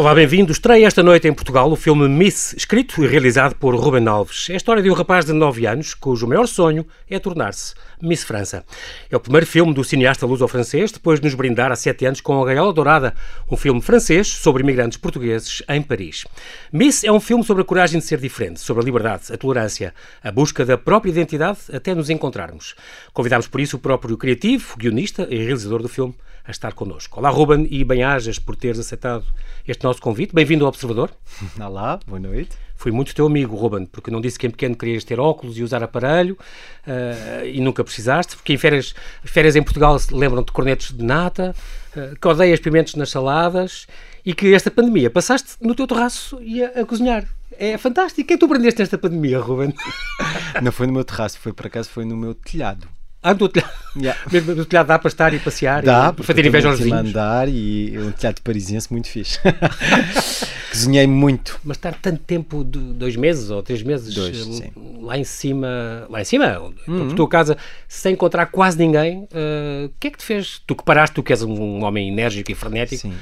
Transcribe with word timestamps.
Olá, 0.00 0.14
bem-vindo. 0.14 0.50
Estreia 0.50 0.86
esta 0.86 1.02
noite 1.02 1.28
em 1.28 1.34
Portugal 1.34 1.70
o 1.70 1.76
filme 1.76 2.08
Miss, 2.08 2.54
escrito 2.54 3.04
e 3.04 3.06
realizado 3.06 3.54
por 3.54 3.74
Ruben 3.74 4.08
Alves. 4.08 4.48
É 4.48 4.54
a 4.54 4.56
história 4.56 4.82
de 4.82 4.88
um 4.88 4.94
rapaz 4.94 5.26
de 5.26 5.34
9 5.34 5.66
anos 5.66 5.92
cujo 5.92 6.26
maior 6.26 6.46
sonho 6.46 6.86
é 7.06 7.18
tornar-se 7.18 7.74
Miss 8.00 8.24
França. 8.24 8.64
É 9.10 9.16
o 9.18 9.20
primeiro 9.20 9.46
filme 9.46 9.74
do 9.74 9.84
cineasta 9.84 10.24
luso-francês, 10.24 10.90
depois 10.90 11.20
de 11.20 11.26
nos 11.26 11.34
brindar 11.34 11.70
há 11.70 11.76
7 11.76 12.06
anos 12.06 12.22
com 12.22 12.42
A 12.42 12.46
Gaiola 12.46 12.72
Dourada, 12.72 13.14
um 13.50 13.58
filme 13.58 13.82
francês 13.82 14.26
sobre 14.26 14.62
imigrantes 14.62 14.96
portugueses 14.96 15.62
em 15.68 15.82
Paris. 15.82 16.26
Miss 16.72 17.04
é 17.04 17.12
um 17.12 17.20
filme 17.20 17.44
sobre 17.44 17.60
a 17.62 17.66
coragem 17.66 18.00
de 18.00 18.06
ser 18.06 18.18
diferente, 18.18 18.58
sobre 18.58 18.82
a 18.82 18.86
liberdade, 18.86 19.24
a 19.30 19.36
tolerância, 19.36 19.92
a 20.24 20.32
busca 20.32 20.64
da 20.64 20.78
própria 20.78 21.10
identidade 21.10 21.58
até 21.70 21.94
nos 21.94 22.08
encontrarmos. 22.08 22.74
Convidámos 23.12 23.48
por 23.48 23.60
isso 23.60 23.76
o 23.76 23.78
próprio 23.78 24.16
criativo, 24.16 24.78
guionista 24.78 25.28
e 25.28 25.36
realizador 25.44 25.82
do 25.82 25.90
filme 25.90 26.14
a 26.46 26.50
estar 26.50 26.72
connosco. 26.72 27.18
Olá, 27.18 27.30
Ruben, 27.30 27.66
e 27.70 27.84
bem-ajas 27.84 28.38
por 28.38 28.56
teres 28.56 28.78
aceitado 28.78 29.24
este 29.66 29.84
nosso 29.84 30.00
convite. 30.00 30.34
Bem-vindo 30.34 30.64
ao 30.64 30.68
Observador. 30.68 31.10
Olá, 31.60 31.98
boa 32.06 32.20
noite. 32.20 32.56
Fui 32.76 32.90
muito 32.90 33.14
teu 33.14 33.26
amigo, 33.26 33.54
Ruben, 33.54 33.84
porque 33.84 34.10
não 34.10 34.20
disse 34.20 34.38
que 34.38 34.46
em 34.46 34.50
pequeno 34.50 34.74
querias 34.74 35.04
ter 35.04 35.20
óculos 35.20 35.58
e 35.58 35.62
usar 35.62 35.82
aparelho 35.82 36.38
uh, 36.86 37.44
e 37.44 37.60
nunca 37.60 37.84
precisaste, 37.84 38.36
porque 38.36 38.54
em 38.54 38.56
férias, 38.56 38.94
férias 39.22 39.54
em 39.54 39.62
Portugal 39.62 39.98
lembram-te 40.10 40.46
de 40.46 40.52
cornetos 40.52 40.90
de 40.92 41.04
nata, 41.04 41.54
uh, 41.94 42.18
que 42.18 42.26
odeias 42.26 42.58
pimentos 42.58 42.94
nas 42.94 43.10
saladas 43.10 43.86
e 44.24 44.32
que 44.32 44.54
esta 44.54 44.70
pandemia 44.70 45.10
passaste 45.10 45.56
no 45.60 45.74
teu 45.74 45.86
terraço 45.86 46.38
e 46.42 46.64
a, 46.64 46.80
a 46.80 46.86
cozinhar. 46.86 47.28
É 47.58 47.76
fantástico. 47.76 48.26
Quem 48.26 48.38
tu 48.38 48.46
aprendeste 48.46 48.80
nesta 48.80 48.96
pandemia, 48.96 49.38
Ruben? 49.38 49.74
Não 50.62 50.72
foi 50.72 50.86
no 50.86 50.94
meu 50.94 51.04
terraço, 51.04 51.38
foi 51.38 51.52
por 51.52 51.66
acaso 51.66 51.90
foi 51.90 52.06
no 52.06 52.16
meu 52.16 52.34
telhado. 52.34 52.88
Ah, 53.22 53.34
do 53.34 53.48
telhado. 53.48 53.72
Yeah. 53.96 54.18
Mesmo 54.32 54.54
do 54.54 54.64
telhado 54.64 54.86
dá 54.86 54.98
para 54.98 55.08
estar 55.08 55.34
e 55.34 55.38
passear 55.38 55.82
dá, 55.82 56.14
e 56.18 56.22
fazer 56.22 56.46
inveja 56.46 56.68
aos 56.68 56.78
vizinhos. 56.78 57.00
andar 57.00 57.48
e 57.48 57.98
um 57.98 58.12
telhado 58.12 58.40
parisiense 58.40 58.90
muito 58.90 59.08
fixe. 59.08 59.38
Cozinhei 60.70 61.06
muito. 61.06 61.60
Mas 61.62 61.76
estar 61.76 61.94
tanto 61.94 62.22
tempo, 62.22 62.64
dois 62.64 63.16
meses 63.16 63.50
ou 63.50 63.62
três 63.62 63.82
meses 63.82 64.14
dois, 64.14 64.60
eh, 64.60 64.70
lá 65.02 65.18
em 65.18 65.24
cima, 65.24 66.06
lá 66.08 66.20
em 66.20 66.24
cima, 66.24 66.58
uhum. 66.86 67.08
por 67.08 67.12
tua 67.14 67.28
casa, 67.28 67.58
sem 67.88 68.14
encontrar 68.14 68.46
quase 68.46 68.78
ninguém, 68.78 69.26
eh, 69.32 69.82
o 69.84 69.86
uh, 69.86 69.92
que 69.98 70.06
é 70.06 70.10
que 70.10 70.18
te 70.18 70.24
fez? 70.24 70.62
Tu 70.66 70.74
que 70.74 70.84
paraste, 70.84 71.14
tu 71.14 71.22
que 71.22 71.32
és 71.32 71.42
um 71.42 71.84
homem 71.84 72.08
enérgico 72.08 72.52
e 72.52 72.54
frenético, 72.54 73.08
o 73.08 73.12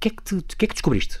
que, 0.00 0.08
é 0.08 0.10
que, 0.10 0.22
te, 0.22 0.56
que 0.56 0.64
é 0.64 0.68
que 0.68 0.74
descobriste? 0.74 1.20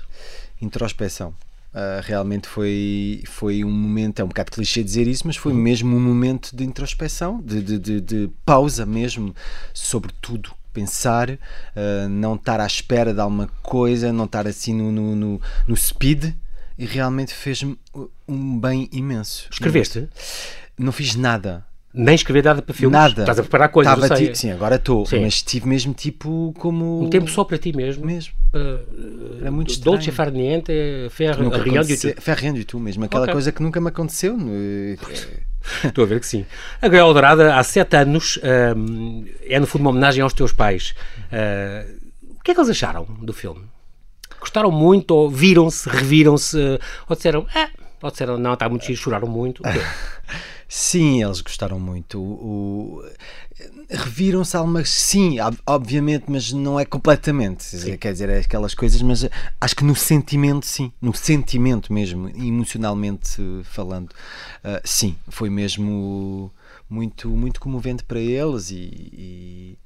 Introspeção. 0.60 1.34
Uh, 1.74 2.00
realmente 2.02 2.48
foi, 2.48 3.22
foi 3.26 3.62
um 3.62 3.70
momento, 3.70 4.20
é 4.20 4.24
um 4.24 4.28
bocado 4.28 4.50
clichê 4.50 4.82
dizer 4.82 5.06
isso, 5.06 5.26
mas 5.26 5.36
foi 5.36 5.52
mesmo 5.52 5.94
um 5.94 6.00
momento 6.00 6.56
de 6.56 6.64
introspeção, 6.64 7.42
de, 7.42 7.60
de, 7.60 7.78
de, 7.78 8.00
de 8.00 8.30
pausa 8.46 8.86
mesmo 8.86 9.34
sobre 9.74 10.10
tudo. 10.20 10.52
Pensar, 10.72 11.30
uh, 11.30 12.08
não 12.08 12.34
estar 12.34 12.60
à 12.60 12.66
espera 12.66 13.12
de 13.12 13.20
alguma 13.20 13.48
coisa, 13.62 14.12
não 14.12 14.24
estar 14.24 14.46
assim 14.46 14.74
no, 14.74 14.90
no, 14.90 15.16
no, 15.16 15.40
no 15.68 15.76
speed, 15.76 16.34
e 16.78 16.86
realmente 16.86 17.34
fez-me 17.34 17.78
um 18.26 18.58
bem 18.58 18.88
imenso. 18.92 19.48
Escreveste? 19.50 20.08
Não 20.78 20.92
fiz 20.92 21.14
nada 21.14 21.65
nem 21.96 22.14
escrever 22.14 22.44
nada 22.44 22.60
para 22.60 22.74
filmes. 22.74 22.92
Nada. 22.92 23.22
Estás 23.22 23.38
a 23.38 23.42
preparar 23.42 23.70
coisas, 23.70 23.98
Tava 23.98 24.14
tipo, 24.14 24.36
Sim, 24.36 24.50
agora 24.50 24.76
estou. 24.76 25.04
Mas 25.10 25.34
estive 25.34 25.66
mesmo 25.66 25.94
tipo 25.94 26.54
como... 26.58 27.02
Um 27.02 27.08
tempo 27.08 27.30
só 27.30 27.42
para 27.42 27.56
ti 27.56 27.74
mesmo. 27.74 28.04
Mesmo. 28.04 28.34
Uh, 28.54 29.40
Era 29.40 29.50
muito 29.50 29.70
estranho. 29.70 29.96
Dolce 29.96 30.12
far 30.12 30.30
niente, 30.30 30.72
fer, 31.10 31.34
rien 31.34 31.82
du 31.82 31.98
tout. 31.98 32.20
Fer 32.20 32.36
rien 32.36 32.52
du 32.52 32.64
tout 32.66 32.78
mesmo. 32.78 33.04
Aquela 33.06 33.22
okay. 33.22 33.32
coisa 33.32 33.50
que 33.50 33.62
nunca 33.62 33.80
me 33.80 33.88
aconteceu. 33.88 34.36
Estou 35.82 36.04
a 36.04 36.06
ver 36.06 36.20
que 36.20 36.26
sim. 36.26 36.44
A 36.80 36.86
Gaiola 36.86 37.14
Dourada, 37.14 37.56
há 37.56 37.62
sete 37.62 37.96
anos, 37.96 38.36
uh, 38.36 39.26
é 39.48 39.58
no 39.58 39.66
fundo 39.66 39.80
uma 39.80 39.90
homenagem 39.90 40.22
aos 40.22 40.34
teus 40.34 40.52
pais. 40.52 40.94
Uh, 41.32 42.06
o 42.38 42.42
que 42.44 42.50
é 42.50 42.54
que 42.54 42.60
eles 42.60 42.70
acharam 42.70 43.04
do 43.22 43.32
filme? 43.32 43.62
Gostaram 44.38 44.70
muito 44.70 45.12
ou 45.12 45.30
viram-se, 45.30 45.88
reviram-se? 45.88 46.78
Ou 47.08 47.16
disseram, 47.16 47.46
ah, 47.54 47.68
ou 48.02 48.10
disseram, 48.10 48.36
não, 48.36 48.52
está 48.52 48.68
muito 48.68 48.84
giro, 48.84 48.98
choraram 48.98 49.26
muito? 49.26 49.62
Sim, 50.68 51.22
eles 51.22 51.40
gostaram 51.40 51.78
muito. 51.78 52.20
O, 52.20 53.02
reviram-se 53.88 54.56
algumas, 54.56 54.88
sim, 54.88 55.36
obviamente, 55.66 56.24
mas 56.28 56.52
não 56.52 56.78
é 56.78 56.84
completamente. 56.84 57.64
Sim. 57.64 57.96
Quer 57.96 58.12
dizer, 58.12 58.28
é 58.28 58.38
aquelas 58.38 58.74
coisas, 58.74 59.00
mas 59.00 59.28
acho 59.60 59.76
que 59.76 59.84
no 59.84 59.94
sentimento, 59.94 60.66
sim, 60.66 60.92
no 61.00 61.14
sentimento 61.14 61.92
mesmo, 61.92 62.28
emocionalmente 62.30 63.40
falando, 63.64 64.10
uh, 64.10 64.80
sim, 64.84 65.16
foi 65.28 65.48
mesmo 65.48 66.52
muito, 66.90 67.28
muito 67.30 67.60
comovente 67.60 68.02
para 68.02 68.20
eles 68.20 68.70
e, 68.70 68.74
e 68.76 69.78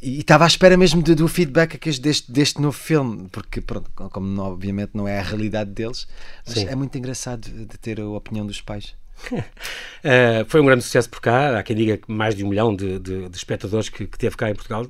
e 0.00 0.20
estava 0.20 0.44
à 0.44 0.46
espera 0.46 0.76
mesmo 0.76 1.02
de, 1.02 1.14
do 1.14 1.26
feedback 1.26 1.78
deste, 1.98 2.30
deste 2.30 2.60
novo 2.60 2.76
filme, 2.76 3.26
porque, 3.32 3.60
pronto, 3.60 3.90
como 3.94 4.40
obviamente 4.42 4.90
não 4.94 5.08
é 5.08 5.18
a 5.18 5.22
realidade 5.22 5.70
deles, 5.70 6.06
mas 6.46 6.58
Sim. 6.58 6.66
é 6.66 6.74
muito 6.76 6.96
engraçado 6.96 7.48
de 7.48 7.78
ter 7.78 8.00
a 8.00 8.06
opinião 8.06 8.46
dos 8.46 8.60
pais. 8.60 8.94
Uh, 9.32 10.44
foi 10.48 10.60
um 10.60 10.66
grande 10.66 10.82
sucesso 10.82 11.08
por 11.08 11.20
cá. 11.20 11.58
Há 11.58 11.62
quem 11.62 11.76
diga 11.76 11.96
que 11.96 12.10
mais 12.10 12.34
de 12.34 12.44
um 12.44 12.48
milhão 12.48 12.74
de, 12.74 12.98
de, 12.98 13.28
de 13.28 13.36
espectadores 13.36 13.88
que, 13.88 14.06
que, 14.06 14.18
teve 14.18 14.36
cá 14.36 14.50
em 14.50 14.54
Portugal. 14.54 14.86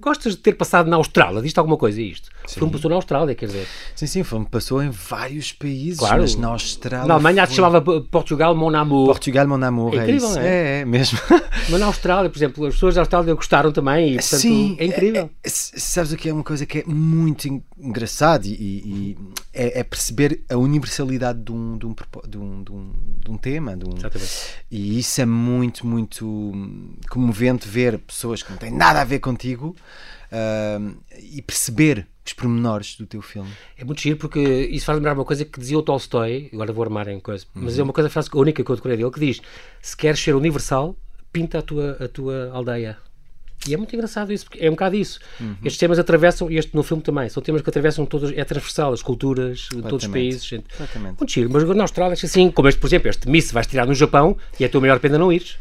Gostas 0.00 0.34
de 0.34 0.38
ter 0.40 0.54
passado 0.54 0.88
na 0.88 0.96
Austrália? 0.96 1.42
Diz-te 1.42 1.58
alguma 1.58 1.76
coisa 1.76 2.00
isto? 2.00 2.30
Sim. 2.46 2.60
Foi-me 2.60 2.72
passou 2.72 2.90
na 2.90 2.96
Austrália, 2.96 3.34
quer 3.34 3.46
dizer. 3.46 3.66
Sim, 3.94 4.06
sim, 4.06 4.22
foi-me 4.22 4.46
passou 4.46 4.82
em 4.82 4.90
vários 4.90 5.52
países, 5.52 5.98
claro. 5.98 6.22
mas 6.22 6.36
na 6.36 6.48
Austrália. 6.48 7.06
Na 7.06 7.14
Alemanha 7.14 7.46
foi... 7.46 7.50
se 7.50 7.56
chamava 7.56 7.80
Portugal 8.02 8.54
Mon 8.54 8.74
Amour. 8.74 9.06
Portugal 9.06 9.46
Mon 9.46 9.62
Amour, 9.62 9.94
é, 9.94 9.98
é 9.98 10.02
incrível, 10.02 10.28
isso. 10.28 10.38
É? 10.38 10.46
é? 10.46 10.80
É, 10.80 10.84
mesmo. 10.84 11.18
Mas 11.68 11.80
na 11.80 11.86
Austrália, 11.86 12.28
por 12.28 12.38
exemplo, 12.38 12.66
as 12.66 12.74
pessoas 12.74 12.94
da 12.94 13.02
Austrália 13.02 13.34
gostaram 13.34 13.72
também 13.72 14.12
e, 14.12 14.14
portanto, 14.14 14.40
sim, 14.40 14.76
é 14.78 14.84
incrível. 14.86 15.30
É, 15.42 15.48
é, 15.48 15.50
sabes 15.50 16.12
o 16.12 16.16
que 16.16 16.28
é 16.28 16.32
uma 16.32 16.44
coisa 16.44 16.66
que 16.66 16.78
é 16.78 16.84
muito 16.84 17.48
engraçado 17.78 18.46
e, 18.46 18.52
e 18.52 19.18
é, 19.52 19.80
é, 19.80 19.84
perceber 19.84 20.42
a 20.48 20.56
universalidade 20.56 21.42
de 21.42 21.52
um, 21.52 21.78
de 21.78 21.86
um, 21.86 21.94
de 22.28 22.38
um, 22.38 22.64
de 22.64 22.72
um, 22.72 22.92
de 23.24 23.30
um 23.30 23.36
tema. 23.36 23.53
De 23.76 23.84
um. 23.84 23.94
E 24.70 24.98
isso 24.98 25.20
é 25.20 25.26
muito, 25.26 25.86
muito 25.86 26.52
comovente 27.08 27.68
ver 27.68 27.98
pessoas 27.98 28.42
que 28.42 28.50
não 28.50 28.58
têm 28.58 28.70
nada 28.70 29.00
a 29.00 29.04
ver 29.04 29.20
contigo 29.20 29.74
uh, 30.32 30.96
e 31.18 31.40
perceber 31.42 32.06
os 32.24 32.32
pormenores 32.32 32.96
do 32.96 33.06
teu 33.06 33.20
filme. 33.20 33.50
É 33.76 33.84
muito 33.84 34.00
giro 34.00 34.16
porque 34.16 34.40
isso 34.40 34.86
faz 34.86 34.96
lembrar 34.96 35.12
uma 35.12 35.24
coisa 35.24 35.44
que 35.44 35.60
dizia 35.60 35.78
o 35.78 35.82
Tolstói, 35.82 36.48
agora 36.52 36.72
vou 36.72 36.84
armar 36.84 37.08
em 37.08 37.20
coisa, 37.20 37.44
uhum. 37.54 37.62
mas 37.64 37.78
é 37.78 37.82
uma 37.82 37.92
coisa 37.92 38.08
frase 38.08 38.30
única 38.34 38.64
que 38.64 38.70
eu 38.70 38.76
decorei 38.76 38.96
dele, 38.96 39.10
que 39.10 39.20
diz: 39.20 39.40
se 39.82 39.96
queres 39.96 40.20
ser 40.20 40.34
universal, 40.34 40.96
pinta 41.32 41.58
a 41.58 41.62
tua, 41.62 41.96
a 42.00 42.08
tua 42.08 42.50
aldeia. 42.52 42.96
E 43.68 43.74
é 43.74 43.76
muito 43.76 43.94
engraçado 43.94 44.32
isso, 44.32 44.44
porque 44.44 44.64
é 44.64 44.68
um 44.68 44.72
bocado 44.72 44.96
isso. 44.96 45.18
Uhum. 45.40 45.56
Estes 45.64 45.78
temas 45.78 45.98
atravessam, 45.98 46.50
e 46.50 46.56
este 46.56 46.74
no 46.74 46.82
filme 46.82 47.02
também, 47.02 47.28
são 47.28 47.42
temas 47.42 47.62
que 47.62 47.70
atravessam 47.70 48.04
todos, 48.06 48.32
é 48.32 48.44
transversal, 48.44 48.92
as 48.92 49.02
culturas 49.02 49.68
todos 49.70 50.04
os 50.04 50.10
países. 50.10 50.50
Exatamente. 50.52 51.18
Muito 51.18 51.32
giro, 51.32 51.50
mas 51.50 51.64
na 51.64 51.84
Austrália, 51.84 52.14
assim, 52.14 52.50
como 52.50 52.68
este, 52.68 52.80
por 52.80 52.86
exemplo, 52.86 53.08
este 53.08 53.28
Miss 53.28 53.52
vais 53.52 53.66
tirar 53.66 53.86
no 53.86 53.94
Japão 53.94 54.36
e 54.58 54.64
é 54.64 54.66
a 54.66 54.70
tua 54.70 54.80
maior 54.80 54.98
pena 54.98 55.18
não 55.18 55.32
ires. 55.32 55.56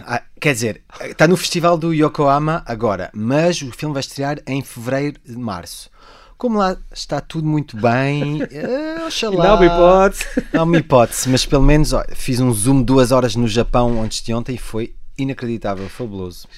Ah, 0.00 0.22
quer 0.40 0.54
dizer, 0.54 0.82
está 1.02 1.28
no 1.28 1.36
festival 1.36 1.76
do 1.76 1.92
Yokohama 1.92 2.62
agora, 2.66 3.10
mas 3.14 3.60
o 3.60 3.70
filme 3.70 3.92
vai 3.92 4.00
estrear 4.00 4.38
em 4.46 4.62
fevereiro 4.62 5.20
de 5.24 5.36
março. 5.36 5.90
Como 6.38 6.58
lá 6.58 6.76
está 6.92 7.20
tudo 7.20 7.46
muito 7.46 7.76
bem, 7.76 8.42
uh, 8.42 9.06
oxalá. 9.06 9.44
Não 9.44 9.50
há 9.52 9.54
uma 9.54 9.66
hipótese. 9.66 10.24
Não 10.52 10.60
há 10.60 10.64
uma 10.64 10.76
hipótese, 10.78 11.28
mas 11.28 11.46
pelo 11.46 11.62
menos 11.62 11.92
ó, 11.92 12.02
fiz 12.14 12.40
um 12.40 12.52
zoom 12.52 12.82
duas 12.82 13.12
horas 13.12 13.36
no 13.36 13.46
Japão 13.46 14.02
antes 14.02 14.22
de 14.22 14.34
ontem 14.34 14.54
e 14.54 14.58
foi 14.58 14.94
inacreditável, 15.22 15.88
fabuloso. 15.88 16.48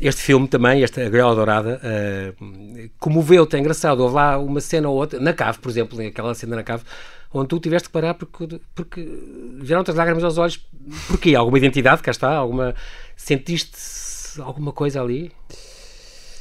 Este 0.00 0.22
filme 0.22 0.46
também, 0.48 0.82
esta 0.82 1.08
Gaiola 1.08 1.34
Dourada, 1.34 1.80
uh, 1.82 2.90
comoveu-te, 2.98 3.56
é 3.56 3.58
engraçado. 3.58 4.00
Houve 4.00 4.14
lá 4.14 4.38
uma 4.38 4.60
cena 4.60 4.88
ou 4.88 4.96
outra, 4.96 5.18
na 5.20 5.32
cave, 5.32 5.58
por 5.58 5.70
exemplo, 5.70 6.00
aquela 6.00 6.34
cena 6.34 6.56
na 6.56 6.62
cave, 6.62 6.84
onde 7.32 7.48
tu 7.48 7.58
tiveste 7.58 7.88
que 7.88 7.92
parar 7.92 8.14
porque, 8.14 8.60
porque 8.74 9.06
vieram-te 9.60 9.90
as 9.90 9.96
lágrimas 9.96 10.22
aos 10.22 10.38
olhos. 10.38 10.64
Porquê? 11.08 11.34
Alguma 11.34 11.58
identidade, 11.58 12.02
cá 12.02 12.10
está? 12.10 12.32
Alguma, 12.34 12.74
sentiste 13.16 13.76
alguma 14.40 14.72
coisa 14.72 15.02
ali? 15.02 15.32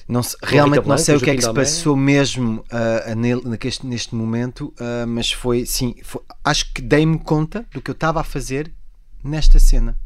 Não 0.07 0.21
se, 0.21 0.35
realmente 0.43 0.87
não 0.87 0.97
sei 0.97 1.15
o 1.15 1.19
que 1.19 1.29
é 1.29 1.35
que 1.35 1.41
se 1.41 1.53
passou 1.53 1.95
mesmo 1.95 2.63
uh, 2.71 3.15
nele, 3.15 3.41
neste, 3.45 3.85
neste 3.85 4.13
momento, 4.13 4.73
uh, 4.79 5.07
mas 5.07 5.31
foi, 5.31 5.65
sim, 5.65 5.95
foi, 6.03 6.21
acho 6.43 6.73
que 6.73 6.81
dei-me 6.81 7.17
conta 7.17 7.65
do 7.73 7.81
que 7.81 7.89
eu 7.89 7.93
estava 7.93 8.19
a 8.19 8.23
fazer 8.23 8.71
nesta 9.23 9.59
cena 9.59 9.97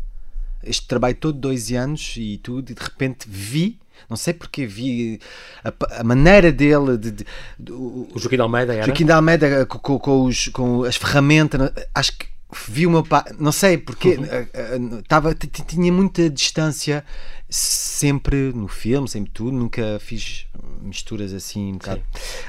este 0.63 0.88
trabalho 0.88 1.15
todo, 1.15 1.38
dois 1.38 1.71
anos 1.71 2.15
e 2.18 2.38
tudo, 2.38 2.71
e 2.71 2.75
de 2.75 2.81
repente 2.81 3.27
vi, 3.27 3.80
não 4.09 4.18
sei 4.18 4.33
porque 4.33 4.65
vi 4.65 5.19
a, 5.63 6.00
a 6.00 6.04
maneira 6.04 6.51
dele, 6.51 6.98
de, 6.98 7.12
de, 7.12 7.25
de, 7.59 7.71
o, 7.71 8.07
o 8.13 8.19
Joaquim 8.19 8.36
de 8.36 8.42
Almeida 8.42 8.74
era? 8.74 8.86
Joaquim 8.86 9.06
de 9.06 9.12
Almeida 9.12 9.48
eh, 9.48 9.65
com, 9.65 9.80
com, 9.80 10.00
com, 10.00 10.24
os, 10.25 10.48
com 10.50 10.83
as 10.83 10.95
ferramentas, 10.95 11.71
acho 11.94 12.18
que 12.18 12.25
vi 12.68 12.88
uma 12.88 13.04
não 13.38 13.51
sei 13.51 13.77
porque 13.77 14.15
uhum. 14.15 15.04
tinha 15.68 15.92
muita 15.92 16.30
distância 16.30 17.04
sempre 17.50 18.52
no 18.54 18.68
filme, 18.68 19.08
sempre 19.08 19.32
tudo, 19.32 19.52
nunca 19.52 19.98
fiz 20.00 20.46
misturas 20.82 21.34
assim 21.34 21.70
um 21.74 21.78
bocado. 21.78 22.02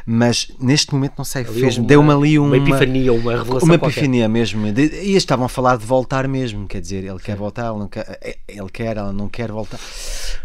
Mas 0.05 0.51
neste 0.61 0.93
momento, 0.93 1.15
não 1.19 1.25
sei, 1.25 1.45
fez, 1.45 1.79
deu-me 1.79 2.13
ali 2.13 2.39
uma, 2.39 2.49
uma 2.49 2.57
epifania, 2.57 3.13
uma 3.13 3.37
revelação. 3.37 3.69
Uma 3.69 3.79
qualquer. 3.79 3.99
epifania 3.99 4.29
mesmo. 4.29 4.73
De, 4.73 4.83
e 4.83 5.17
estavam 5.17 5.47
a 5.47 5.49
falar 5.49 5.77
de 5.77 5.85
voltar 5.85 6.27
mesmo, 6.27 6.67
quer 6.67 6.81
dizer, 6.81 7.05
ele 7.05 7.19
quer 7.19 7.37
voltar, 7.37 7.71
ele, 7.71 7.79
não 7.79 7.89
quer, 7.89 8.19
eh, 8.23 8.39
ele 8.49 8.69
quer, 8.71 8.97
ela 8.97 9.13
não 9.13 9.29
quer 9.29 9.51
voltar. 9.51 9.79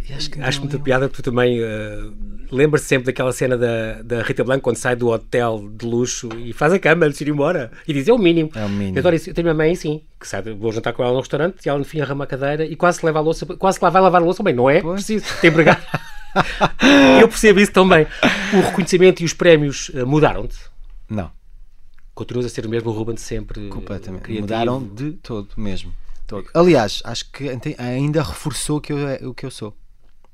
E 0.08 0.14
acho 0.14 0.30
que 0.30 0.42
acho 0.42 0.60
muita 0.60 0.78
piada 0.78 1.08
porque 1.08 1.22
tu 1.22 1.26
também 1.26 1.62
uh, 1.62 2.14
lembras 2.52 2.82
sempre 2.82 3.06
daquela 3.06 3.32
cena 3.32 3.58
da, 3.58 4.02
da 4.02 4.22
Rita 4.22 4.44
Blanco 4.44 4.62
quando 4.62 4.76
sai 4.76 4.96
do 4.96 5.08
hotel 5.08 5.70
de 5.78 5.86
luxo 5.86 6.30
e 6.38 6.52
faz 6.52 6.74
a 6.74 6.80
cama 6.80 7.06
antes 7.06 7.18
de 7.18 7.24
ir 7.24 7.30
embora 7.30 7.72
e 7.88 7.94
diz 7.94 8.08
é 8.08 8.14
o 8.14 8.18
mínimo. 8.18 8.52
É 8.54 8.66
o 8.66 8.70
mínimo. 8.70 8.98
Eu, 8.98 9.00
adoro 9.00 9.16
isso. 9.16 9.30
eu 9.30 9.34
tenho 9.34 9.48
uma 9.48 9.54
mãe 9.54 9.72
assim, 9.72 10.02
que 10.24 10.30
sabe, 10.30 10.54
vou 10.54 10.72
jantar 10.72 10.94
com 10.94 11.04
ela 11.04 11.14
no 11.14 11.20
restaurante 11.20 11.66
e 11.66 11.70
ela 11.70 11.78
no 11.78 11.86
fim 11.86 12.00
arrama 12.00 12.24
a 12.24 12.28
cadeira 12.28 12.66
e 12.66 12.76
quase 12.76 13.06
leva 13.06 13.20
a 13.20 13.22
louça, 13.22 13.46
quase 13.46 13.78
lá 13.82 13.90
vai 13.90 14.02
lavar 14.02 14.22
a 14.22 14.26
louça, 14.26 14.42
bem, 14.42 14.54
não 14.54 14.70
é 14.70 14.82
pois. 14.82 14.96
preciso, 14.96 15.26
tem 15.42 15.50
empregado. 15.50 15.86
eu 17.22 17.28
percebo 17.28 17.60
isso 17.60 17.72
também. 17.72 18.08
O 18.54 18.62
reconhecimento 18.62 19.22
e 19.22 19.26
os 19.26 19.34
prémios 19.34 19.90
uh, 19.90 20.08
mudaram-te? 20.08 20.58
Não. 21.10 21.30
Continuas 22.16 22.46
a 22.46 22.50
ser 22.50 22.66
o 22.66 22.70
mesmo 22.70 22.92
Ruben 22.92 23.18
sempre? 23.18 23.68
Completamente. 23.68 24.22
Criativo. 24.22 24.48
Mudaram 24.48 24.84
de 24.84 25.12
todo 25.14 25.50
mesmo. 25.58 25.94
Todo. 26.26 26.48
Aliás, 26.54 27.02
acho 27.04 27.30
que 27.32 27.52
ainda 27.78 28.24
reforçou 28.24 28.78
o 28.78 28.82
que 28.82 28.94
eu, 28.94 29.30
o 29.30 29.34
que 29.34 29.46
eu 29.46 29.52
sou 29.52 29.76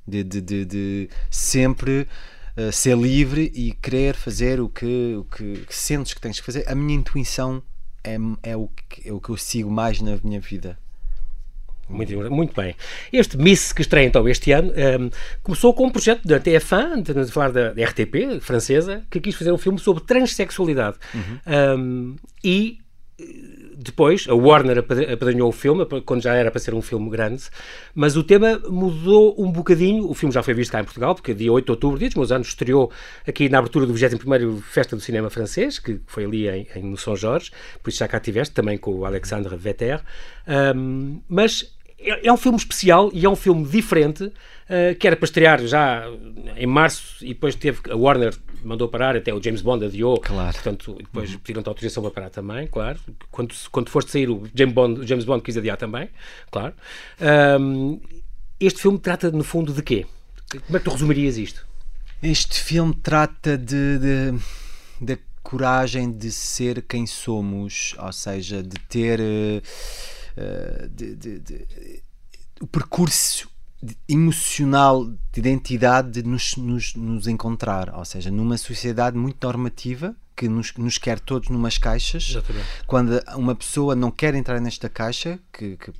de, 0.08 0.24
de, 0.24 0.42
de, 0.42 0.66
de 0.66 1.10
sempre 1.30 2.08
uh, 2.58 2.72
ser 2.72 2.98
livre 2.98 3.52
e 3.56 3.72
querer 3.72 4.16
fazer 4.16 4.62
o 4.62 4.70
que, 4.70 5.16
o 5.18 5.24
que, 5.24 5.66
que, 5.66 5.76
sentes 5.76 6.14
que 6.14 6.22
tens 6.22 6.40
que 6.40 6.46
fazer. 6.46 6.64
A 6.68 6.76
minha 6.76 6.98
intuição 6.98 7.64
é, 8.04 8.18
é, 8.44 8.56
o 8.56 8.68
que, 8.90 9.10
é 9.10 9.14
o 9.14 9.20
que 9.20 9.30
eu 9.30 9.38
sigo 9.38 9.70
mais 9.70 10.02
na 10.02 10.18
minha 10.24 10.40
vida. 10.40 10.78
Muito, 11.90 12.32
muito 12.32 12.54
bem. 12.56 12.76
Este 13.12 13.36
Miss 13.36 13.74
que 13.74 13.82
estreia 13.82 14.06
então 14.06 14.28
este 14.30 14.52
ano 14.52 14.72
um, 14.72 14.76
ehm, 14.76 15.10
começou 15.42 15.74
com 15.74 15.88
um 15.88 15.90
projeto 15.90 16.28
da 16.28 16.40
TF1, 16.40 17.00
estamos 17.00 17.30
a 17.30 17.34
falar 17.34 17.52
da, 17.52 17.74
da, 17.74 17.84
RTP, 17.84 18.40
francesa, 18.42 19.04
que 19.10 19.20
quis 19.20 19.34
fazer 19.34 19.52
um 19.52 19.58
filme 19.58 19.80
sobre 19.80 20.04
transexualidade. 20.04 20.98
Uhum. 21.16 21.40
Um, 21.48 21.52
ehm, 21.52 22.16
e 22.44 22.80
depois, 23.82 24.28
a 24.28 24.36
Warner 24.36 24.80
apadrinhou 24.80 25.48
o 25.48 25.52
filme, 25.54 25.86
quando 26.06 26.22
já 26.22 26.36
era 26.36 26.52
para 26.52 26.60
ser 26.60 26.74
um 26.74 26.82
filme 26.82 27.10
grande, 27.10 27.44
mas 27.96 28.18
o 28.18 28.24
tema 28.24 28.60
mudou 28.70 29.34
um 29.38 29.50
bocadinho. 29.50 30.10
O 30.10 30.14
filme 30.14 30.34
já 30.34 30.44
foi 30.44 30.54
visto 30.54 30.72
cá 30.72 30.82
em 30.82 30.84
Portugal, 30.84 31.16
porque 31.16 31.34
dia 31.34 31.52
8 31.52 31.66
de 31.66 31.72
outubro, 31.72 31.98
dia 31.98 32.10
dos 32.10 32.16
meus 32.16 32.32
anos, 32.32 32.50
estreou 32.50 32.92
aqui 33.26 33.48
na 33.48 33.60
abertura 33.60 33.86
do 33.86 33.94
21 33.94 34.62
Festa 34.62 34.98
do 34.98 35.02
Cinema 35.02 35.30
Francês, 35.30 35.80
que 35.80 36.00
foi 36.08 36.26
ali 36.26 36.50
em, 36.50 36.68
em, 36.76 36.84
no 36.84 36.98
São 36.98 37.16
Jorge, 37.16 37.52
por 37.82 37.90
isso 37.90 38.00
já 38.00 38.08
cá 38.08 38.20
tiveste, 38.20 38.54
também 38.54 38.78
com 38.78 38.94
o 38.94 39.06
Alexandre 39.06 39.56
Vetter. 39.56 40.02
Um, 40.76 41.22
mas 41.30 41.79
é, 42.02 42.28
é 42.28 42.34
um 42.34 42.38
filme 42.38 42.58
especial 42.58 43.10
e 43.14 43.26
é 43.26 43.30
um 43.30 43.36
filme 43.36 43.66
diferente, 43.66 44.24
uh, 44.24 44.96
que 45.00 45.08
era 45.08 45.16
para 45.16 45.26
estrear 45.26 45.66
já 45.66 46.06
em 46.56 46.68
março 46.68 47.24
e 47.24 47.30
depois 47.30 47.56
teve 47.56 47.80
a 47.90 47.96
Warner 47.96 48.34
mandou 48.64 48.88
parar, 48.88 49.16
até 49.16 49.34
o 49.34 49.42
James 49.42 49.62
Bond 49.62 49.86
adiou, 49.86 50.20
claro. 50.20 50.54
portanto, 50.54 50.96
depois 50.98 51.36
pediram-te 51.38 51.68
autorização 51.68 52.04
para 52.04 52.12
parar 52.12 52.30
também, 52.30 52.68
claro. 52.68 53.00
Quando, 53.32 53.56
quando 53.72 53.90
foste 53.90 54.12
sair, 54.12 54.30
o 54.30 54.48
James 54.54 54.74
Bond, 54.74 55.00
o 55.00 55.08
James 55.08 55.26
Bond 55.26 55.44
quis 55.44 55.58
adiar 55.58 55.78
também, 55.78 56.10
claro. 56.52 56.74
Um, 57.60 58.00
este 58.60 58.82
filme 58.82 59.00
trata, 59.00 59.32
no 59.32 59.44
fundo, 59.44 59.74
de 59.74 59.82
quê? 59.82 60.06
Como 60.66 60.76
é 60.76 60.80
que 60.80 60.86
tu 60.86 60.92
resumirias 60.92 61.38
isto? 61.38 61.66
Este 62.22 62.60
filme 62.62 62.94
trata 62.94 63.58
de, 63.58 63.98
de, 63.98 64.40
da 65.00 65.18
coragem 65.42 66.12
de 66.12 66.32
ser 66.32 66.82
quem 66.82 67.08
somos, 67.08 67.96
ou 67.98 68.12
seja, 68.12 68.62
de 68.62 68.78
ter 68.90 69.20
uh, 69.22 69.62
de, 70.90 71.16
de, 71.16 71.40
de, 71.40 72.04
o 72.62 72.68
percurso 72.68 73.50
emocional 74.08 75.06
de 75.06 75.40
identidade 75.40 76.12
de 76.12 76.24
nos, 76.24 76.56
nos, 76.58 76.96
nos, 76.96 77.28
encontrar, 77.28 77.94
ou 77.96 78.04
seja, 78.04 78.30
numa 78.30 78.58
sociedade 78.58 79.18
muito 79.18 79.46
normativa 79.46 80.14
que 80.36 80.50
nos, 80.50 80.74
nos 80.76 80.98
quer 80.98 81.20
todos 81.20 81.50
numas 81.50 81.78
caixas. 81.78 82.30
Exatamente. 82.30 82.66
Quando 82.86 83.22
uma 83.36 83.56
pessoa 83.56 83.96
não 83.96 84.12
quer 84.12 84.36
entrar 84.36 84.60
nesta 84.60 84.90
caixa, 84.90 85.40
que, 85.52 85.78
que 85.78 85.92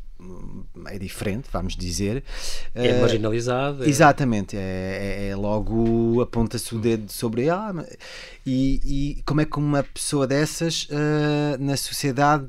é 0.88 1.00
diferente, 1.00 1.48
vamos 1.52 1.76
dizer. 1.76 2.24
É 2.76 2.98
uh, 2.98 3.02
marginalizado. 3.02 3.84
É... 3.86 3.88
Exatamente, 3.88 4.58
é, 4.58 4.60
é, 4.60 5.28
é 5.30 5.36
logo 5.36 6.22
aponta-se 6.22 6.76
o 6.76 6.80
dedo 6.80 7.12
sobre 7.12 7.50
ah, 7.50 7.74
e, 8.46 9.18
e 9.18 9.24
como 9.24 9.42
é 9.42 9.46
que 9.46 9.58
uma 9.58 9.84
pessoa 9.84 10.28
dessas 10.28 10.86
uh, 10.86 11.58
na 11.60 11.78
sociedade 11.78 12.48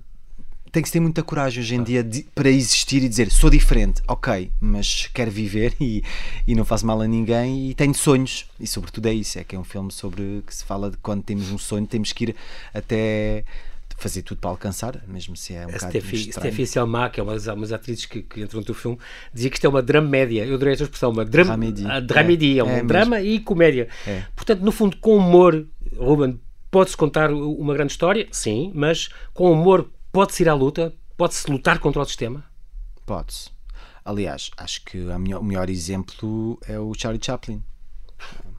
tem 0.70 0.82
que 0.82 0.88
se 0.88 0.92
ter 0.92 1.00
muita 1.00 1.22
coragem 1.22 1.62
hoje 1.62 1.74
em 1.74 1.82
dia 1.82 2.02
de, 2.02 2.22
para 2.34 2.48
existir 2.48 3.02
e 3.02 3.08
dizer 3.08 3.30
sou 3.30 3.50
diferente, 3.50 4.02
ok, 4.06 4.50
mas 4.60 5.08
quero 5.12 5.30
viver 5.30 5.74
e, 5.80 6.02
e 6.46 6.54
não 6.54 6.64
faço 6.64 6.86
mal 6.86 7.00
a 7.00 7.06
ninguém 7.06 7.70
e 7.70 7.74
tenho 7.74 7.94
sonhos. 7.94 8.46
E 8.58 8.66
sobretudo 8.66 9.06
é 9.06 9.14
isso, 9.14 9.38
é 9.38 9.44
que 9.44 9.56
é 9.56 9.58
um 9.58 9.64
filme 9.64 9.90
sobre 9.90 10.42
que 10.46 10.54
se 10.54 10.64
fala 10.64 10.90
de 10.90 10.96
quando 10.98 11.22
temos 11.22 11.50
um 11.50 11.58
sonho, 11.58 11.86
temos 11.86 12.12
que 12.12 12.24
ir 12.24 12.36
até 12.72 13.44
fazer 14.00 14.22
tudo 14.22 14.38
para 14.38 14.50
alcançar, 14.50 14.98
mesmo 15.06 15.36
se 15.36 15.54
é 15.54 15.66
um 15.66 15.72
bocado 15.72 15.90
Steffi, 15.90 16.32
Steffi 16.32 16.66
Selma, 16.66 17.10
que 17.10 17.20
é 17.20 17.22
uma 17.22 17.34
das, 17.34 17.46
uma 17.46 17.60
das 17.60 17.72
atrizes 17.72 18.06
que, 18.06 18.22
que 18.22 18.40
entrou 18.40 18.60
no 18.60 18.64
teu 18.64 18.74
filme, 18.74 18.98
dizia 19.32 19.50
que 19.50 19.56
isto 19.56 19.66
é 19.66 19.68
uma 19.68 19.82
dramédia. 19.82 20.46
Eu 20.46 20.54
adorei 20.54 20.72
esta 20.72 20.84
expressão, 20.84 21.10
uma 21.10 21.24
dram 21.24 21.44
dramédia, 21.44 22.48
é, 22.48 22.58
é, 22.60 22.64
um 22.64 22.70
é 22.70 22.82
drama 22.82 23.16
mesmo. 23.16 23.30
e 23.30 23.40
comédia. 23.40 23.88
É. 24.06 24.22
Portanto, 24.34 24.62
no 24.62 24.72
fundo, 24.72 24.96
com 24.96 25.16
humor, 25.16 25.66
Ruben, 25.98 26.40
pode-se 26.70 26.96
contar 26.96 27.30
uma 27.30 27.74
grande 27.74 27.92
história, 27.92 28.26
sim, 28.30 28.72
mas 28.74 29.10
com 29.34 29.52
humor 29.52 29.90
Pode-se 30.12 30.42
ir 30.42 30.48
à 30.48 30.54
luta? 30.54 30.92
Pode-se 31.16 31.50
lutar 31.50 31.78
contra 31.78 32.02
o 32.02 32.04
sistema? 32.04 32.44
Pode-se. 33.06 33.50
Aliás, 34.04 34.50
acho 34.56 34.84
que 34.84 34.96
melhor, 34.96 35.40
o 35.40 35.44
melhor 35.44 35.70
exemplo 35.70 36.58
é 36.66 36.78
o 36.78 36.92
Charlie 36.94 37.22
Chaplin. 37.22 37.62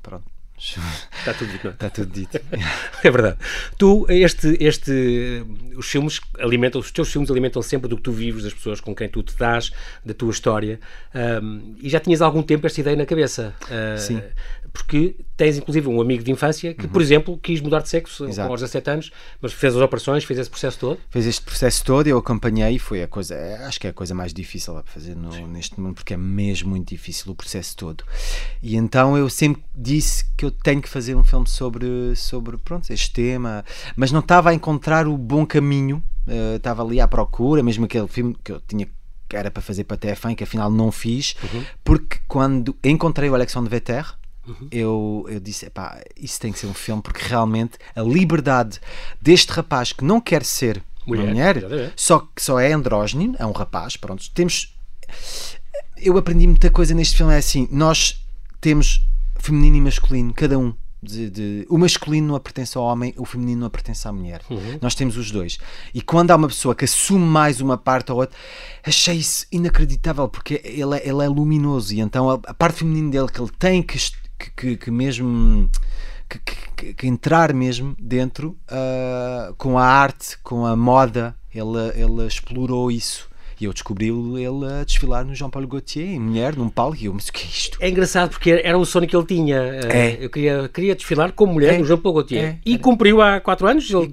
Pronto. 0.02 0.30
Está 0.58 1.34
tudo 1.34 1.52
dito, 1.52 1.64
não 1.64 1.72
é? 1.72 1.74
Está 1.74 1.90
tudo 1.90 2.14
dito. 2.14 2.40
é 3.04 3.10
verdade. 3.10 3.38
Tu, 3.80 4.06
este, 4.10 4.56
este, 4.60 5.44
os 5.76 5.88
filmes 5.88 6.22
alimentam, 6.38 6.80
os 6.80 6.92
teus 6.92 7.12
filmes 7.12 7.32
alimentam 7.32 7.64
sempre 7.64 7.90
do 7.90 7.98
que 7.98 8.04
tu 8.04 8.12
vives, 8.12 8.44
das 8.44 8.54
pessoas 8.54 8.80
com 8.80 8.94
quem 8.94 9.10
tu 9.10 9.24
te 9.24 9.36
dás, 9.36 9.72
da 10.06 10.14
tua 10.14 10.30
história. 10.30 10.80
Um, 11.42 11.76
e 11.82 11.90
já 11.90 12.00
tinhas 12.00 12.22
há 12.22 12.26
algum 12.26 12.44
tempo 12.44 12.68
esta 12.68 12.80
ideia 12.80 12.96
na 12.96 13.08
cabeça. 13.08 13.56
Uh, 13.64 13.98
Sim 13.98 14.22
porque 14.74 15.16
tens 15.42 15.58
inclusive 15.58 15.88
um 15.88 16.00
amigo 16.00 16.24
de 16.24 16.30
infância 16.30 16.72
que, 16.72 16.86
uhum. 16.86 16.92
por 16.92 17.02
exemplo, 17.02 17.36
quis 17.36 17.60
mudar 17.62 17.82
de 17.82 17.90
sexo 17.90 18.26
Exato. 18.26 18.52
aos 18.52 18.62
17 18.62 18.90
anos, 18.92 19.12
mas 19.42 19.52
fez 19.52 19.76
as 19.76 19.82
operações, 19.82 20.24
fez 20.24 20.38
esse 20.38 20.50
processo 20.52 20.78
todo. 20.78 21.00
Fez 21.10 21.26
este 21.26 21.42
processo 21.42 21.84
todo, 21.84 22.06
eu 22.06 22.16
acompanhei, 22.20 22.78
foi 22.78 23.02
a 23.02 23.08
coisa, 23.08 23.36
acho 23.66 23.80
que 23.80 23.88
é 23.88 23.90
a 23.90 23.94
coisa 23.94 24.14
mais 24.14 24.36
difícil 24.36 24.78
a 24.78 24.84
fazer 24.84 25.16
no, 25.16 25.48
neste 25.48 25.82
mundo, 25.82 25.96
porque 25.96 26.14
é 26.14 26.18
mesmo 26.18 26.70
muito 26.70 26.90
difícil 26.90 27.32
o 27.32 27.36
processo 27.36 27.76
todo. 27.76 28.04
E 28.62 28.76
então 28.76 29.18
eu 29.18 29.28
sempre 29.32 29.64
disse 29.76 30.26
que 30.38 30.46
eu 30.46 30.52
tenho 30.52 30.80
que 30.80 30.88
fazer 30.88 31.16
um 31.16 31.24
filme 31.24 31.48
sobre, 31.48 32.16
sobre 32.16 32.56
pronto, 32.58 32.94
este 32.94 33.12
tema, 33.12 33.66
mas 33.96 34.12
não 34.12 34.20
estava 34.20 34.52
a 34.52 34.54
encontrar 34.54 35.08
o 35.08 35.18
bom 35.18 35.44
caminho, 35.44 36.04
uh, 36.28 36.58
estava 36.58 36.84
ali 36.84 37.02
à 37.02 37.08
procura, 37.08 37.64
mesmo 37.64 37.86
aquele 37.86 38.08
filme 38.08 38.38
que 38.44 38.52
eu 38.52 38.62
tinha 38.62 38.88
que 39.28 39.38
era 39.38 39.50
para 39.50 39.64
fazer 39.64 39.86
para 39.86 39.96
a 39.96 39.98
TF1 39.98 40.36
que 40.36 40.44
afinal 40.44 40.70
não 40.70 40.92
fiz, 40.92 41.36
uhum. 41.42 41.64
porque 41.86 42.20
quando 42.28 42.76
encontrei 42.84 43.30
o 43.30 43.34
Alexandre 43.34 43.72
Vetter, 43.72 44.06
Uhum. 44.52 44.68
Eu, 44.72 45.26
eu 45.30 45.40
disse: 45.40 45.70
pá, 45.70 46.02
isso 46.16 46.40
tem 46.40 46.52
que 46.52 46.60
ser 46.60 46.68
um 46.68 46.74
filme 46.74 47.02
porque 47.02 47.24
realmente 47.28 47.78
a 47.96 48.02
liberdade 48.02 48.80
deste 49.22 49.52
rapaz 49.52 49.94
que 49.94 50.04
não 50.04 50.20
quer 50.20 50.44
ser 50.44 50.84
mulher, 51.06 51.24
uma 51.24 51.30
mulher 51.32 51.94
só 51.96 52.20
que 52.20 52.42
só 52.42 52.60
é 52.60 52.72
andrógeno, 52.74 53.36
é 53.38 53.46
um 53.46 53.52
rapaz, 53.52 53.98
pronto. 53.98 54.30
Temos. 54.32 54.74
Eu 55.98 56.18
aprendi 56.18 56.48
muita 56.48 56.70
coisa 56.70 56.94
neste 56.94 57.18
filme. 57.18 57.34
É 57.34 57.38
assim: 57.38 57.68
nós 57.72 58.24
temos 58.60 59.06
feminino 59.40 59.78
e 59.78 59.82
masculino, 59.82 60.34
cada 60.34 60.58
um. 60.58 60.74
De, 61.04 61.32
de, 61.32 61.66
o 61.68 61.80
masculino 61.80 62.28
não 62.28 62.40
pertence 62.40 62.78
ao 62.78 62.84
homem, 62.84 63.12
o 63.18 63.26
feminino 63.26 63.62
não 63.62 63.72
pertence 63.72 64.08
à 64.08 64.12
mulher. 64.12 64.44
Uhum. 64.48 64.78
Nós 64.80 64.94
temos 64.94 65.18
os 65.18 65.32
dois. 65.32 65.58
E 65.96 66.00
quando 66.00 66.30
há 66.30 66.36
uma 66.36 66.48
pessoa 66.48 66.76
que 66.76 66.86
assume 66.86 67.26
mais 67.26 67.60
uma 67.60 67.76
parte 67.76 68.12
ou 68.12 68.20
outra, 68.20 68.38
achei 68.86 69.16
isso 69.16 69.48
inacreditável 69.52 70.30
porque 70.30 70.62
ele 70.64 70.96
é, 70.96 71.10
ele 71.10 71.24
é 71.24 71.28
luminoso 71.28 71.92
e 71.96 72.02
então 72.02 72.30
a, 72.30 72.34
a 72.46 72.54
parte 72.54 72.80
feminina 72.80 73.10
dele 73.10 73.28
que 73.30 73.42
ele 73.42 73.50
tem 73.58 73.82
que 73.82 73.98
que, 74.42 74.52
que, 74.52 74.78
que 74.78 74.92
mesmo 74.92 75.70
que, 76.76 76.94
que, 76.94 77.08
entrar 77.08 77.54
mesmo 77.54 77.96
dentro 78.00 78.58
uh, 78.70 79.54
com 79.56 79.78
a 79.78 79.86
arte, 79.86 80.38
com 80.44 80.66
a 80.66 80.76
moda, 80.76 81.36
ele, 81.54 81.92
ele 81.96 82.26
explorou 82.26 82.90
isso. 82.92 83.30
E 83.60 83.66
eu 83.66 83.74
descobri-o 83.74 84.40
ele 84.40 84.66
a 84.66 84.84
desfilar 84.84 85.24
no 85.24 85.36
Jean-Paul 85.36 85.68
Gaultier, 85.68 86.08
em 86.08 86.20
mulher, 86.20 86.56
num 86.56 86.68
palco, 86.68 86.98
e 87.00 87.06
eu, 87.06 87.14
mas 87.14 87.28
o 87.28 87.32
que 87.32 87.44
é 87.44 87.48
isto? 87.48 87.78
É 87.80 87.90
engraçado 87.90 88.32
porque 88.32 88.60
era 88.64 88.76
um 88.76 88.84
sonho 88.84 89.08
que 89.08 89.16
ele 89.16 89.26
tinha. 89.26 89.56
É. 89.56 90.18
Eu 90.20 90.32
queria, 90.32 90.68
queria 90.68 90.96
desfilar 90.96 91.32
como 91.34 91.54
mulher 91.54 91.76
é. 91.76 91.78
no 91.78 91.86
Jean-Paul 91.86 92.16
Gaultier. 92.16 92.44
É. 92.44 92.60
E 92.66 92.80
cumpriu 92.80 93.22
há 93.22 93.40
4 93.40 93.68
anos, 93.68 93.88
ele, 93.88 94.10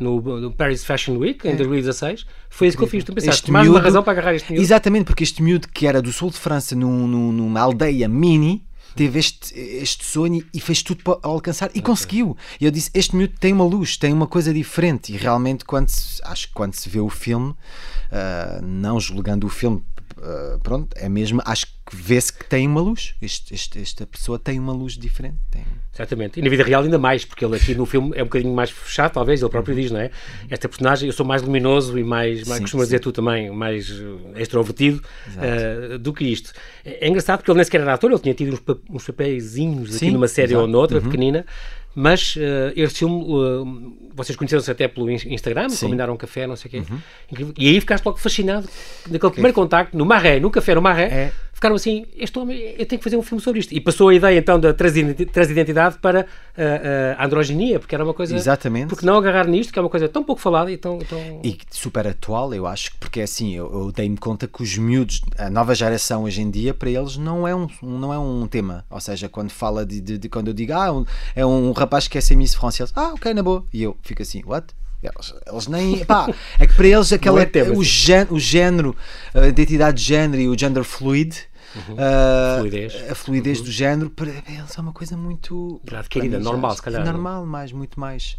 no, 0.00 0.20
no, 0.20 0.40
no, 0.40 0.52
Paris 0.52 0.84
Fashion 0.84 1.18
Week, 1.18 1.46
em 1.46 1.54
2016. 1.54 2.26
É. 2.28 2.32
Foi 2.48 2.66
isso 2.66 2.76
que 2.76 2.82
eu 2.82 2.88
fiz. 2.88 3.04
Tu 3.04 3.14
pensaste, 3.14 3.48
mais 3.52 3.64
miúdo, 3.64 3.78
uma 3.78 3.84
razão 3.84 4.02
para 4.02 4.12
agarrar 4.12 4.34
este 4.34 4.50
miúdo? 4.50 4.64
Exatamente, 4.64 5.04
porque 5.04 5.22
este 5.22 5.40
miúdo 5.40 5.68
que 5.68 5.86
era 5.86 6.02
do 6.02 6.10
sul 6.10 6.30
de 6.30 6.38
França, 6.38 6.74
num, 6.74 7.06
num, 7.06 7.30
numa 7.30 7.60
aldeia 7.60 8.08
mini, 8.08 8.64
teve 8.94 9.18
este, 9.18 9.58
este 9.58 10.04
sonho 10.04 10.44
e 10.52 10.60
fez 10.60 10.82
tudo 10.82 11.02
para 11.02 11.18
alcançar 11.22 11.66
e 11.66 11.70
okay. 11.70 11.82
conseguiu. 11.82 12.36
E 12.60 12.64
eu 12.64 12.70
disse: 12.70 12.90
Este 12.94 13.16
miúdo 13.16 13.34
tem 13.38 13.52
uma 13.52 13.64
luz, 13.64 13.96
tem 13.96 14.12
uma 14.12 14.26
coisa 14.26 14.52
diferente. 14.52 15.12
E 15.12 15.16
realmente, 15.16 15.64
quando 15.64 15.88
se, 15.88 16.20
acho 16.24 16.48
que 16.48 16.54
quando 16.54 16.74
se 16.74 16.88
vê 16.88 17.00
o 17.00 17.08
filme, 17.08 17.50
uh, 17.50 18.62
não 18.62 19.00
julgando 19.00 19.46
o 19.46 19.50
filme, 19.50 19.82
uh, 20.20 20.58
pronto, 20.60 20.88
é 20.96 21.08
mesmo, 21.08 21.42
acho 21.44 21.66
que 21.66 21.96
vê-se 21.96 22.32
que 22.32 22.44
tem 22.44 22.66
uma 22.66 22.80
luz. 22.80 23.14
Este, 23.20 23.54
este, 23.54 23.80
esta 23.80 24.06
pessoa 24.06 24.38
tem 24.38 24.58
uma 24.58 24.72
luz 24.72 24.96
diferente. 24.96 25.38
Tem... 25.50 25.64
Exatamente. 25.92 26.38
E 26.38 26.42
na 26.42 26.48
vida 26.48 26.62
real 26.62 26.82
ainda 26.82 26.98
mais, 26.98 27.24
porque 27.24 27.44
ele 27.44 27.56
aqui 27.56 27.74
no 27.74 27.84
filme 27.84 28.12
é 28.14 28.22
um 28.22 28.26
bocadinho 28.26 28.54
mais 28.54 28.70
fechado, 28.70 29.12
talvez, 29.12 29.42
ele 29.42 29.50
próprio 29.50 29.74
diz, 29.74 29.90
não 29.90 30.00
é? 30.00 30.10
Esta 30.48 30.68
personagem, 30.68 31.08
eu 31.08 31.12
sou 31.12 31.26
mais 31.26 31.42
luminoso 31.42 31.98
e 31.98 32.04
mais, 32.04 32.46
mais 32.46 32.60
costumas 32.60 32.86
dizer 32.86 33.00
tu 33.00 33.12
também, 33.12 33.50
mais 33.50 33.90
eh, 33.90 34.42
extrovertido 34.42 35.02
uh, 35.36 35.98
do 35.98 36.12
que 36.12 36.24
isto. 36.24 36.52
É, 36.84 37.06
é, 37.06 37.08
engraçado 37.08 37.38
porque 37.38 37.50
ele 37.50 37.56
nem 37.56 37.64
sequer 37.64 37.80
era 37.80 37.94
ator, 37.94 38.10
ele 38.10 38.20
tinha 38.20 38.34
tido 38.34 38.54
uns, 38.54 38.62
uns 38.88 39.06
papéis 39.06 39.54
aqui 39.54 40.10
numa 40.10 40.28
série 40.28 40.52
exato. 40.52 40.62
ou 40.62 40.68
noutra, 40.68 40.98
uhum. 40.98 41.04
pequenina, 41.04 41.44
mas 41.94 42.36
uh, 42.36 42.72
este 42.76 43.00
filme, 43.00 43.24
uh, 43.24 44.10
vocês 44.14 44.36
conheceram-se 44.36 44.70
até 44.70 44.86
pelo 44.86 45.10
Instagram, 45.10 45.68
Sim. 45.68 45.86
combinaram 45.86 46.14
um 46.14 46.16
café, 46.16 46.46
não 46.46 46.56
sei 46.56 46.68
o 46.68 46.70
quê. 46.70 46.82
Uhum. 46.90 47.52
E 47.58 47.68
aí 47.68 47.80
ficaste 47.80 48.04
logo 48.04 48.18
fascinado, 48.18 48.68
naquele 49.08 49.32
primeiro 49.32 49.54
contacto, 49.54 49.96
no 49.96 50.06
Marré, 50.06 50.38
no 50.38 50.50
café 50.50 50.74
no 50.74 50.82
Marré, 50.82 51.04
é 51.04 51.32
ficaram 51.60 51.76
assim, 51.76 52.06
este 52.16 52.38
homem, 52.38 52.58
eu 52.78 52.86
tenho 52.86 52.98
que 52.98 53.04
fazer 53.04 53.18
um 53.18 53.22
filme 53.22 53.42
sobre 53.42 53.60
isto. 53.60 53.74
E 53.74 53.80
passou 53.82 54.08
a 54.08 54.14
ideia 54.14 54.38
então 54.38 54.58
da 54.58 54.72
transidentidade 54.72 55.98
para 55.98 56.22
a, 56.22 56.26
eh, 56.56 57.14
a 57.18 57.26
androginia, 57.26 57.78
porque 57.78 57.94
era 57.94 58.02
uma 58.02 58.14
coisa... 58.14 58.34
Exatamente. 58.34 58.88
Porque 58.88 59.04
não 59.04 59.18
agarrar 59.18 59.46
nisto, 59.46 59.70
que 59.70 59.78
é 59.78 59.82
uma 59.82 59.90
coisa 59.90 60.08
tão 60.08 60.24
pouco 60.24 60.40
falada 60.40 60.72
e 60.72 60.78
tão... 60.78 60.98
tão... 61.00 61.18
E 61.44 61.58
super 61.70 62.08
atual, 62.08 62.54
eu 62.54 62.66
acho, 62.66 62.92
porque 62.98 63.20
assim, 63.20 63.54
eu, 63.54 63.70
eu 63.70 63.92
dei-me 63.92 64.16
conta 64.16 64.48
que 64.48 64.62
os 64.62 64.78
miúdos, 64.78 65.20
a 65.36 65.50
nova 65.50 65.74
geração 65.74 66.22
hoje 66.22 66.40
em 66.40 66.50
dia, 66.50 66.72
para 66.72 66.88
eles 66.88 67.18
não 67.18 67.46
é 67.46 67.54
um, 67.54 67.68
não 67.82 68.10
é 68.10 68.18
um 68.18 68.46
tema. 68.46 68.86
Ou 68.88 69.00
seja, 69.00 69.28
quando 69.28 69.50
fala 69.50 69.84
de, 69.84 70.00
de, 70.00 70.16
de 70.16 70.28
quando 70.30 70.48
eu 70.48 70.54
digo, 70.54 70.72
ah, 70.72 70.90
um, 70.90 71.04
é 71.36 71.44
um 71.44 71.72
rapaz 71.72 72.08
que 72.08 72.14
quer 72.14 72.22
ser 72.22 72.36
Miss 72.36 72.54
France, 72.54 72.80
eles, 72.80 72.92
ah, 72.96 73.12
ok, 73.12 73.34
na 73.34 73.42
boa. 73.42 73.62
E 73.70 73.82
eu 73.82 73.94
fico 74.02 74.22
assim, 74.22 74.42
what? 74.46 74.68
Eles, 75.02 75.34
eles, 75.46 75.66
nem. 75.66 76.04
Pá, 76.04 76.28
é 76.58 76.66
que 76.66 76.74
para 76.74 76.86
eles 76.86 77.12
aquela, 77.12 77.40
é 77.40 77.46
tema, 77.46 77.74
o, 77.74 77.82
género, 77.82 78.34
o 78.34 78.38
género, 78.38 78.96
a 79.34 79.46
identidade 79.46 79.98
de 79.98 80.04
género 80.04 80.42
e 80.42 80.48
o 80.48 80.58
gender 80.58 80.84
fluid 80.84 81.49
Uhum. 81.74 81.94
Uh, 81.94 82.58
fluidez. 82.58 83.10
A 83.10 83.14
fluidez 83.14 83.58
uhum. 83.58 83.64
do 83.64 83.70
género 83.70 84.10
para 84.10 84.30
eles 84.30 84.76
é 84.76 84.80
uma 84.80 84.92
coisa 84.92 85.16
muito. 85.16 85.80
Adquirida, 85.92 86.38
normal, 86.38 86.74
se 86.74 86.82
calhar. 86.82 87.02
É 87.02 87.04
normal, 87.04 87.46
mais, 87.46 87.72
muito 87.72 87.98
mais. 87.98 88.36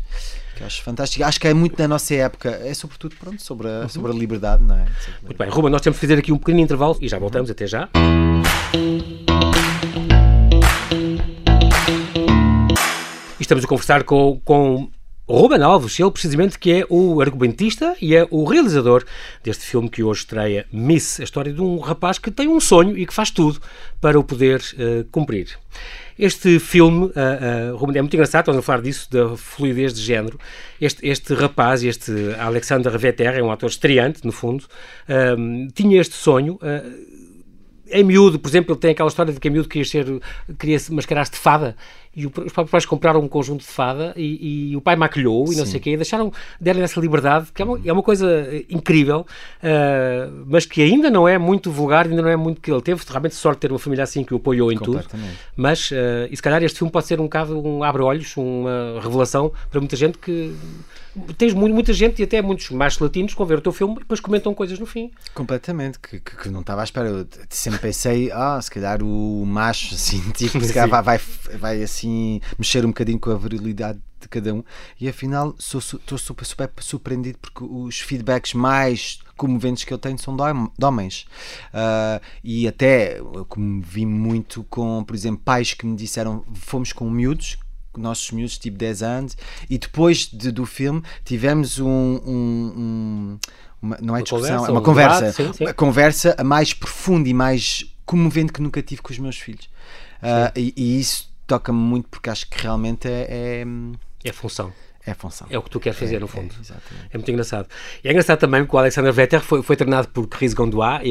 Que 0.55 0.63
acho 0.63 0.83
fantástico. 0.83 1.23
Acho 1.23 1.39
que 1.39 1.47
é 1.47 1.53
muito 1.53 1.77
da 1.77 1.87
nossa 1.87 2.13
época. 2.13 2.49
É 2.63 2.73
sobretudo 2.73 3.15
pronto, 3.15 3.41
sobre, 3.41 3.67
a, 3.67 3.81
uhum. 3.81 3.89
sobre 3.89 4.11
a 4.11 4.15
liberdade, 4.15 4.63
não 4.63 4.75
é? 4.75 4.85
Muito 5.21 5.37
bem, 5.37 5.49
Ruba, 5.49 5.69
nós 5.69 5.81
temos 5.81 5.97
de 5.97 6.01
fazer 6.01 6.19
aqui 6.19 6.31
um 6.31 6.37
pequeno 6.37 6.59
intervalo 6.59 6.97
e 6.99 7.07
já 7.07 7.17
voltamos. 7.17 7.49
Até 7.49 7.67
já. 7.67 7.89
estamos 13.51 13.65
a 13.65 13.67
conversar 13.67 14.03
com, 14.05 14.39
com 14.45 14.89
Ruben 15.31 15.61
Alves, 15.61 15.97
ele 15.97 16.11
precisamente 16.11 16.59
que 16.59 16.71
é 16.73 16.85
o 16.89 17.21
argumentista 17.21 17.95
e 18.01 18.13
é 18.13 18.27
o 18.29 18.43
realizador 18.43 19.05
deste 19.41 19.63
filme 19.63 19.89
que 19.89 20.03
hoje 20.03 20.19
estreia 20.19 20.65
Miss, 20.73 21.21
a 21.21 21.23
história 21.23 21.53
de 21.53 21.61
um 21.61 21.79
rapaz 21.79 22.19
que 22.19 22.29
tem 22.29 22.49
um 22.49 22.59
sonho 22.59 22.97
e 22.97 23.05
que 23.05 23.13
faz 23.13 23.31
tudo 23.31 23.61
para 24.01 24.19
o 24.19 24.23
poder 24.25 24.59
uh, 24.59 25.05
cumprir. 25.09 25.57
Este 26.19 26.59
filme, 26.59 27.05
uh, 27.05 27.75
uh, 27.79 27.95
é 27.95 28.01
muito 28.01 28.13
engraçado, 28.13 28.41
estamos 28.41 28.59
a 28.59 28.61
falar 28.61 28.81
disso, 28.81 29.09
da 29.09 29.37
fluidez 29.37 29.93
de 29.93 30.01
género. 30.01 30.37
Este, 30.81 31.07
este 31.07 31.33
rapaz, 31.33 31.81
este 31.81 32.11
Alexander 32.37 32.97
Vetter, 32.99 33.33
é 33.33 33.41
um 33.41 33.51
ator 33.51 33.69
estreante, 33.69 34.25
no 34.25 34.33
fundo, 34.33 34.65
tinha 35.73 36.01
este 36.01 36.13
sonho 36.13 36.59
em 37.91 38.03
miúdo, 38.03 38.39
por 38.39 38.47
exemplo, 38.47 38.73
ele 38.73 38.79
tem 38.79 38.91
aquela 38.91 39.09
história 39.09 39.33
de 39.33 39.39
que 39.39 39.47
em 39.47 39.51
miúdo 39.51 39.67
queria 39.67 39.85
ser, 39.85 40.05
queria 40.57 40.79
se 40.79 40.93
mascarar-se 40.93 41.31
de 41.31 41.37
fada 41.37 41.75
e 42.15 42.25
os 42.25 42.31
próprios 42.31 42.69
pais 42.69 42.85
compraram 42.85 43.21
um 43.21 43.27
conjunto 43.27 43.61
de 43.61 43.67
fada 43.67 44.13
e, 44.17 44.71
e 44.71 44.75
o 44.75 44.81
pai 44.81 44.95
maquilhou 44.95 45.45
e 45.51 45.55
não 45.55 45.65
Sim. 45.65 45.71
sei 45.71 45.79
o 45.79 45.83
quê, 45.83 45.89
e 45.91 45.95
deixaram, 45.95 46.31
deram 46.59 46.81
essa 46.81 46.99
liberdade, 46.99 47.47
que 47.53 47.61
é 47.61 47.65
uma, 47.65 47.79
é 47.85 47.93
uma 47.93 48.03
coisa 48.03 48.47
incrível, 48.69 49.25
uh, 49.63 50.45
mas 50.45 50.65
que 50.65 50.81
ainda 50.81 51.09
não 51.09 51.27
é 51.27 51.37
muito 51.37 51.71
vulgar, 51.71 52.05
ainda 52.05 52.21
não 52.21 52.29
é 52.29 52.35
muito 52.35 52.59
que 52.59 52.71
ele 52.71 52.81
teve 52.81 53.01
realmente 53.07 53.35
sorte 53.35 53.57
de 53.57 53.61
ter 53.61 53.71
uma 53.71 53.79
família 53.79 54.03
assim 54.03 54.23
que 54.23 54.33
o 54.33 54.37
apoiou 54.37 54.71
em 54.71 54.77
tudo, 54.77 55.03
mas 55.55 55.91
uh, 55.91 56.27
e 56.29 56.35
se 56.35 56.41
calhar 56.41 56.61
este 56.63 56.79
filme 56.79 56.91
pode 56.91 57.07
ser 57.07 57.19
um 57.19 57.23
bocado 57.23 57.59
um 57.65 57.83
abre-olhos, 57.83 58.35
uma 58.35 58.99
revelação 59.01 59.51
para 59.69 59.79
muita 59.79 59.95
gente 59.95 60.17
que 60.17 60.53
tens 61.37 61.53
muito, 61.53 61.73
muita 61.73 61.91
gente 61.93 62.21
e 62.21 62.23
até 62.23 62.41
muitos 62.41 62.69
mais 62.69 62.97
latinos 62.97 63.33
que 63.33 63.37
vão 63.37 63.47
ver 63.47 63.57
o 63.57 63.61
teu 63.61 63.71
filme 63.71 63.95
e 63.95 63.99
depois 63.99 64.19
comentam 64.19 64.53
coisas 64.53 64.79
no 64.79 64.85
fim. 64.85 65.11
Completamente, 65.33 65.99
que, 65.99 66.19
que, 66.19 66.35
que 66.37 66.49
não 66.49 66.61
estava 66.61 66.81
à 66.81 66.83
espera. 66.83 67.09
Eu 67.09 67.27
sempre 67.49 67.79
pensei, 67.79 68.31
ah, 68.31 68.59
se 68.61 68.71
calhar 68.71 69.03
o 69.03 69.45
macho, 69.45 69.93
assim, 69.95 70.21
tipo, 70.31 70.61
se 70.63 70.71
calhar 70.73 70.89
vai, 70.89 71.17
vai, 71.17 71.57
vai, 71.57 71.83
assim 71.83 72.00
mexer 72.57 72.85
um 72.85 72.89
bocadinho 72.89 73.19
com 73.19 73.31
a 73.31 73.37
virilidade 73.37 73.99
de 74.19 74.27
cada 74.27 74.53
um. 74.53 74.63
E 74.99 75.09
afinal, 75.09 75.55
estou 75.57 75.81
super, 76.17 76.45
super 76.45 76.69
surpreendido 76.79 77.37
porque 77.39 77.63
os 77.63 77.99
feedbacks 77.99 78.53
mais 78.53 79.19
comoventes 79.35 79.83
que 79.83 79.93
eu 79.93 79.97
tenho 79.97 80.17
são 80.19 80.35
de 80.35 80.85
homens. 80.85 81.25
Uh, 81.73 82.23
e 82.43 82.67
até 82.67 83.19
como 83.49 83.81
vi 83.81 84.05
muito 84.05 84.63
com, 84.69 85.03
por 85.03 85.15
exemplo, 85.15 85.41
pais 85.43 85.73
que 85.73 85.85
me 85.85 85.95
disseram 85.95 86.45
fomos 86.53 86.93
com 86.93 87.09
miúdos 87.09 87.57
nossos 87.97 88.31
miúdos, 88.31 88.57
tipo 88.57 88.77
10 88.77 89.03
anos, 89.03 89.37
e 89.69 89.77
depois 89.77 90.27
de, 90.27 90.49
do 90.49 90.65
filme 90.65 91.03
tivemos 91.25 91.77
um, 91.77 91.89
um, 91.89 92.73
um 92.77 93.39
uma, 93.81 93.97
não 93.99 94.15
é 94.15 94.19
uma 94.19 94.23
discussão, 94.23 94.57
conversa, 94.57 94.67
é 94.67 94.71
uma 94.71 94.81
conversa, 94.81 95.19
debate, 95.19 95.35
sim, 95.35 95.53
sim. 95.53 95.63
uma 95.65 95.73
conversa 95.73 96.35
mais 96.43 96.73
profunda 96.73 97.27
e 97.27 97.33
mais 97.33 97.83
comovente 98.05 98.53
que 98.53 98.61
nunca 98.61 98.81
tive 98.81 99.01
com 99.01 99.11
os 99.11 99.17
meus 99.17 99.37
filhos. 99.37 99.65
Uh, 100.21 100.51
e, 100.55 100.73
e, 100.77 100.99
isso 100.99 101.30
toca-me 101.47 101.79
muito 101.79 102.09
porque 102.09 102.29
acho 102.29 102.49
que 102.49 102.61
realmente 102.61 103.07
é, 103.07 103.27
é, 103.29 103.65
é 104.23 104.31
função. 104.31 104.71
É 105.05 105.13
função. 105.15 105.47
É 105.49 105.57
o 105.57 105.63
que 105.63 105.69
tu 105.69 105.79
queres 105.79 105.97
fazer, 105.97 106.17
é, 106.17 106.19
no 106.19 106.27
fundo. 106.27 106.53
É, 106.69 106.73
é, 107.11 107.17
muito 107.17 107.31
engraçado. 107.31 107.67
E 108.03 108.07
é 108.07 108.11
engraçado 108.11 108.39
também 108.39 108.65
que 108.65 108.75
o 108.75 108.77
Alexander 108.77 109.11
Vetter 109.11 109.41
foi, 109.41 109.63
foi 109.63 109.75
treinado 109.75 110.07
por 110.09 110.27
Chris 110.27 110.53
Gondois, 110.53 111.01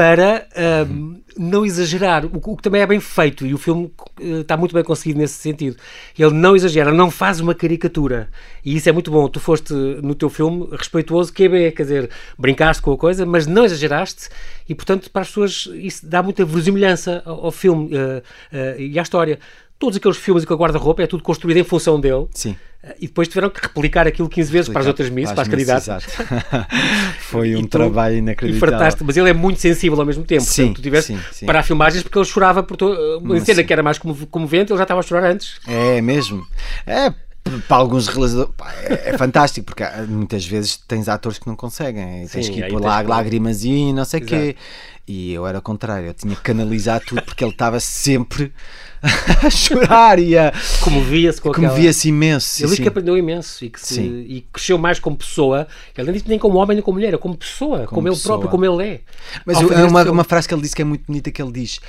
para 0.00 0.48
um, 0.88 1.20
não 1.36 1.66
exagerar, 1.66 2.24
o, 2.24 2.30
o, 2.32 2.56
que 2.56 2.62
também 2.62 2.80
é 2.80 2.86
bem 2.86 2.98
feito 2.98 3.46
e 3.46 3.52
o 3.52 3.58
filme 3.58 3.92
uh, 4.18 4.40
está 4.40 4.56
muito 4.56 4.74
bem 4.74 4.82
conseguido 4.82 5.18
nesse 5.18 5.34
sentido. 5.34 5.76
Ele 6.18 6.32
não 6.32 6.56
exagera, 6.56 6.90
não 6.90 7.10
faz 7.10 7.38
uma 7.38 7.54
caricatura 7.54 8.30
e 8.64 8.74
isso 8.74 8.88
é 8.88 8.92
muito 8.92 9.10
bom. 9.10 9.28
Tu 9.28 9.38
foste 9.38 9.74
no 9.74 10.14
teu 10.14 10.30
filme 10.30 10.68
respeituoso, 10.72 11.30
que 11.30 11.44
é 11.44 11.48
bem, 11.50 11.70
quer 11.70 11.82
dizer, 11.82 12.10
brincaste 12.38 12.82
com 12.82 12.92
a 12.92 12.96
coisa, 12.96 13.26
mas 13.26 13.46
não 13.46 13.62
exageraste 13.62 14.30
e, 14.66 14.74
portanto, 14.74 15.10
para 15.10 15.20
as 15.20 15.28
pessoas 15.28 15.68
isso 15.74 16.06
dá 16.06 16.22
muita 16.22 16.46
verosimilhança 16.46 17.22
ao, 17.26 17.44
ao 17.44 17.52
filme 17.52 17.94
uh, 17.94 18.20
uh, 18.20 18.80
e 18.80 18.98
à 18.98 19.02
história 19.02 19.38
todos 19.80 19.96
aqueles 19.96 20.18
filmes 20.18 20.44
com 20.44 20.52
a 20.52 20.56
guarda-roupa 20.56 21.02
é 21.02 21.06
tudo 21.06 21.22
construído 21.22 21.56
em 21.56 21.64
função 21.64 21.98
dele. 21.98 22.26
Sim. 22.34 22.54
Eh, 22.82 22.96
e 23.00 23.06
depois 23.06 23.26
tiveram 23.26 23.48
que 23.48 23.60
replicar 23.62 24.06
aquilo 24.06 24.28
15 24.28 24.52
vezes 24.52 24.68
para 24.68 24.82
as 24.82 24.86
outras 24.86 25.08
Miss, 25.08 25.32
para 25.32 25.42
as, 25.42 25.48
candidatas. 25.48 26.04
Foi 27.18 27.56
um 27.56 27.62
tu, 27.62 27.68
trabalho 27.68 28.18
inacreditável. 28.18 29.06
mas 29.06 29.16
ele 29.16 29.30
é 29.30 29.32
muito 29.32 29.58
sensível 29.58 29.98
ao 29.98 30.06
mesmo 30.06 30.22
tempo. 30.22 30.42
Sim, 30.42 30.64
Portanto, 30.64 30.76
tu 30.76 30.82
tiveste 30.82 31.14
sim, 31.14 31.20
sim. 31.32 31.46
para 31.46 31.62
filmagens 31.62 32.02
porque 32.02 32.18
ele 32.18 32.26
chorava 32.26 32.62
por 32.62 32.76
to... 32.76 32.92
uma 33.22 33.40
cena 33.40 33.62
sim. 33.62 33.66
que 33.66 33.72
era 33.72 33.82
mais 33.82 33.98
comovente, 33.98 34.70
ele 34.70 34.76
já 34.76 34.84
estava 34.84 35.00
a 35.00 35.02
chorar 35.02 35.24
antes. 35.30 35.58
É 35.66 36.00
mesmo. 36.02 36.46
É 36.86 37.12
para 37.66 37.78
alguns 37.78 38.06
realizadores 38.06 38.54
é, 38.84 39.10
é, 39.10 39.18
fantástico 39.18 39.64
porque 39.64 39.82
muitas 40.06 40.44
vezes 40.44 40.76
tens 40.76 41.08
atores 41.08 41.38
que 41.38 41.46
não 41.46 41.56
conseguem 41.56 42.26
tens 42.28 42.46
Sim, 42.46 42.52
que 42.52 42.60
ir 42.60 42.68
por 42.68 42.82
lá 42.82 43.00
lágrimas 43.00 43.64
e 43.64 43.94
não 43.94 44.04
sei 44.04 44.20
o 44.20 44.26
quê 44.26 44.56
e 45.08 45.32
eu 45.32 45.46
era 45.46 45.58
o 45.58 45.62
contrário, 45.62 46.08
eu 46.08 46.14
tinha 46.14 46.36
que 46.36 46.42
canalizar 46.42 47.00
tudo 47.00 47.22
porque 47.22 47.42
ele 47.42 47.50
estava 47.50 47.80
sempre 47.80 48.52
a 49.44 49.50
chorar 49.50 50.18
e 50.18 50.36
a. 50.36 50.52
Comovia-se 50.80 51.40
com 51.40 51.52
Comovia-se 51.52 52.08
imenso. 52.08 52.62
Ele 52.62 52.68
disse 52.68 52.82
que 52.82 52.88
aprendeu 52.88 53.16
imenso 53.16 53.64
e 53.64 53.70
que 53.70 53.80
se, 53.80 54.00
e 54.00 54.46
cresceu 54.52 54.78
mais 54.78 54.98
como 54.98 55.16
pessoa. 55.16 55.66
Ele 55.96 56.06
não 56.06 56.12
disse 56.12 56.28
nem 56.28 56.38
como 56.38 56.58
homem 56.58 56.76
nem 56.76 56.82
como 56.82 56.98
mulher, 56.98 57.14
é 57.14 57.18
como 57.18 57.36
pessoa, 57.36 57.86
como, 57.86 57.88
como 57.88 58.08
pessoa. 58.08 58.14
ele 58.14 58.22
próprio, 58.22 58.50
como 58.50 58.64
ele 58.64 58.94
é. 58.94 59.00
Mas 59.44 59.60
é 59.60 59.84
uma, 59.84 60.10
uma 60.10 60.24
frase 60.24 60.46
que 60.46 60.54
ele 60.54 60.62
disse 60.62 60.76
que 60.76 60.82
é 60.82 60.84
muito 60.84 61.06
bonita 61.06 61.30
que 61.30 61.40
ele 61.40 61.52
diz: 61.52 61.80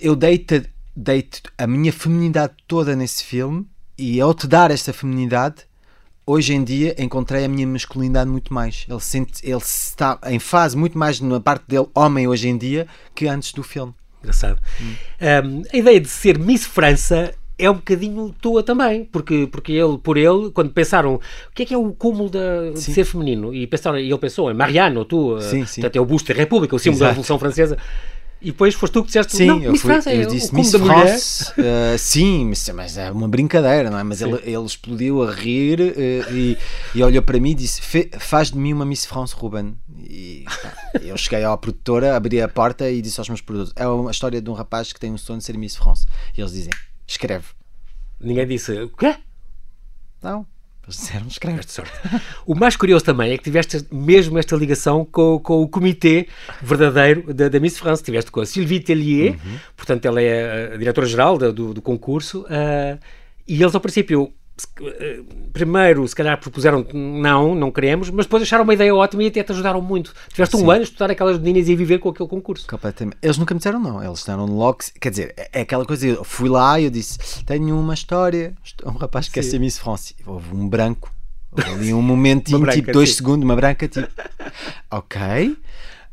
Eu 0.00 0.14
dei-te 0.14 0.64
dei 0.94 1.28
a 1.58 1.66
minha 1.66 1.92
feminidade 1.92 2.54
toda 2.66 2.96
nesse 2.96 3.22
filme 3.22 3.66
e 3.98 4.20
ao 4.20 4.32
te 4.32 4.46
dar 4.46 4.70
esta 4.70 4.92
feminidade 4.92 5.66
hoje 6.26 6.54
em 6.54 6.64
dia 6.64 6.94
encontrei 6.98 7.44
a 7.44 7.48
minha 7.48 7.66
masculinidade 7.66 8.28
muito 8.28 8.52
mais. 8.52 8.84
Ele, 8.88 9.00
sente, 9.00 9.46
ele 9.46 9.58
está 9.58 10.18
em 10.26 10.38
fase 10.38 10.76
muito 10.76 10.98
mais 10.98 11.20
na 11.20 11.38
parte 11.38 11.64
dele, 11.68 11.86
homem 11.94 12.26
hoje 12.26 12.48
em 12.48 12.56
dia, 12.58 12.86
que 13.14 13.28
antes 13.28 13.52
do 13.52 13.62
filme. 13.62 13.94
Engraçado. 14.26 14.58
Hum. 14.80 14.94
Um, 15.20 15.62
a 15.72 15.76
ideia 15.76 16.00
de 16.00 16.08
ser 16.08 16.36
Miss 16.38 16.66
França 16.66 17.32
é 17.58 17.70
um 17.70 17.74
bocadinho 17.74 18.34
tua 18.40 18.62
também, 18.62 19.04
porque, 19.04 19.48
porque 19.50 19.72
ele, 19.72 19.96
por 19.98 20.18
ele, 20.18 20.50
quando 20.52 20.70
pensaram 20.70 21.14
o 21.14 21.20
que 21.54 21.62
é 21.62 21.66
que 21.66 21.72
é 21.72 21.78
o 21.78 21.92
cúmulo 21.92 22.28
de, 22.28 22.72
de 22.74 22.80
ser 22.80 23.04
feminino, 23.04 23.54
e 23.54 23.66
pensaram, 23.66 23.98
e 23.98 24.10
ele 24.10 24.18
pensou 24.18 24.50
em 24.50 24.54
Mariano, 24.54 25.04
tu, 25.04 25.40
sim, 25.40 25.64
sim. 25.64 25.84
Até 25.84 25.98
o 26.00 26.04
busto 26.04 26.32
da 26.32 26.38
República, 26.38 26.76
o 26.76 26.78
símbolo 26.78 26.98
Exato. 26.98 27.04
da 27.04 27.10
Revolução 27.12 27.38
Francesa. 27.38 27.78
E 28.46 28.52
depois 28.52 28.74
foste 28.74 28.92
tu 28.92 29.00
que 29.02 29.08
disseste 29.08 29.36
sim, 29.36 29.46
não, 29.46 29.60
eu 29.60 29.72
Miss 29.72 29.82
fui, 29.82 29.90
França 29.90 30.14
eu 30.14 30.22
é 30.22 30.24
disse 30.26 30.54
Miss 30.54 30.70
France, 30.70 31.50
uh, 31.50 31.98
sim, 31.98 32.52
mas 32.72 32.96
é 32.96 33.10
uma 33.10 33.26
brincadeira, 33.26 33.90
não 33.90 33.98
é? 33.98 34.04
Mas 34.04 34.22
ele, 34.22 34.36
ele, 34.44 34.64
explodiu 34.64 35.20
a 35.24 35.32
rir 35.32 35.80
uh, 35.80 36.32
e, 36.32 36.56
e, 36.94 37.02
olhou 37.02 37.24
para 37.24 37.40
mim 37.40 37.50
e 37.50 37.54
disse: 37.54 37.82
Faz 38.20 38.52
de 38.52 38.56
mim 38.56 38.72
uma 38.72 38.86
Miss 38.86 39.04
France, 39.04 39.34
Ruben. 39.34 39.76
E 39.98 40.44
eu 41.02 41.16
cheguei 41.16 41.42
à 41.42 41.56
produtora, 41.56 42.14
abri 42.14 42.40
a 42.40 42.48
porta 42.48 42.88
e 42.88 43.02
disse 43.02 43.18
aos 43.18 43.28
meus 43.28 43.40
produtores: 43.40 43.72
É 43.74 43.84
uma 43.88 44.12
história 44.12 44.40
de 44.40 44.48
um 44.48 44.52
rapaz 44.52 44.92
que 44.92 45.00
tem 45.00 45.10
um 45.10 45.18
sonho 45.18 45.40
de 45.40 45.44
ser 45.44 45.58
Miss 45.58 45.74
France. 45.74 46.06
E 46.32 46.40
eles 46.40 46.52
dizem: 46.52 46.72
Escreve. 47.04 47.46
Ninguém 48.20 48.46
disse: 48.46 48.80
O 48.80 48.90
quê? 48.90 49.16
Não. 50.22 50.46
Eles 50.86 50.98
disseram, 50.98 51.26
escreve. 51.26 51.58
Esta 51.58 51.72
sorte. 51.72 51.92
O 52.46 52.54
mais 52.54 52.76
curioso 52.76 53.04
também 53.04 53.32
é 53.32 53.36
que 53.36 53.42
tiveste 53.42 53.84
mesmo 53.90 54.38
esta 54.38 54.54
ligação 54.54 55.04
com, 55.04 55.38
com 55.40 55.62
o 55.62 55.68
comitê 55.68 56.28
verdadeiro 56.62 57.34
da, 57.34 57.48
da 57.48 57.58
Miss 57.58 57.76
France. 57.76 58.04
Tiveste 58.04 58.30
com 58.30 58.40
a 58.40 58.46
Sylvie 58.46 58.78
Tellier, 58.78 59.32
uhum. 59.32 59.58
portanto, 59.76 60.04
ela 60.06 60.22
é 60.22 60.74
a 60.74 60.76
diretora-geral 60.76 61.38
do, 61.38 61.74
do, 61.74 61.82
concurso, 61.82 62.42
uh, 62.42 62.98
e 63.48 63.60
eles, 63.60 63.74
ao 63.74 63.80
princípio, 63.80 64.32
primeiro, 65.52 66.06
se 66.08 66.14
calhar 66.14 66.38
propuseram 66.38 66.86
não, 66.92 67.54
não 67.54 67.70
queremos, 67.70 68.10
mas 68.10 68.26
depois 68.26 68.42
acharam 68.42 68.64
uma 68.64 68.74
ideia 68.74 68.94
ótima 68.94 69.22
e 69.22 69.26
até 69.26 69.42
te 69.42 69.52
ajudaram 69.52 69.82
muito. 69.82 70.14
Tiveste 70.28 70.56
Sim. 70.56 70.64
um 70.64 70.70
ano 70.70 70.80
a 70.80 70.84
estudar 70.84 71.10
aquelas 71.10 71.38
meninas 71.38 71.68
e 71.68 71.76
viver 71.76 71.98
com 71.98 72.08
aquele 72.08 72.28
concurso. 72.28 72.66
Completamente. 72.66 73.18
Eles 73.22 73.36
nunca 73.36 73.54
me 73.54 73.58
disseram 73.58 73.78
não, 73.78 74.02
eles 74.02 74.18
disseram 74.18 74.46
logo, 74.46 74.78
quer 75.00 75.10
dizer, 75.10 75.34
é 75.52 75.60
aquela 75.60 75.84
coisa, 75.84 76.06
eu 76.06 76.24
fui 76.24 76.48
lá 76.48 76.80
e 76.80 76.84
eu 76.84 76.90
disse, 76.90 77.44
tenho 77.44 77.78
uma 77.78 77.94
história, 77.94 78.54
um 78.84 78.92
rapaz 78.92 79.28
que 79.28 79.42
ser 79.42 79.58
Miss 79.58 79.78
France, 79.78 80.14
houve 80.26 80.54
um 80.54 80.68
branco, 80.68 81.10
houve 81.52 81.70
ali 81.70 81.94
um 81.94 82.02
momentinho, 82.02 82.58
branca, 82.60 82.76
tipo 82.76 82.92
dois 82.92 83.10
sim. 83.10 83.16
segundos, 83.16 83.44
uma 83.44 83.56
branca, 83.56 83.86
tipo, 83.86 84.08
ok, 84.90 85.56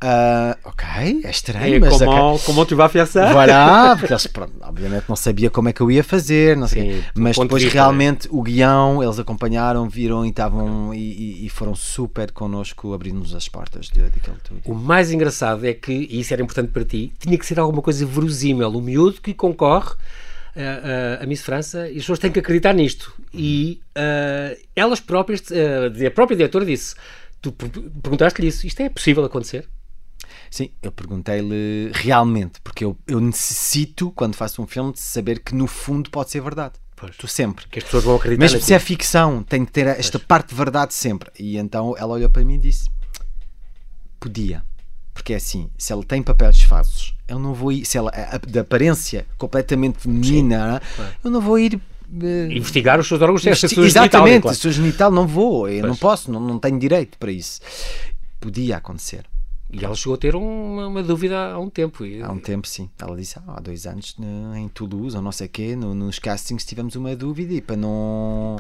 Uh, 0.04 0.58
ok, 0.66 1.22
é 1.24 1.30
estranho, 1.30 1.80
mas... 1.80 1.98
Como, 1.98 2.40
como 2.40 2.66
tu 2.66 2.76
vais 2.76 2.92
fazer? 2.92 3.32
Voilà, 3.32 3.96
porque 3.98 4.12
eles, 4.12 4.28
pronto, 4.28 4.52
obviamente 4.62 5.06
não 5.08 5.16
sabia 5.16 5.50
como 5.50 5.70
é 5.70 5.74
que 5.74 5.80
eu 5.80 5.90
ia 5.90 6.04
fazer, 6.04 6.58
não 6.58 6.68
sei 6.68 6.96
Sim, 6.96 7.04
mas 7.16 7.38
depois 7.38 7.64
realmente 7.64 8.28
o 8.30 8.42
guião, 8.42 9.02
eles 9.02 9.18
acompanharam, 9.18 9.88
viram 9.88 10.26
e 10.26 10.30
estavam 10.30 10.94
e, 10.94 11.46
e 11.46 11.50
foram 11.50 11.74
super 11.74 12.32
connosco, 12.32 12.94
abrindo-nos 12.94 13.34
as 13.34 13.48
portas 13.48 13.86
de, 13.86 14.02
daquele 14.02 14.36
tudo. 14.44 14.60
O 14.66 14.76
mais 14.76 15.10
engraçado 15.10 15.66
é 15.66 15.74
que, 15.74 15.94
e 15.94 16.20
isso 16.20 16.34
era 16.34 16.42
importante 16.42 16.74
para 16.74 16.84
ti, 16.84 17.14
tinha 17.18 17.38
que 17.38 17.46
ser 17.46 17.58
alguma 17.58 17.82
coisa 17.82 18.06
verosímil, 18.06 18.68
o 18.68 18.82
miúdo 18.82 19.22
que 19.22 19.34
concorre 19.34 19.92
uh, 19.92 20.60
uh, 20.60 21.24
a 21.24 21.26
Miss 21.26 21.44
França 21.44 21.88
e 21.88 21.92
as 21.92 22.04
pessoas 22.04 22.20
têm 22.20 22.30
que 22.30 22.40
acreditar 22.40 22.74
nisto. 22.74 23.14
E 23.34 23.80
uh, 23.98 24.62
elas 24.76 25.00
próprias, 25.00 25.44
a 25.50 26.12
própria 26.12 26.36
diretora 26.36 26.66
disse, 26.66 26.94
tu 27.42 27.54
perguntaste-lhe 27.54 28.50
isso, 28.50 28.68
isto 28.68 28.82
é 28.82 28.90
possível 28.90 29.24
acontecer? 29.24 29.66
Sim, 30.50 30.70
eu 30.82 30.92
perguntei-lhe 30.92 31.92
realmente, 31.94 32.60
porque 32.64 32.86
eu, 32.86 32.98
eu 33.08 33.20
necessito, 33.20 34.12
quando 34.12 34.36
faço 34.36 34.62
um 34.62 34.68
filme, 34.68 34.94
de 34.94 35.02
saber 35.02 35.40
que 35.40 35.56
no 35.56 35.68
fundo 35.68 36.10
pode 36.10 36.32
ser 36.32 36.42
verdade. 36.42 36.74
Pois. 36.96 37.18
Tu 37.18 37.28
sempre. 37.28 37.68
Que 37.68 37.80
as 37.80 37.86
pessoas 37.86 38.04
vão 38.04 38.16
acreditar. 38.16 38.40
Mesmo 38.40 38.62
se 38.62 38.74
é 38.74 38.80
ficção, 38.80 39.44
tem 39.44 39.66
que 39.66 39.72
ter 39.72 39.88
esta 39.88 40.18
pois. 40.20 40.28
parte 40.28 40.50
de 40.50 40.56
verdade 40.56 40.94
sempre. 40.94 41.30
E 41.38 41.58
então 41.58 41.96
ela 41.98 42.14
olhou 42.14 42.30
para 42.30 42.44
mim 42.44 42.56
e 42.56 42.60
disse: 42.60 42.90
Podia. 44.20 44.64
Porque 45.14 45.34
é 45.34 45.36
assim, 45.36 45.70
se 45.78 45.94
ela 45.94 46.04
tem 46.04 46.24
papéis 46.24 46.62
falsos, 46.64 47.14
eu 47.28 47.38
não 47.38 47.54
vou 47.54 47.72
ir. 47.72 47.86
Se 47.86 47.98
ela 47.98 48.12
é 48.14 48.40
de 48.40 48.60
aparência 48.60 49.26
completamente 49.38 50.00
feminina, 50.00 50.82
eu 51.24 51.30
não 51.30 51.40
vou 51.40 51.60
ir 51.60 51.76
uh, 51.76 52.52
investigar 52.52 53.00
os 53.00 53.08
seus 53.08 53.22
órgãos 53.22 53.44
sexuais. 53.44 53.78
Exatamente, 53.78 54.32
genital, 54.32 54.42
claro. 54.54 54.70
o 54.70 54.72
genital 54.72 55.12
não 55.12 55.28
vou, 55.28 55.70
eu 55.70 55.82
pois. 55.82 55.92
não 55.92 55.98
posso, 55.98 56.32
não, 56.32 56.40
não 56.40 56.58
tenho 56.58 56.80
direito 56.80 57.18
para 57.18 57.32
isso. 57.32 57.62
Podia 58.40 58.78
acontecer. 58.78 59.26
E 59.74 59.84
ela 59.84 59.96
chegou 59.96 60.14
a 60.14 60.18
ter 60.18 60.36
uma, 60.36 60.88
uma 60.88 61.02
dúvida 61.02 61.36
há 61.52 61.60
um 61.60 61.70
tempo. 61.70 62.04
Há 62.24 62.32
um 62.32 62.40
tempo, 62.40 62.68
sim. 62.68 62.90
Ela 63.02 63.18
disse 63.18 63.40
ah, 63.40 63.56
há 63.58 63.60
dois 63.60 63.88
anos 63.88 64.16
em 64.56 64.68
Toulouse, 64.70 65.16
ou 65.16 65.22
não 65.22 65.32
sei 65.32 65.48
o 65.48 65.50
quê, 65.50 65.76
no, 65.76 65.96
nos 65.96 66.20
castings 66.20 66.64
tivemos 66.64 66.96
uma 66.96 67.16
dúvida 67.16 67.54
e 67.54 67.62
para 67.62 67.76
não 67.76 68.58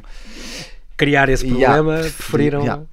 criar 0.98 1.30
esse 1.30 1.46
problema, 1.46 1.96
yeah. 1.96 2.14
preferiram. 2.16 2.62
Yeah. 2.62 2.84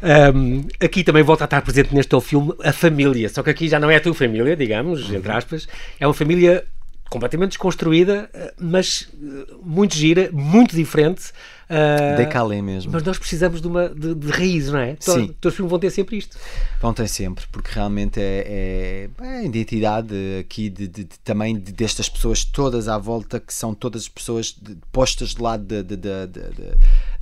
um, 0.34 0.66
aqui 0.80 1.04
também 1.04 1.22
volta 1.22 1.44
a 1.44 1.46
estar 1.46 1.60
presente 1.62 1.94
neste 1.94 2.08
teu 2.08 2.20
filme 2.20 2.54
a 2.62 2.72
família, 2.72 3.28
só 3.28 3.42
que 3.42 3.50
aqui 3.50 3.68
já 3.68 3.78
não 3.78 3.90
é 3.90 3.96
a 3.96 4.00
tua 4.00 4.14
família, 4.14 4.56
digamos, 4.56 5.10
uhum. 5.10 5.16
entre 5.16 5.32
aspas, 5.32 5.68
é 6.00 6.06
uma 6.06 6.14
família 6.14 6.64
completamente 7.12 7.50
desconstruída, 7.50 8.30
mas 8.58 9.06
eh, 9.22 9.54
muito 9.62 9.94
gira, 9.94 10.30
muito 10.32 10.74
diferente. 10.74 11.24
Uh, 11.72 12.16
Decalé 12.18 12.60
mesmo. 12.60 12.92
Mas 12.92 13.02
nós 13.02 13.18
precisamos 13.18 13.62
de 13.62 13.66
uma 13.66 13.88
de, 13.88 14.14
de 14.14 14.30
raiz, 14.30 14.68
não 14.68 14.78
é? 14.78 14.94
Sim. 15.00 15.34
Todos 15.40 15.54
os 15.54 15.56
filmes 15.56 15.70
vão 15.70 15.78
ter 15.78 15.90
sempre 15.90 16.18
isto. 16.18 16.36
Vão 16.82 16.92
ter 16.92 17.08
sempre, 17.08 17.46
porque 17.50 17.70
realmente 17.72 18.20
é, 18.20 19.08
é, 19.18 19.24
é 19.24 19.38
a 19.38 19.42
identidade 19.42 20.14
aqui 20.38 20.68
de, 20.68 20.86
de, 20.86 21.04
de 21.04 21.18
também 21.24 21.56
destas 21.56 22.10
pessoas 22.10 22.44
todas 22.44 22.88
à 22.88 22.98
volta, 22.98 23.40
que 23.40 23.54
são 23.54 23.72
todas 23.72 24.06
pessoas 24.06 24.54
postas 24.92 25.30
de 25.30 25.40
lado 25.40 25.64
de, 25.82 25.96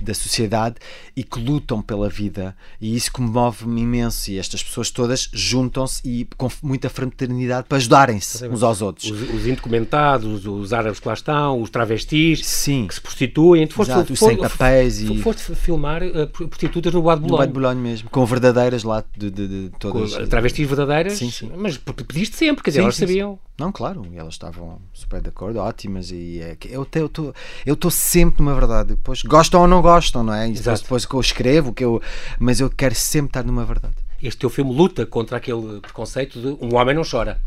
da 0.01 0.13
sociedade 0.13 0.75
e 1.15 1.23
que 1.23 1.39
lutam 1.39 1.81
pela 1.81 2.09
vida. 2.09 2.53
E 2.81 2.93
isso 2.93 3.09
comove-me 3.11 3.81
imenso. 3.81 4.31
E 4.31 4.37
estas 4.37 4.61
pessoas 4.61 4.89
todas 4.89 5.29
juntam-se 5.31 6.01
e 6.03 6.27
com 6.35 6.49
muita 6.61 6.89
fraternidade 6.89 7.67
para 7.69 7.77
ajudarem-se 7.77 8.47
uns 8.49 8.63
aos 8.63 8.81
outros. 8.81 9.09
Os, 9.09 9.21
os 9.33 9.47
indocumentados, 9.47 10.45
os 10.45 10.73
árabes 10.73 10.99
que 10.99 11.07
lá 11.07 11.13
estão, 11.13 11.61
os 11.61 11.69
travestis 11.69 12.45
Sim. 12.45 12.87
que 12.87 12.95
se 12.95 13.01
prostituem. 13.01 13.65
Tu 13.65 13.75
foste, 13.75 13.91
Exato, 13.91 14.15
sem 14.15 14.40
papéis 14.41 15.01
e... 15.01 15.17
Foste 15.19 15.55
filmar 15.55 16.01
uh, 16.03 16.27
prostitutas 16.27 16.93
no 16.93 17.01
Bois 17.01 17.19
de. 17.19 17.27
No 17.27 17.37
Bois 17.37 17.49
de 17.49 17.75
mesmo, 17.75 18.09
com 18.09 18.25
verdadeiras 18.25 18.83
lá 18.83 19.03
de, 19.15 19.29
de, 19.29 19.47
de 19.47 19.71
todas. 19.79 20.15
Com 20.15 20.27
travestis 20.27 20.67
verdadeiras? 20.67 21.13
Sim, 21.13 21.31
sim. 21.31 21.51
Mas 21.55 21.77
pediste 21.77 22.35
sempre, 22.35 22.63
quer 22.63 22.71
dizer, 22.71 22.79
sim, 22.79 22.83
elas 22.83 22.95
sim, 22.95 23.07
sabiam. 23.07 23.33
Sim. 23.33 23.39
Não, 23.59 23.71
claro, 23.71 24.07
elas 24.15 24.33
estavam 24.33 24.81
super 24.93 25.21
de 25.21 25.29
acordo, 25.29 25.59
ótimas, 25.59 26.09
e 26.09 26.39
é, 26.41 26.57
eu 26.69 26.83
estou 26.83 27.33
eu 27.65 27.73
estou 27.73 27.91
sempre 27.91 28.41
numa 28.41 28.55
verdade. 28.55 28.89
Depois 28.89 29.21
gostam 29.21 29.61
ou 29.61 29.67
não 29.67 29.81
gostam, 29.81 30.23
não 30.23 30.33
é? 30.33 30.49
E 30.49 30.53
depois, 30.53 30.81
depois 30.81 31.05
que 31.05 31.13
eu 31.13 31.19
escrevo, 31.19 31.73
que 31.73 31.83
eu, 31.83 32.01
mas 32.39 32.59
eu 32.59 32.69
quero 32.69 32.95
sempre 32.95 33.29
estar 33.29 33.43
numa 33.43 33.63
verdade. 33.63 33.93
Este 34.21 34.39
teu 34.39 34.49
filme 34.49 34.73
luta 34.73 35.05
contra 35.05 35.37
aquele 35.37 35.79
preconceito 35.79 36.39
de 36.39 36.65
um 36.65 36.75
homem 36.75 36.95
não 36.95 37.03
chora. 37.03 37.39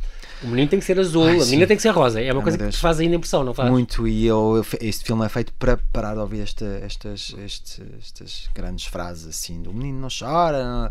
O 0.45 0.49
menino 0.49 0.69
tem 0.69 0.79
que 0.79 0.85
ser 0.85 1.01
azul, 1.01 1.25
Ai, 1.25 1.41
a 1.41 1.45
menina 1.47 1.67
tem 1.67 1.77
que 1.77 1.83
ser 1.83 1.91
rosa. 1.91 2.21
É 2.21 2.31
uma 2.31 2.43
coisa 2.43 2.59
que 2.59 2.77
faz 2.77 3.01
ainda 3.01 3.17
impressão, 3.17 3.43
não 3.43 3.55
faz? 3.55 3.71
Muito, 3.71 4.07
e 4.07 4.27
eu, 4.27 4.65
este 4.81 5.05
filme 5.05 5.25
é 5.25 5.29
feito 5.29 5.55
para 5.55 5.79
parar 5.91 6.13
de 6.13 6.21
ouvir 6.21 6.41
esta, 6.41 6.67
estas, 6.83 7.35
estes, 7.39 7.81
estas 7.99 8.51
grandes 8.55 8.85
frases 8.85 9.27
assim: 9.27 9.63
do 9.63 9.73
menino 9.73 10.01
não 10.01 10.09
chora, 10.09 10.63
não, 10.63 10.91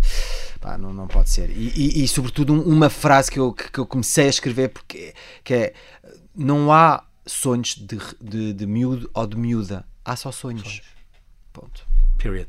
pá, 0.60 0.78
não, 0.78 0.92
não 0.92 1.08
pode 1.08 1.30
ser. 1.30 1.52
E, 1.52 1.72
e, 1.76 2.04
e 2.04 2.08
sobretudo, 2.08 2.54
uma 2.54 2.90
frase 2.90 3.30
que 3.30 3.40
eu, 3.40 3.54
que 3.54 3.80
eu 3.80 3.86
comecei 3.86 4.26
a 4.26 4.30
escrever, 4.30 4.70
porque 4.70 5.14
que 5.44 5.54
é: 5.54 5.74
não 6.36 6.72
há 6.72 7.04
sonhos 7.26 7.76
de, 7.76 8.00
de, 8.20 8.54
de 8.54 8.66
miúdo 8.66 9.10
ou 9.14 9.28
de 9.28 9.38
miúda, 9.38 9.86
há 10.04 10.16
só 10.16 10.32
sonhos. 10.32 10.64
sonhos. 10.64 10.82
Ponto. 11.54 11.86
Period. 12.18 12.48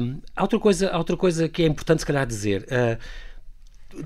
Um, 0.00 0.20
há, 0.34 0.42
outra 0.42 0.58
coisa, 0.58 0.90
há 0.90 0.98
outra 0.98 1.16
coisa 1.16 1.48
que 1.48 1.62
é 1.62 1.66
importante, 1.66 2.00
se 2.00 2.06
calhar, 2.06 2.26
dizer. 2.26 2.62
Uh, 2.64 2.98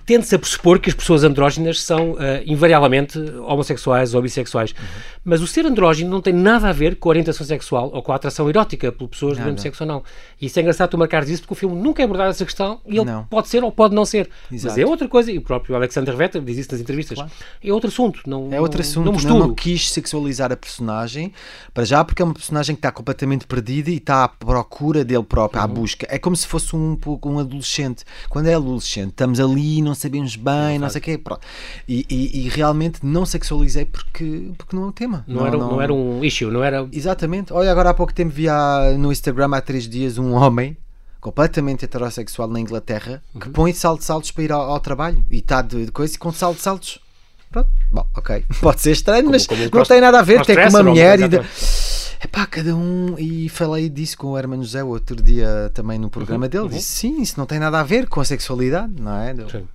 tende-se 0.06 0.34
a 0.34 0.38
pressupor 0.38 0.78
que 0.78 0.88
as 0.88 0.94
pessoas 0.94 1.24
andrógenas 1.24 1.80
são 1.80 2.12
uh, 2.12 2.16
invariavelmente 2.46 3.18
homossexuais 3.46 4.14
ou 4.14 4.22
bissexuais. 4.22 4.72
Uhum. 4.72 4.86
Mas 5.24 5.40
o 5.40 5.46
ser 5.46 5.66
andrógeno 5.66 6.10
não 6.10 6.20
tem 6.20 6.32
nada 6.32 6.68
a 6.68 6.72
ver 6.72 6.96
com 6.96 7.08
a 7.08 7.10
orientação 7.10 7.46
sexual 7.46 7.90
ou 7.92 8.02
com 8.02 8.12
a 8.12 8.16
atração 8.16 8.48
erótica 8.48 8.92
por 8.92 9.08
pessoas 9.08 9.38
do 9.38 9.44
mesmo 9.44 9.58
sexo 9.58 9.84
ou 9.84 9.88
não. 9.88 10.02
E 10.40 10.46
isso 10.46 10.58
é 10.58 10.62
engraçado 10.62 10.90
tu 10.90 10.98
marcares 10.98 11.28
isso 11.28 11.42
porque 11.42 11.54
o 11.54 11.56
filme 11.56 11.76
nunca 11.80 12.02
é 12.02 12.04
abordado 12.04 12.30
essa 12.30 12.44
questão 12.44 12.80
e 12.86 12.96
ele 12.96 13.04
não. 13.04 13.24
pode 13.24 13.48
ser 13.48 13.62
ou 13.64 13.72
pode 13.72 13.94
não 13.94 14.04
ser. 14.04 14.28
Exato. 14.50 14.74
Mas 14.74 14.78
é 14.78 14.86
outra 14.86 15.08
coisa, 15.08 15.30
e 15.30 15.38
o 15.38 15.42
próprio 15.42 15.74
Alexander 15.76 16.14
Vetter 16.16 16.42
diz 16.42 16.58
isso 16.58 16.72
nas 16.72 16.80
entrevistas. 16.80 17.16
Claro. 17.16 17.30
É 17.62 17.72
outro 17.72 17.88
assunto. 17.88 18.20
Não, 18.26 18.52
é 18.52 18.60
outro 18.60 18.80
assunto. 18.80 19.10
Não, 19.10 19.12
não, 19.12 19.38
não, 19.48 19.54
quis 19.54 19.90
sexualizar 19.90 20.52
a 20.52 20.56
personagem, 20.56 21.32
para 21.72 21.84
já 21.84 22.04
porque 22.04 22.22
é 22.22 22.24
uma 22.24 22.34
personagem 22.34 22.74
que 22.74 22.80
está 22.80 22.92
completamente 22.92 23.46
perdida 23.46 23.90
e 23.90 23.96
está 23.96 24.24
à 24.24 24.28
procura 24.28 25.04
dele 25.04 25.24
próprio, 25.24 25.60
uhum. 25.60 25.64
à 25.64 25.68
busca. 25.68 26.06
É 26.10 26.18
como 26.18 26.36
se 26.36 26.46
fosse 26.46 26.74
um, 26.76 26.98
um 27.24 27.38
adolescente. 27.38 28.04
Quando 28.28 28.48
é 28.48 28.54
adolescente, 28.54 29.10
estamos 29.10 29.40
ali 29.40 29.73
não 29.82 29.94
sabemos 29.94 30.36
bem, 30.36 30.78
não, 30.78 30.86
não 30.86 30.90
sei 30.90 31.00
o 31.00 31.02
quê. 31.02 31.20
E, 31.88 32.06
e, 32.08 32.46
e, 32.46 32.48
realmente 32.48 33.00
não 33.02 33.24
sexualizei 33.24 33.84
porque, 33.84 34.50
porque 34.56 34.74
não 34.76 34.84
é 34.84 34.86
um 34.86 34.92
tema. 34.92 35.24
Não, 35.26 35.36
não, 35.36 35.46
era, 35.46 35.56
não, 35.56 35.70
não, 35.70 35.80
era 35.80 35.92
um 35.92 36.24
issue, 36.24 36.50
não 36.50 36.62
era. 36.62 36.88
Exatamente. 36.92 37.52
Olha, 37.52 37.70
agora 37.70 37.90
há 37.90 37.94
pouco 37.94 38.12
tempo 38.12 38.30
vi 38.30 38.46
no 38.98 39.12
Instagram 39.12 39.50
há 39.52 39.60
três 39.60 39.88
dias 39.88 40.18
um 40.18 40.32
homem 40.32 40.76
completamente 41.20 41.86
heterossexual 41.86 42.48
na 42.48 42.60
Inglaterra 42.60 43.22
uhum. 43.32 43.40
que 43.40 43.48
põe 43.48 43.72
salto 43.72 44.00
de 44.00 44.04
saltos 44.04 44.30
para 44.30 44.44
ir 44.44 44.52
ao, 44.52 44.60
ao 44.60 44.78
trabalho 44.78 45.24
e 45.30 45.38
está 45.38 45.62
de, 45.62 45.86
de 45.86 45.90
coisa 45.90 46.14
e 46.14 46.18
com 46.18 46.30
salto 46.32 46.56
de 46.56 46.62
saltos. 46.62 46.98
Pronto, 47.50 47.70
bom, 47.90 48.06
ok. 48.14 48.44
Pode 48.60 48.80
ser 48.80 48.92
estranho, 48.92 49.22
como, 49.22 49.32
mas 49.32 49.46
como 49.46 49.70
não 49.72 49.84
tem 49.84 50.00
nada 50.00 50.18
a 50.18 50.22
ver. 50.22 50.44
Tem 50.44 50.56
com 50.56 50.68
uma 50.68 50.82
mulher 50.82 51.20
e. 51.20 51.28
De... 51.28 51.40
Epá, 52.24 52.46
cada 52.46 52.74
um. 52.74 53.16
E 53.18 53.50
falei 53.50 53.88
disso 53.90 54.16
com 54.16 54.28
o 54.28 54.38
Hermano 54.38 54.62
José 54.62 54.82
outro 54.82 55.22
dia 55.22 55.70
também 55.74 55.98
no 55.98 56.08
programa 56.08 56.46
uhum, 56.46 56.50
dele. 56.50 56.64
Uhum. 56.64 56.70
Disse 56.70 56.88
sim, 56.88 57.20
isso 57.20 57.38
não 57.38 57.44
tem 57.44 57.58
nada 57.58 57.78
a 57.78 57.82
ver 57.82 58.08
com 58.08 58.20
a 58.20 58.24
sexualidade, 58.24 58.92
não 58.98 59.16
é? 59.16 59.34
Sim. 59.50 59.68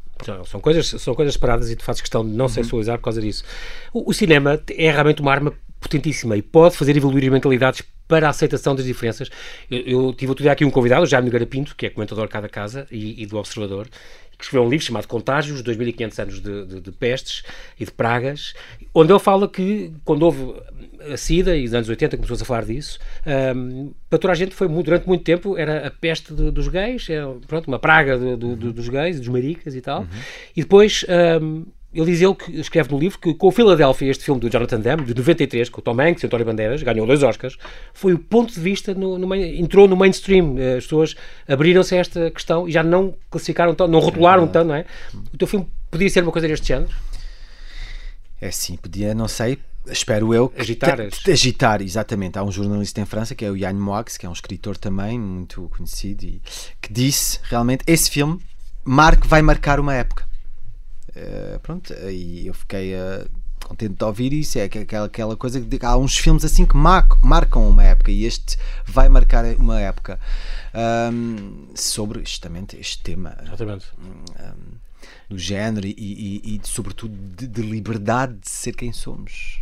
São 0.46 0.60
coisas, 0.60 0.88
são 1.02 1.16
coisas 1.16 1.38
paradas 1.38 1.70
e 1.70 1.76
tu 1.76 1.84
fazes 1.84 2.02
questão 2.02 2.26
de 2.26 2.32
não 2.32 2.46
uhum. 2.46 2.50
sexualizar 2.50 2.98
por 2.98 3.06
causa 3.06 3.22
disso. 3.22 3.44
O, 3.94 4.10
o, 4.10 4.14
cinema 4.14 4.60
é 4.70 4.92
realmente 4.92 5.22
uma 5.22 5.32
arma 5.32 5.54
potentíssima 5.80 6.36
e 6.36 6.42
pode 6.42 6.76
fazer 6.76 6.98
evoluir 6.98 7.24
as 7.24 7.30
mentalidades 7.30 7.84
para 8.08 8.28
a 8.28 8.32
aceitação 8.32 8.76
das 8.76 8.86
diferenças. 8.86 9.30
Eu, 9.70 9.80
eu 9.80 10.14
tive 10.14 10.32
outro 10.32 10.42
dia 10.44 10.52
aqui 10.52 10.66
um 10.66 10.72
convidado, 10.72 11.04
o 11.04 11.06
Jaime 11.06 11.28
Nogueira 11.28 11.46
Pinto, 11.46 11.76
que 11.76 11.86
é 11.86 11.90
comentador 11.90 12.28
cada 12.28 12.50
casa 12.50 12.86
e, 12.92 13.22
e 13.22 13.26
do 13.28 13.38
Observador, 13.38 13.88
que 14.40 14.46
escreveu 14.46 14.66
um 14.66 14.70
livro 14.70 14.86
chamado 14.86 15.06
Contágios, 15.06 15.62
2500 15.62 16.20
anos 16.20 16.42
de, 16.42 16.66
de, 16.66 16.80
de, 16.80 16.92
pestes 16.94 17.44
e 17.78 17.84
de 17.84 17.92
pragas, 17.92 18.54
onde 18.96 19.12
ele 19.12 19.20
fala 19.20 19.50
que 19.50 19.92
quando 20.06 20.24
houve 20.24 20.56
a 21.12 21.18
SIDA, 21.18 21.58
e 21.58 21.64
nos 21.64 21.74
anos 21.74 21.90
80 21.90 22.16
começou-se 22.16 22.44
a 22.44 22.46
falar 22.46 22.64
disso, 22.64 23.00
um, 23.54 23.92
para 24.10 24.18
toda 24.18 24.32
a 24.32 24.36
gente 24.36 24.56
foi 24.56 24.70
durante 24.70 25.06
muito 25.06 25.26
tempo, 25.26 25.58
era 25.58 25.88
a 25.88 25.92
peste 25.92 26.34
de, 26.34 26.52
dos 26.52 26.70
gays, 26.70 27.10
é, 27.10 27.22
pronto, 27.48 27.68
uma 27.68 27.80
praga 27.80 28.18
do, 28.18 28.56
do, 28.56 28.72
dos 28.72 28.88
gays, 28.88 29.20
dos 29.20 29.28
maricas 29.28 29.76
e 29.76 29.82
tal, 29.82 30.02
uhum. 30.04 30.08
e 30.56 30.62
depois 30.62 31.06
um, 31.42 31.66
ele 31.94 32.06
diz 32.06 32.22
ele 32.22 32.36
que 32.36 32.60
escreve 32.60 32.92
no 32.92 33.00
livro 33.00 33.18
que 33.18 33.34
com 33.34 33.48
o 33.48 33.52
Philadelphia, 33.52 34.12
este 34.12 34.24
filme 34.24 34.40
do 34.40 34.50
Jonathan 34.50 34.80
Demme, 34.80 35.04
de 35.04 35.16
93, 35.16 35.70
com 35.70 35.82
o 35.82 35.84
Tom 35.84 36.00
Hanks 36.00 36.22
e 36.22 36.26
o 36.26 36.28
António 36.28 36.46
Bandeiras, 36.46 36.84
ganhou 36.84 37.08
dois 37.08 37.24
Oscars, 37.24 37.58
foi 37.94 38.14
o 38.14 38.20
ponto 38.20 38.54
de 38.54 38.60
vista, 38.60 38.94
no, 38.94 39.18
no 39.18 39.36
entrou 39.36 39.88
no 39.88 39.96
mainstream. 39.96 40.56
As 40.78 40.84
pessoas 40.84 41.16
abriram-se 41.48 41.96
a 41.96 42.00
esta 42.00 42.32
questão 42.32 42.68
e 42.68 42.72
já 42.72 42.84
não 42.84 43.16
classificaram 43.30 43.74
tanto, 43.74 43.92
não 43.92 44.00
rotularam 44.00 44.48
tanto, 44.48 44.68
não 44.68 44.76
é? 44.76 44.86
O 45.34 45.38
teu 45.38 45.48
filme 45.48 45.68
podia 45.90 46.10
ser 46.10 46.22
uma 46.22 46.32
coisa 46.32 46.48
deste 46.48 46.68
género? 46.68 46.92
É 48.40 48.52
sim, 48.52 48.78
podia, 48.78 49.16
não 49.16 49.28
sei, 49.28 49.58
espero 49.88 50.34
eu. 50.34 50.54
Agitar. 50.58 50.98
Agitar, 51.28 51.82
exatamente. 51.82 52.38
Há 52.38 52.44
um 52.44 52.52
jornalista 52.52 53.02
em 53.02 53.06
França 53.06 53.34
que 53.34 53.44
é 53.44 53.50
o 53.50 53.58
Yann 53.58 53.74
Moix, 53.74 54.16
que 54.16 54.28
é 54.28 54.30
um 54.30 54.34
escritor 54.34 54.78
também 54.78 55.20
muito 55.20 55.68
conhecido 55.76 56.24
e 56.24 56.42
que 56.80 56.94
disse 56.94 57.40
realmente 57.44 57.84
esse 57.88 58.12
filme 58.12 58.40
marque, 58.86 59.28
vai 59.28 59.42
marcar 59.42 59.80
uma 59.80 59.94
época. 59.94 60.29
Uh, 61.16 61.60
pronto, 61.60 61.94
e 62.10 62.48
eu 62.48 62.54
fiquei 62.54 62.94
uh, 62.94 63.30
contente 63.64 63.96
de 63.96 64.04
ouvir 64.04 64.34
isso. 64.34 64.58
É 64.58 64.64
aquela, 64.64 65.06
aquela 65.06 65.36
coisa 65.36 65.62
que 65.62 65.86
há 65.86 65.98
uns 65.98 66.18
filmes 66.18 66.44
assim 66.44 66.66
que 66.66 66.76
marcam, 66.76 67.18
marcam 67.22 67.70
uma 67.70 67.84
época 67.84 68.12
e 68.12 68.26
este 68.26 68.58
vai 68.86 69.10
marcar 69.10 69.46
uma 69.56 69.80
época 69.80 70.20
um, 71.14 71.68
sobre 71.76 72.20
justamente 72.22 72.78
este 72.80 73.02
tema. 73.02 73.38
Exatamente. 73.46 73.86
Um, 74.40 74.80
do 75.30 75.38
género 75.38 75.86
e, 75.86 75.94
e, 75.98 76.56
e 76.56 76.62
sobretudo, 76.64 77.16
de, 77.16 77.48
de, 77.48 77.62
liberdade 77.62 78.34
de 78.34 78.50
ser 78.50 78.74
quem 78.74 78.92
somos. 78.92 79.60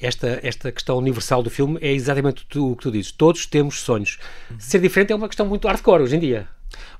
Esta, 0.00 0.40
esta 0.42 0.70
questão 0.72 0.98
universal 0.98 1.42
do 1.42 1.48
filme 1.48 1.78
é 1.80 1.92
exatamente 1.92 2.44
o 2.58 2.76
que 2.76 2.82
tu 2.82 2.90
dizes. 2.90 3.12
Todos 3.12 3.46
temos 3.46 3.80
sonhos. 3.80 4.18
Ser 4.58 4.80
diferente 4.80 5.12
é 5.12 5.16
uma 5.16 5.28
questão 5.28 5.46
muito 5.46 5.68
hardcore 5.68 6.02
hoje 6.02 6.16
em 6.16 6.20
dia. 6.20 6.48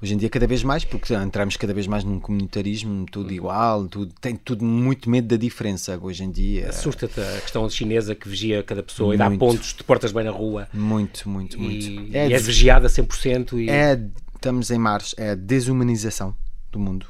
Hoje 0.02 0.14
em 0.14 0.16
dia, 0.16 0.28
cada 0.28 0.46
vez 0.46 0.62
mais, 0.62 0.84
porque 0.84 1.14
entramos 1.14 1.56
cada 1.56 1.72
vez 1.72 1.86
mais 1.86 2.04
num 2.04 2.20
comunitarismo, 2.20 3.06
tudo 3.10 3.32
igual, 3.32 3.86
tudo, 3.88 4.12
tem 4.20 4.36
tudo 4.36 4.64
muito 4.64 5.08
medo 5.08 5.28
da 5.28 5.36
diferença 5.36 5.98
hoje 6.00 6.24
em 6.24 6.30
dia. 6.30 6.68
Assusta-te 6.68 7.20
a 7.20 7.40
questão 7.40 7.68
chinesa 7.68 8.14
que 8.14 8.28
vigia 8.28 8.62
cada 8.62 8.82
pessoa 8.82 9.08
muito. 9.08 9.20
e 9.20 9.30
dá 9.30 9.38
pontos 9.38 9.74
de 9.74 9.84
portas 9.84 10.12
bem 10.12 10.24
na 10.24 10.30
rua. 10.30 10.68
Muito, 10.72 11.28
muito, 11.28 11.60
muito. 11.60 11.86
E 11.86 12.10
é, 12.16 12.28
e 12.28 12.32
é 12.32 12.38
vigiada 12.38 12.88
100%. 12.88 13.58
E... 13.58 13.70
É, 13.70 14.00
estamos 14.34 14.70
em 14.70 14.78
março, 14.78 15.14
é 15.18 15.30
a 15.30 15.34
desumanização 15.34 16.34
do 16.70 16.78
mundo. 16.78 17.06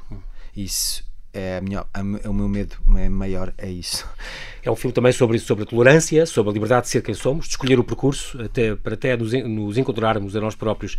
Isso 0.55 1.07
é, 1.37 1.61
minha, 1.61 1.85
a, 1.93 2.01
o 2.01 2.33
meu 2.33 2.49
medo 2.49 2.75
maior 2.85 3.53
é 3.57 3.69
isso. 3.69 4.07
É 4.63 4.71
um 4.71 4.75
filme 4.75 4.93
também 4.93 5.11
sobre 5.11 5.37
sobre 5.39 5.63
a 5.63 5.67
tolerância, 5.67 6.25
sobre 6.25 6.49
a 6.49 6.53
liberdade 6.53 6.85
de 6.85 6.89
ser 6.89 7.03
quem 7.03 7.13
somos, 7.13 7.45
de 7.45 7.51
escolher 7.51 7.79
o 7.79 7.83
percurso 7.83 8.41
até, 8.41 8.75
para 8.75 8.95
até 8.95 9.15
nos, 9.15 9.31
nos 9.33 9.77
encontrarmos 9.77 10.35
a 10.35 10.41
nós 10.41 10.55
próprios. 10.55 10.97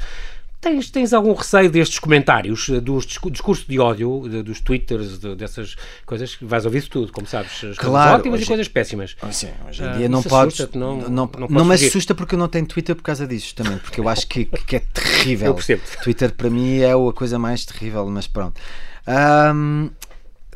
Tens, 0.60 0.90
tens 0.90 1.12
algum 1.12 1.32
receio 1.34 1.70
destes 1.70 2.00
comentários, 2.00 2.68
eh, 2.68 2.80
dos 2.80 3.06
discurso 3.06 3.64
de 3.68 3.78
ódio, 3.78 4.24
dos 4.42 4.60
twitters, 4.60 5.20
de, 5.20 5.36
dessas 5.36 5.76
coisas? 6.04 6.36
Vais 6.42 6.64
ouvir 6.64 6.88
tudo, 6.88 7.12
como 7.12 7.28
sabes. 7.28 7.62
As 7.62 7.78
claro, 7.78 7.78
coisas 7.78 8.18
ótimas 8.18 8.34
hoje, 8.34 8.42
e 8.42 8.46
coisas 8.48 8.68
péssimas. 8.68 9.16
Sim, 9.30 9.50
hoje 9.68 9.84
em 9.84 9.86
ah, 9.86 9.92
dia 9.92 10.06
uh, 10.06 10.10
não 10.10 10.22
podes. 10.22 10.68
Não, 10.74 10.96
não, 10.96 11.30
não, 11.38 11.48
não 11.48 11.64
me 11.64 11.74
assusta 11.74 12.12
porque 12.12 12.34
eu 12.34 12.38
não 12.40 12.48
tenho 12.48 12.66
Twitter 12.66 12.96
por 12.96 13.02
causa 13.02 13.24
disso, 13.24 13.54
também, 13.54 13.78
porque 13.78 14.00
eu 14.00 14.08
acho 14.08 14.26
que, 14.26 14.46
que 14.46 14.76
é 14.76 14.80
terrível. 14.80 15.46
Eu 15.48 15.54
percebo. 15.54 15.82
Twitter 16.02 16.32
para 16.34 16.50
mim 16.50 16.80
é 16.80 16.90
a 16.92 17.12
coisa 17.12 17.38
mais 17.38 17.64
terrível, 17.64 18.04
mas 18.08 18.26
pronto. 18.26 18.60
Um, 19.06 19.90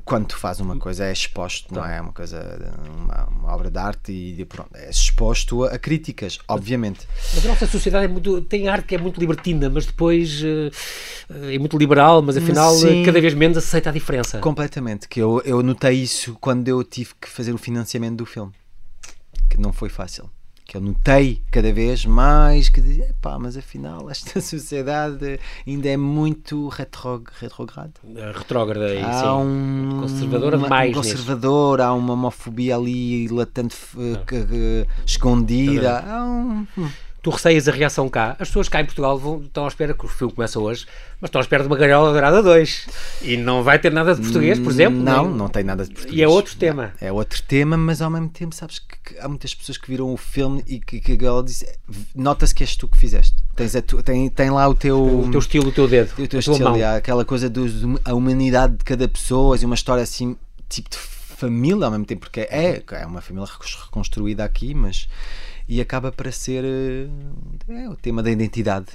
quando 0.05 0.27
tu 0.27 0.37
fazes 0.37 0.61
uma 0.61 0.77
coisa 0.77 1.05
é 1.05 1.13
exposto, 1.13 1.73
não 1.75 1.85
é? 1.85 2.01
Uma 2.01 2.13
coisa, 2.13 2.41
uma, 2.89 3.27
uma, 3.27 3.55
obra 3.55 3.71
de 3.71 3.79
arte 3.79 4.13
e 4.13 4.45
pronto, 4.45 4.71
é 4.75 4.91
exposto 4.91 5.65
a, 5.65 5.79
críticas, 5.79 6.39
obviamente. 6.49 7.07
Mas 7.35 7.45
a 7.45 7.49
nossa 7.49 7.67
sociedade 7.67 8.07
é 8.07 8.09
muito, 8.09 8.41
tem 8.43 8.69
arte 8.69 8.87
que 8.87 8.95
é 8.95 8.99
muito 8.99 9.21
libertina, 9.21 9.71
mas 9.71 9.87
depois 9.87 10.43
uh, 10.43 10.71
é 11.53 11.59
muito 11.59 11.79
liberal, 11.79 12.23
mas 12.23 12.37
afinal 12.37 12.75
Sim, 12.75 13.05
cada 13.05 13.21
vez 13.21 13.35
menos 13.35 13.57
aceita 13.59 13.91
a 13.91 13.93
diferença. 13.93 14.39
Completamente, 14.39 15.09
que 15.09 15.21
eu, 15.21 15.41
eu 15.45 15.63
notei 15.63 16.03
isso 16.03 16.37
quando 16.41 16.67
eu 16.69 16.83
tive 16.83 17.11
que 17.21 17.29
fazer 17.29 17.53
o 17.53 17.59
financiamento 17.59 18.17
do 18.17 18.27
filme, 18.27 18.53
que 19.49 19.59
não 19.59 19.73
foi 19.73 19.89
fácil 19.89 20.31
que 20.73 20.79
eu 20.79 20.81
notei 20.81 21.43
cada 21.51 21.71
vez 21.71 22.07
mais 22.07 22.71
que 22.71 22.81
pá, 23.21 23.39
mas 23.39 23.59
afinal 23.59 24.09
esta 24.09 24.41
sociedade 24.41 25.39
ainda 25.67 25.87
é 25.87 25.99
muito 25.99 26.69
retrog, 26.69 27.29
retrograda. 27.39 27.93
Retrógrada, 28.35 28.87
há 29.07 29.21
sim. 29.21 29.27
Um, 29.27 30.01
conservadora 30.01 30.57
uma, 30.57 30.69
mais. 30.69 30.91
Um 30.93 30.95
conservador, 30.95 31.83
há 31.83 31.93
uma 31.93 32.15
homofobia 32.15 32.75
ali 32.75 33.29
latente, 33.29 33.77
escondida. 35.07 35.99
Há 35.99 36.25
um, 36.25 36.67
hum 36.79 36.89
tu 37.23 37.31
receias 37.31 37.69
a 37.69 37.73
reação 37.73 38.09
cá. 38.09 38.37
As 38.39 38.49
pessoas 38.49 38.69
cá 38.69 38.81
em 38.81 38.85
Portugal 38.85 39.17
vão, 39.17 39.43
estão 39.43 39.65
à 39.65 39.69
espera 39.69 39.95
que 39.95 40.05
o 40.05 40.09
filme 40.09 40.35
começa 40.35 40.59
hoje, 40.59 40.87
mas 41.21 41.29
estão 41.29 41.41
à 41.41 41.43
espera 41.43 41.63
de 41.63 41.69
uma 41.69 41.77
Gaiola 41.77 42.11
Dourada 42.11 42.43
2. 42.43 42.89
E 43.23 43.37
não 43.37 43.63
vai 43.63 43.79
ter 43.79 43.93
nada 43.93 44.15
de 44.15 44.21
português, 44.21 44.59
por 44.59 44.73
exemplo? 44.73 45.01
Não, 45.01 45.29
nem... 45.29 45.35
não 45.37 45.49
tem 45.49 45.63
nada 45.63 45.85
de 45.85 45.93
português. 45.93 46.19
E 46.19 46.23
é 46.23 46.27
outro 46.27 46.57
tema. 46.57 46.93
É 47.01 47.13
outro 47.13 47.41
tema, 47.45 47.77
mas 47.77 48.03
ao 48.03 48.11
mesmo 48.11 48.29
tempo, 48.29 48.55
sabes 48.55 48.81
que, 48.81 49.15
que 49.15 49.21
há 49.21 49.29
muitas 49.29 49.55
pessoas 49.55 49.79
que 49.79 49.89
viram 49.89 50.13
o 50.13 50.17
filme 50.17 50.65
e 50.67 50.81
que, 50.81 51.01
que 51.01 51.13
a 51.13 51.17
Gaiola 51.17 51.45
diz: 51.45 51.65
nota-se 52.13 52.53
que 52.53 52.65
és 52.65 52.75
tu 52.75 52.89
que 52.89 52.99
fizeste. 52.99 53.37
Tens 53.55 53.73
tu, 53.87 54.03
tem, 54.03 54.29
tem 54.29 54.51
lá 54.51 54.69
o 54.69 54.75
teu, 54.75 55.01
o 55.01 55.31
teu 55.31 55.39
estilo, 55.39 55.69
o 55.69 55.73
teu 55.73 55.87
dedo. 55.87 56.11
O 56.19 56.27
teu 56.27 56.41
estilo, 56.41 56.75
aquela 56.97 57.25
coisa 57.25 57.49
da 57.49 58.15
humanidade 58.15 58.79
de 58.79 58.85
cada 58.85 59.07
pessoa, 59.07 59.57
e 59.57 59.65
uma 59.65 59.77
história 59.77 60.03
assim, 60.03 60.37
tipo 60.69 60.91
de 60.91 60.97
família 60.97 61.85
ao 61.85 61.91
mesmo 61.91 62.05
tempo, 62.05 62.23
porque 62.23 62.41
é, 62.41 62.83
é 62.93 63.07
uma 63.07 63.21
família 63.21 63.49
reconstruída 63.85 64.45
aqui, 64.45 64.75
mas 64.75 65.09
e 65.73 65.81
acaba 65.81 66.13
para 66.13 66.31
ser 66.31 66.63
eh, 66.67 67.09
é, 67.67 67.89
o 67.89 67.97
tema 67.97 68.23
da 68.23 68.31
identidade. 68.31 68.89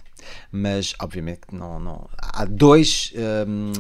Mas, 0.52 0.94
obviamente, 1.00 1.42
não, 1.52 1.80
não 1.80 2.08
há 2.20 2.46
dois. 2.46 3.12
Um, 3.16 3.72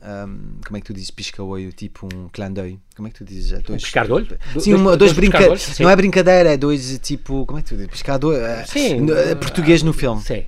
um, 0.00 0.60
como 0.64 0.76
é 0.76 0.80
que 0.80 0.86
tu 0.86 0.94
dizes 0.94 1.10
pisca 1.10 1.42
olho? 1.42 1.72
Tipo 1.72 2.06
um 2.06 2.28
clã 2.28 2.52
d'olho. 2.52 2.80
Como 2.94 3.08
é 3.08 3.10
que 3.10 3.18
tu 3.18 3.24
dizes? 3.24 3.52
É 3.52 3.56
dois, 3.56 3.82
um 3.82 3.84
piscar 3.84 4.06
de 4.06 4.12
olho? 4.12 4.26
Sim, 4.26 4.70
dois, 4.70 4.80
uma, 4.80 4.96
dois, 4.96 5.12
dois. 5.12 5.78
Não 5.80 5.90
é 5.90 5.96
brincadeira, 5.96 6.52
é 6.52 6.56
dois 6.56 6.96
tipo. 7.00 7.44
Como 7.44 7.58
é 7.58 7.62
que 7.62 7.70
tu 7.70 7.74
dizes? 7.74 7.90
Piscar 7.90 8.20
de 8.20 8.26
olho. 8.26 8.40
É, 8.40 8.64
sim. 8.64 9.04
É, 9.10 9.34
português 9.34 9.82
no 9.82 9.92
filme. 9.92 10.22
Sim. 10.22 10.44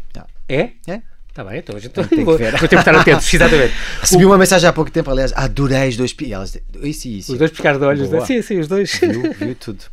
É? 0.49 0.71
É? 0.87 1.03
Está 1.29 1.43
bem, 1.43 1.59
então 1.59 1.77
a 1.77 1.81
gente 1.81 1.93
tem 1.93 2.05
que 2.07 2.17
ver. 2.17 2.53
vou 2.53 2.61
ter 2.61 2.69
que 2.69 2.75
estar 2.77 2.95
atentos, 2.95 3.29
exatamente. 3.35 3.75
Recebi 4.01 4.25
o... 4.25 4.29
uma 4.29 4.39
mensagem 4.39 4.69
há 4.69 4.73
pouco 4.73 4.91
tempo, 4.91 5.11
aliás, 5.11 5.33
adorei 5.35 5.89
os 5.89 5.97
dois 5.97 6.17
elas, 6.31 6.57
isso, 6.83 7.09
isso. 7.09 7.33
Os 7.33 7.39
dois 7.39 7.51
piscar 7.51 7.77
de 7.77 7.85
olhos, 7.85 8.09
né? 8.09 8.25
sim, 8.25 8.41
sim, 8.41 8.59
os 8.59 8.69
dois. 8.69 8.93
Viu, 8.95 9.33
viu 9.35 9.55
tudo. 9.57 9.85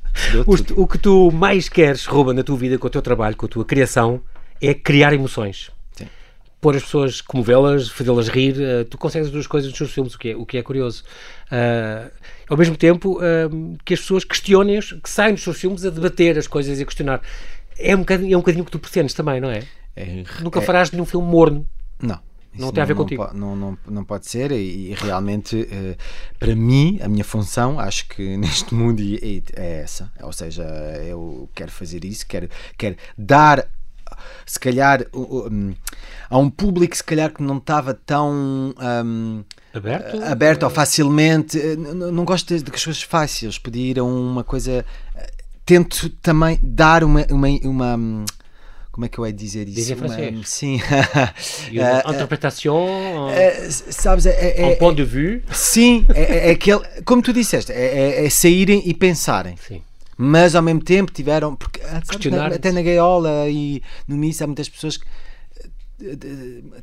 O, 0.45 0.84
o 0.84 0.88
que 0.88 0.97
tu 0.97 1.32
mais 1.32 1.67
queres, 1.67 2.06
Ruba, 2.06 2.34
na 2.34 2.43
tua 2.43 2.58
vida, 2.58 2.78
com 2.78 2.88
o 2.88 2.89
teu 2.89 3.02
trabalho, 3.02 3.36
com 3.36 3.45
a 3.45 3.49
tua 3.49 3.65
criação, 3.65 4.21
é 4.62 4.73
criar 4.73 5.13
emoções. 5.13 5.71
Sim. 5.91 6.08
Pôr 6.62 6.76
as 6.76 6.84
pessoas, 6.84 7.21
comovê-las, 7.21 7.89
fazê-las 7.89 8.28
rir. 8.30 8.56
Uh, 8.56 8.86
tu 8.86 8.97
consegues 8.97 9.28
as 9.28 9.34
duas 9.34 9.47
coisas 9.47 9.69
nos 9.69 9.78
teus 9.78 9.91
filmes, 9.91 10.15
o 10.15 10.19
que 10.19 10.30
é, 10.30 10.36
o 10.36 10.45
que 10.45 10.58
é 10.58 10.63
curioso. 10.63 11.04
Uh, 11.52 12.12
ao 12.47 12.58
mesmo 12.58 12.78
tempo 12.78 13.17
uh, 13.17 13.78
que 13.84 13.93
as 13.93 13.99
pessoas 13.99 14.23
questionem, 14.23 14.80
que 14.80 15.10
saem 15.10 15.34
dos 15.34 15.43
seus 15.43 15.60
filmes 15.60 15.86
a 15.86 15.89
debater 15.89 16.38
as 16.38 16.47
coisas 16.47 16.80
e 16.80 16.84
a 16.84 16.86
questionar. 16.86 17.21
É 17.78 17.95
um 17.95 17.99
bocadinho, 17.99 18.34
é 18.34 18.38
um 18.38 18.41
bocadinho 18.41 18.65
que 18.65 18.71
tu 18.71 18.80
pretendes 18.80 19.13
também, 19.13 19.41
não 19.41 19.49
é? 19.49 19.63
É, 19.95 20.23
Nunca 20.41 20.60
é, 20.60 20.62
farás 20.62 20.91
nenhum 20.91 21.06
filme 21.06 21.28
morno. 21.28 21.67
Não. 22.02 22.19
Não 22.57 22.71
tem 22.71 22.83
a 22.83 22.85
ver 22.85 22.95
contigo. 22.95 23.29
Não, 23.33 23.55
não, 23.55 23.77
não 23.87 24.03
pode 24.03 24.27
ser, 24.27 24.51
e, 24.51 24.91
e 24.91 24.93
realmente, 24.95 25.55
uh, 25.55 25.97
para 26.39 26.55
mim, 26.55 26.99
a 27.01 27.07
minha 27.07 27.23
função, 27.23 27.79
acho 27.79 28.07
que 28.07 28.35
neste 28.37 28.73
mundo 28.73 29.01
é 29.01 29.81
essa. 29.81 30.11
Ou 30.21 30.31
seja, 30.31 30.63
eu 31.05 31.49
quero 31.53 31.71
fazer 31.71 32.05
isso, 32.05 32.25
quero, 32.27 32.49
quero 32.77 32.95
dar 33.17 33.67
se 34.45 34.59
calhar 34.59 35.05
um, 35.13 35.73
a 36.29 36.37
um 36.37 36.49
público 36.49 36.95
se 36.95 37.03
calhar 37.03 37.31
que 37.31 37.41
não 37.41 37.57
estava 37.57 37.93
tão 37.93 38.73
um, 38.77 39.43
aberto, 39.73 40.23
aberto 40.23 40.63
ou 40.63 40.69
facilmente 40.69 41.59
eh, 41.59 41.75
não, 41.75 42.11
não 42.11 42.25
gosto 42.25 42.55
de, 42.55 42.63
de 42.63 42.69
coisas 42.69 43.01
fáceis 43.01 43.57
pedir 43.57 43.97
ir 43.97 43.99
a 43.99 44.03
uma 44.03 44.43
coisa 44.43 44.85
eh, 45.15 45.31
tento 45.65 46.09
também 46.09 46.59
dar 46.61 47.03
uma, 47.03 47.25
uma, 47.31 47.47
uma 47.63 47.95
hum, 47.95 48.25
como 48.93 49.08
é 49.08 49.10
que 49.10 49.17
eu 49.17 49.25
ia 49.25 49.34
dizer 49.34 49.67
isso? 49.67 49.75
Diz 49.75 49.89
em 49.89 49.95
francês. 49.95 50.29
Uma, 50.38 50.45
sim. 50.45 50.79
Uma 52.06 52.13
interpretação. 52.13 53.27
Uh, 53.27 53.71
sabes, 53.71 54.27
é, 54.27 54.62
é, 54.62 54.65
um 54.67 54.75
ponto 54.75 54.97
de 54.97 55.03
vue. 55.03 55.43
Sim, 55.51 56.06
é, 56.13 56.21
é, 56.21 56.47
é 56.49 56.51
aquele, 56.51 56.79
como 57.03 57.19
tu 57.19 57.34
disseste, 57.34 57.71
é, 57.71 57.75
é, 57.75 58.25
é, 58.25 58.29
saírem 58.29 58.84
e 58.86 58.93
pensarem. 58.93 59.56
Sim. 59.67 59.82
Mas 60.15 60.53
ao 60.53 60.62
mesmo 60.62 60.84
tempo 60.84 61.12
tiveram. 61.12 61.56
Porque, 61.56 61.82
ah, 61.82 62.03
sabes, 62.06 62.32
até 62.32 62.71
na 62.71 62.84
gaiola 62.84 63.49
e 63.49 63.82
no 64.08 64.15
Nice 64.15 64.43
há 64.43 64.45
muitas 64.45 64.69
pessoas 64.69 64.97
que 64.97 65.06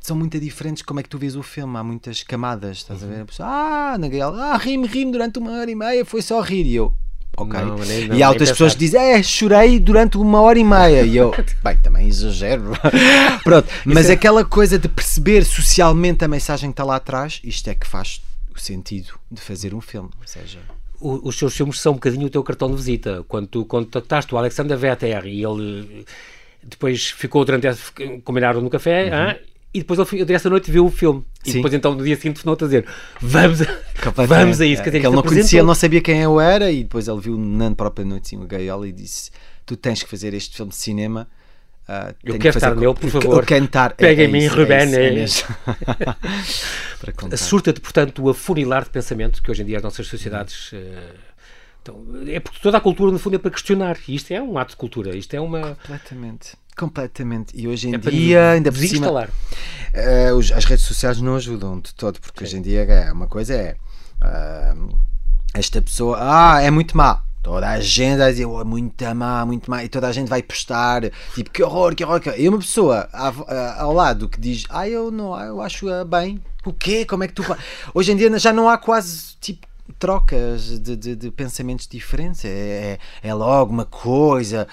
são 0.01 0.16
muito 0.16 0.40
diferentes 0.40 0.83
como 0.83 0.99
é 0.99 1.05
que 1.05 1.09
tu 1.09 1.16
vês 1.16 1.37
o 1.37 1.44
filme, 1.44 1.77
há 1.77 1.85
muitas 1.85 2.25
camadas, 2.25 2.79
estás 2.79 3.03
uhum. 3.03 3.09
a 3.09 3.14
ver? 3.14 3.20
A 3.20 3.25
pessoa, 3.25 3.49
ah, 3.49 3.96
na 3.96 4.09
gaiola, 4.09 4.46
ah, 4.46 4.57
rime, 4.57 4.88
rime 4.88 5.12
durante 5.12 5.38
uma 5.38 5.53
hora 5.53 5.70
e 5.70 5.77
meia, 5.77 6.05
foi 6.05 6.23
só 6.23 6.40
rir. 6.40 6.66
E 6.66 6.75
eu, 6.75 6.92
ok. 7.37 7.61
Não, 7.61 7.77
nem, 7.79 8.09
não, 8.09 8.16
e 8.16 8.23
há 8.23 8.29
outras 8.29 8.51
pessoas 8.51 8.75
que 8.75 8.81
dizem, 8.81 9.01
é, 9.01 9.23
chorei 9.23 9.79
durante 9.79 10.16
uma 10.16 10.40
hora 10.40 10.59
e 10.59 10.64
meia. 10.64 11.03
E 11.03 11.16
eu, 11.16 11.33
bem, 11.62 11.77
também 11.79 12.09
exagero. 12.09 12.73
Pronto, 13.45 13.69
mas 13.85 14.11
é... 14.11 14.14
aquela 14.14 14.45
coisa 14.45 14.79
de 14.79 14.88
perceber 14.88 15.45
socialmente 15.45 16.25
a 16.25 16.29
mensagem 16.29 16.71
que 16.71 16.75
está 16.75 16.85
lá 16.85 16.97
atrás, 16.97 17.40
isto 17.45 17.69
é 17.69 17.75
que 17.75 17.87
faz 17.87 18.23
o 18.55 18.59
sentido 18.59 19.14
de 19.31 19.40
fazer 19.40 19.75
um 19.75 19.81
filme. 19.81 20.11
Ou 20.21 20.27
seja 20.27 20.59
os 21.01 21.37
seus 21.38 21.57
filmes 21.57 21.81
são 21.81 21.93
um 21.93 21.95
bocadinho 21.95 22.27
o 22.27 22.31
teu 22.31 22.43
cartão 22.43 22.71
de 22.71 22.77
visita. 22.77 23.25
Quando 23.27 23.47
tu 23.47 23.64
contactaste 23.64 24.35
o 24.35 24.38
Alexander 24.38 24.77
Vetter 24.77 25.27
e 25.27 25.43
ele 25.43 26.05
depois 26.62 27.11
ficou 27.11 27.45
durante 27.45 27.66
combinaram 28.23 28.61
no 28.61 28.69
café 28.69 29.05
uhum. 29.05 29.50
E 29.72 29.78
depois 29.80 29.98
ele, 30.12 30.24
dessa 30.24 30.50
noite 30.50 30.70
viu 30.70 30.85
o 30.87 30.90
filme. 30.90 31.24
E 31.44 31.50
Sim. 31.50 31.56
depois 31.59 31.72
então 31.74 31.94
no 31.94 32.04
dia 32.04 32.16
seguinte 32.16 32.42
tornou 32.42 32.54
a 32.54 32.64
dizer 32.64 32.87
vamos, 33.20 33.62
a- 33.62 33.66
vamos 34.26 34.61
a 34.61 34.66
isso. 34.66 34.80
É, 34.80 34.85
Quer 34.85 34.90
dizer, 34.90 35.00
que 35.00 35.06
ele 35.06 35.16
não 35.16 35.22
conhecia, 35.22 35.61
ele 35.61 35.66
não 35.66 35.74
sabia 35.74 36.00
quem 36.00 36.20
eu 36.20 36.40
era 36.40 36.70
e 36.70 36.83
depois 36.83 37.09
ele 37.09 37.20
viu 37.20 37.38
na 37.38 37.70
própria 37.74 38.04
noite 38.04 38.28
sim, 38.30 38.37
o 38.37 38.46
gaiola 38.46 38.87
e 38.88 38.92
disse: 38.92 39.30
Tu 39.64 39.76
tens 39.76 40.02
que 40.02 40.09
fazer 40.11 40.35
este 40.35 40.56
filme 40.56 40.70
de 40.70 40.76
cinema. 40.76 41.28
ah, 41.88 42.12
Eu 42.24 42.38
quero 42.38 42.52
que 42.52 42.59
estar 42.59 42.74
nele, 42.74 42.94
por 42.94 43.11
favor. 43.11 43.37
Eu 43.38 43.42
quero 43.46 43.64
estar. 43.64 43.94
Peguem-me 43.94 44.40
em 44.40 44.46
isso, 44.46 44.56
Ruben, 44.56 44.87
isso, 44.87 44.96
é 44.98 45.11
mesmo. 45.12 45.46
Para 47.00 47.12
contar. 47.12 47.37
Surta-te, 47.37 47.80
portanto, 47.80 48.22
o 48.22 48.28
afunilar 48.30 48.85
de 48.85 48.90
pensamento 48.90 49.42
que 49.42 49.50
hoje 49.50 49.62
em 49.62 49.66
dia 49.66 49.78
as 49.78 49.83
nossas 49.83 50.06
sociedades. 50.06 50.70
eh, 50.72 51.14
então, 51.83 52.05
é 52.27 52.40
porque 52.40 52.59
toda 52.61 52.77
a 52.79 52.81
cultura, 52.81 53.11
no 53.12 53.19
fundo, 53.19 53.37
é 53.37 53.38
para 53.38 53.51
questionar. 53.51 53.97
E 54.07 54.14
isto 54.14 54.31
é 54.33 54.43
um 54.43 54.59
ato 54.59 54.71
de 54.71 54.77
cultura. 54.77 55.16
Isto 55.16 55.35
é 55.35 55.40
uma. 55.40 55.77
Completamente. 55.77 56.57
Completamente. 56.77 57.53
E 57.59 57.69
hoje 57.69 57.88
em 57.88 57.95
É 57.95 57.99
dia, 57.99 58.51
ainda 58.53 58.71
por 58.73 58.79
cima, 58.79 59.29
eh, 59.93 60.33
os- 60.33 60.51
as 60.53 60.64
redes 60.64 60.85
sociais 60.85 61.21
não 61.21 61.37
ajudam 61.37 61.79
de 61.81 61.95
todo, 61.95 62.21
porque 62.21 62.45
hoje 62.45 62.57
em 62.57 62.62
dia 62.62 62.83
é 62.83 63.12
uma 63.12 63.27
coisa 63.27 63.55
é 63.55 63.77
ah, 64.23 64.75
esta 65.55 65.81
pessoa, 65.83 66.19
ah, 66.21 66.61
é 66.62 66.71
muito 66.71 66.97
má. 66.97 67.23
Toda 67.43 67.69
a 67.69 67.81
gente 67.81 68.19
vai 68.19 68.31
dizer, 68.33 68.45
oh, 68.45 68.61
é 68.61 68.64
muito 68.64 69.03
má, 69.14 69.45
muito 69.47 69.71
má, 69.71 69.83
e 69.83 69.88
toda 69.88 70.07
a 70.09 70.12
gente 70.12 70.29
vai 70.29 70.43
postar, 70.43 71.03
tipo, 71.35 71.51
que 71.51 71.62
horror, 71.62 71.95
que 71.95 72.05
horror. 72.05 72.21
que 72.21 72.29
horror." 72.29 72.40
E 72.40 72.49
uma 72.49 72.59
pessoa 72.59 73.09
ao 73.79 73.93
lado 73.95 74.29
que 74.29 74.38
diz, 74.38 74.64
ah, 74.69 74.87
eu 74.88 75.11
não, 75.11 75.38
eu 75.40 75.61
acho 75.62 75.87
bem. 76.07 76.40
O 76.64 76.73
quê? 76.73 77.05
Como 77.07 77.25
é 77.25 77.29
que 77.29 77.33
tu. 77.35 77.43
fa-?" 77.43 77.57
Hoje 77.95 78.12
em 78.12 78.16
dia 78.16 78.38
já 78.38 78.53
não 78.53 78.69
há 78.69 78.77
quase, 78.77 79.37
tipo, 79.40 79.66
trocas 79.98 80.79
de, 80.81 80.96
de- 80.96 81.16
de 81.16 81.31
pensamentos 81.31 81.87
diferentes. 81.87 82.44
É, 82.44 82.98
é, 83.22 83.29
é 83.29 83.35
logo 83.35 83.72
uma 83.72 83.85
coisa. 83.85 84.66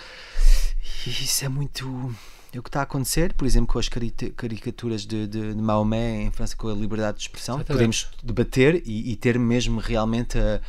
E 1.05 1.09
isso 1.09 1.45
é 1.45 1.49
muito. 1.49 2.13
É 2.53 2.59
o 2.59 2.63
que 2.63 2.69
está 2.69 2.79
a 2.79 2.83
acontecer, 2.83 3.33
por 3.33 3.45
exemplo, 3.45 3.67
com 3.73 3.77
as 3.77 3.89
caricaturas 3.89 5.01
de, 5.05 5.27
de, 5.27 5.53
de 5.53 5.61
Maomé 5.61 6.21
em 6.23 6.31
França, 6.31 6.55
com 6.55 6.69
a 6.69 6.73
liberdade 6.73 7.17
de 7.17 7.23
expressão. 7.23 7.55
Exatamente. 7.57 7.73
Podemos 7.77 8.07
debater 8.23 8.81
e, 8.85 9.11
e 9.11 9.15
ter 9.15 9.37
mesmo 9.37 9.79
realmente 9.79 10.37
ah, 10.39 10.61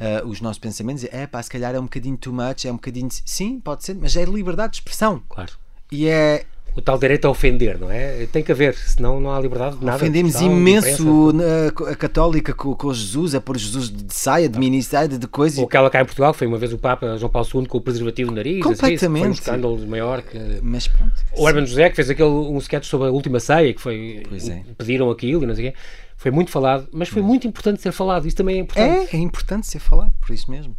ah, 0.00 0.26
os 0.26 0.40
nossos 0.40 0.58
pensamentos. 0.58 1.04
É 1.04 1.26
pá, 1.26 1.42
se 1.42 1.50
calhar 1.50 1.74
é 1.74 1.78
um 1.78 1.84
bocadinho 1.84 2.16
too 2.16 2.32
much, 2.32 2.64
é 2.64 2.70
um 2.72 2.76
bocadinho. 2.76 3.08
Sim, 3.24 3.60
pode 3.60 3.84
ser, 3.84 3.94
mas 3.94 4.16
é 4.16 4.24
liberdade 4.24 4.72
de 4.72 4.78
expressão. 4.78 5.22
Claro. 5.28 5.52
E 5.92 6.08
é. 6.08 6.46
O 6.76 6.82
tal 6.82 6.98
direito 6.98 7.24
a 7.26 7.30
ofender, 7.30 7.78
não 7.78 7.90
é? 7.90 8.26
Tem 8.30 8.42
que 8.42 8.52
haver, 8.52 8.74
senão 8.74 9.18
não 9.18 9.32
há 9.34 9.40
liberdade 9.40 9.78
de 9.78 9.84
nada. 9.84 9.96
Ofendemos 9.96 10.36
de 10.38 10.44
imenso 10.44 11.32
na- 11.32 11.90
a 11.90 11.94
católica 11.96 12.52
com, 12.52 12.74
com 12.74 12.92
Jesus, 12.92 13.34
a 13.34 13.40
pôr 13.40 13.56
Jesus 13.56 13.88
de 13.90 14.12
saia, 14.12 14.46
de 14.46 14.58
mini 14.58 14.82
saia, 14.82 15.08
de 15.08 15.26
coisa. 15.26 15.58
Ou 15.60 15.66
aquela 15.66 15.88
cá 15.88 16.02
em 16.02 16.04
Portugal, 16.04 16.32
que 16.32 16.38
foi 16.38 16.46
uma 16.46 16.58
vez 16.58 16.72
o 16.74 16.78
Papa 16.78 17.16
João 17.16 17.30
Paulo 17.30 17.48
II 17.54 17.66
com 17.66 17.78
o 17.78 17.80
preservativo 17.80 18.30
no 18.30 18.36
nariz. 18.36 18.60
assim, 18.60 18.72
isso 18.72 18.78
Foi 18.78 18.88
um 18.88 18.98
Completamente. 18.98 19.40
escândalo 19.40 19.86
maior 19.86 20.20
que. 20.22 20.38
Mas 20.62 20.86
pronto. 20.86 21.12
O 21.36 21.48
Hermano 21.48 21.66
José, 21.66 21.88
que 21.88 21.96
fez 21.96 22.10
aquele, 22.10 22.28
um 22.28 22.58
sketch 22.58 22.84
sobre 22.84 23.08
a 23.08 23.10
última 23.10 23.40
ceia, 23.40 23.72
que 23.72 23.80
foi. 23.80 24.22
É. 24.30 24.60
Pediram 24.76 25.10
aquilo 25.10 25.42
e 25.44 25.46
não 25.46 25.54
sei 25.54 25.68
o 25.68 25.72
quê. 25.72 25.78
Foi 26.18 26.30
muito 26.30 26.50
falado, 26.50 26.88
mas 26.92 27.08
foi 27.08 27.22
muito 27.22 27.46
importante 27.46 27.80
ser 27.80 27.92
falado. 27.92 28.26
Isso 28.26 28.36
também 28.36 28.56
é 28.56 28.60
importante. 28.60 29.14
É, 29.14 29.16
é 29.16 29.20
importante 29.20 29.66
ser 29.66 29.78
falado, 29.78 30.12
por 30.20 30.32
isso 30.34 30.50
mesmo. 30.50 30.76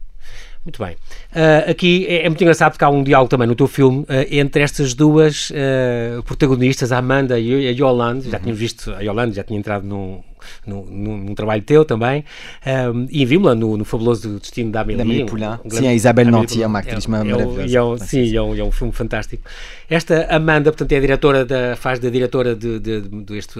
Muito 0.67 0.83
bem. 0.83 0.97
Ah, 1.33 1.71
aqui 1.71 2.05
é, 2.09 2.25
é 2.25 2.29
muito 2.29 2.41
engraçado 2.41 2.73
porque 2.73 2.83
há 2.83 2.89
um 2.89 3.01
diálogo 3.01 3.29
também 3.29 3.47
no 3.47 3.55
teu 3.55 3.69
filme 3.69 4.05
ah, 4.09 4.25
entre 4.29 4.61
estas 4.61 4.93
duas 4.93 5.49
ah, 5.55 6.21
protagonistas, 6.23 6.91
a 6.91 6.97
Amanda 6.97 7.39
e 7.39 7.69
a 7.69 7.71
Yolande. 7.71 8.25
Uhum. 8.25 8.31
Já 8.31 8.39
tínhamos 8.39 8.59
visto 8.59 8.91
a 8.91 8.99
Yolande, 8.99 9.37
já 9.37 9.45
tinha 9.45 9.57
entrado 9.57 9.87
num, 9.87 10.21
num, 10.65 10.83
num- 10.85 11.35
trabalho 11.35 11.61
teu 11.61 11.83
também. 11.85 12.23
Ah, 12.65 12.91
e 13.09 13.25
vimos-la 13.25 13.55
no, 13.55 13.77
no 13.77 13.85
fabuloso 13.85 14.39
Destino 14.39 14.71
da 14.71 14.81
Amélie. 14.81 15.23
Um- 15.23 15.25
Poulain. 15.25 15.51
um 15.53 15.57
Sim, 15.63 15.69
grande- 15.69 15.87
a 15.87 15.93
Isabelle 15.93 16.29
Amélie 16.29 16.41
Nanty 16.41 16.63
é 16.63 16.67
uma 16.67 16.79
atriz 16.79 16.93
É- 16.93 17.07
é 17.07 17.07
um- 17.07 17.11
maravilhosa. 17.11 17.77
é 17.77 17.83
um- 17.83 17.97
Sim, 17.97 18.35
é 18.35 18.41
um, 18.41 18.55
é 18.55 18.63
um 18.63 18.71
filme 18.71 18.93
fantástico. 18.93 19.43
Esta 19.89 20.27
Amanda, 20.35 20.71
portanto, 20.71 20.91
é 20.91 20.97
a 20.97 20.99
diretora 21.01 21.45
da, 21.45 21.75
faz 21.75 21.99
da 21.99 22.09
diretora 22.09 22.55
de, 22.55 22.79
de- 22.79 23.01
deste 23.01 23.59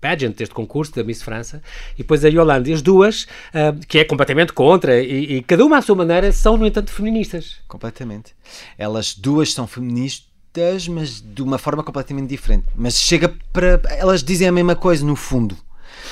pageant, 0.00 0.34
deste 0.36 0.54
concurso 0.54 0.94
da 0.94 1.02
Miss 1.04 1.22
França, 1.22 1.62
e 1.94 1.98
depois 1.98 2.24
a 2.24 2.28
Yolande, 2.28 2.70
e 2.70 2.74
as 2.74 2.82
duas, 2.82 3.26
ah, 3.54 3.74
que 3.88 3.98
é 3.98 4.04
completamente 4.04 4.52
contra, 4.52 5.00
e, 5.00 5.36
e 5.38 5.42
cada 5.42 5.64
uma 5.64 5.78
à 5.78 5.82
sua 5.82 5.94
maneira, 5.96 6.30
são, 6.32 6.56
no 6.56 6.66
entanto, 6.66 6.90
feministas. 6.92 7.56
Completamente. 7.68 8.32
Elas 8.76 9.14
duas 9.14 9.52
são 9.52 9.66
feministas, 9.66 10.88
mas 10.88 11.20
de 11.22 11.42
uma 11.42 11.56
forma 11.58 11.82
completamente 11.82 12.28
diferente. 12.28 12.64
Mas 12.76 13.00
chega 13.00 13.32
para. 13.52 13.80
Elas 13.96 14.22
dizem 14.22 14.48
a 14.48 14.52
mesma 14.52 14.74
coisa, 14.76 15.04
no 15.04 15.16
fundo. 15.16 15.56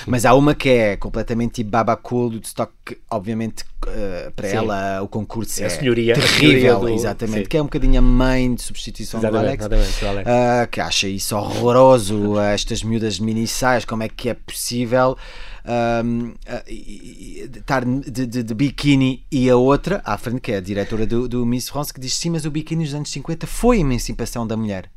Mas 0.06 0.24
há 0.24 0.34
uma 0.34 0.54
que 0.54 0.68
é 0.68 0.96
completamente 0.96 1.52
tipo 1.54 1.70
baba 1.70 1.96
cool 1.96 2.30
do 2.30 2.40
stock, 2.44 2.72
obviamente 3.10 3.64
eh, 3.86 4.30
para 4.36 4.48
Sim. 4.48 4.56
ela 4.56 5.02
o 5.02 5.08
concurso 5.08 5.60
É 5.60 5.64
é, 5.64 5.66
a 5.66 5.70
senhoria- 5.70 6.12
a 6.14 6.16
terrível, 6.16 6.60
senhoria 6.60 6.74
do- 6.76 6.88
exatamente, 6.88 7.38
sim. 7.40 7.44
que 7.48 7.56
é 7.56 7.60
um 7.60 7.64
bocadinho 7.64 7.98
a 7.98 8.02
mãe 8.02 8.54
de 8.54 8.62
substituição 8.62 9.20
do 9.20 9.26
Exatamente, 9.26 9.64
Alex, 9.64 9.98
do 10.00 10.06
Alex. 10.06 10.28
ah, 10.30 10.66
que 10.70 10.80
acha 10.80 11.08
isso 11.08 11.36
horroroso, 11.36 12.38
ah, 12.38 12.50
estas 12.52 12.82
miúdas 12.82 13.18
mini 13.18 13.46
saias, 13.46 13.84
como 13.84 14.02
é 14.02 14.08
que 14.08 14.28
é 14.28 14.34
possível 14.34 15.16
ahm, 15.64 16.32
ah, 16.46 16.62
e- 16.68 17.42
e- 17.44 17.58
estar 17.58 17.84
de, 17.84 18.26
de- 18.26 18.42
de 18.42 18.54
biquíni 18.54 19.24
e 19.30 19.48
a 19.50 19.56
outra 19.56 20.00
à 20.04 20.16
frente, 20.18 20.40
que 20.40 20.52
é 20.52 20.56
a 20.56 20.60
diretora 20.60 21.06
do, 21.06 21.28
do 21.28 21.44
Miss 21.46 21.68
France, 21.68 21.92
que 21.92 22.00
diz 22.00 22.14
sim, 22.14 22.30
mas 22.30 22.44
o 22.44 22.50
biquíni 22.50 22.84
dos 22.84 22.94
anos 22.94 23.10
50 23.10 23.46
foi 23.46 23.78
a 23.78 23.80
emancipação 23.80 24.46
da 24.46 24.56
mulher. 24.56 24.90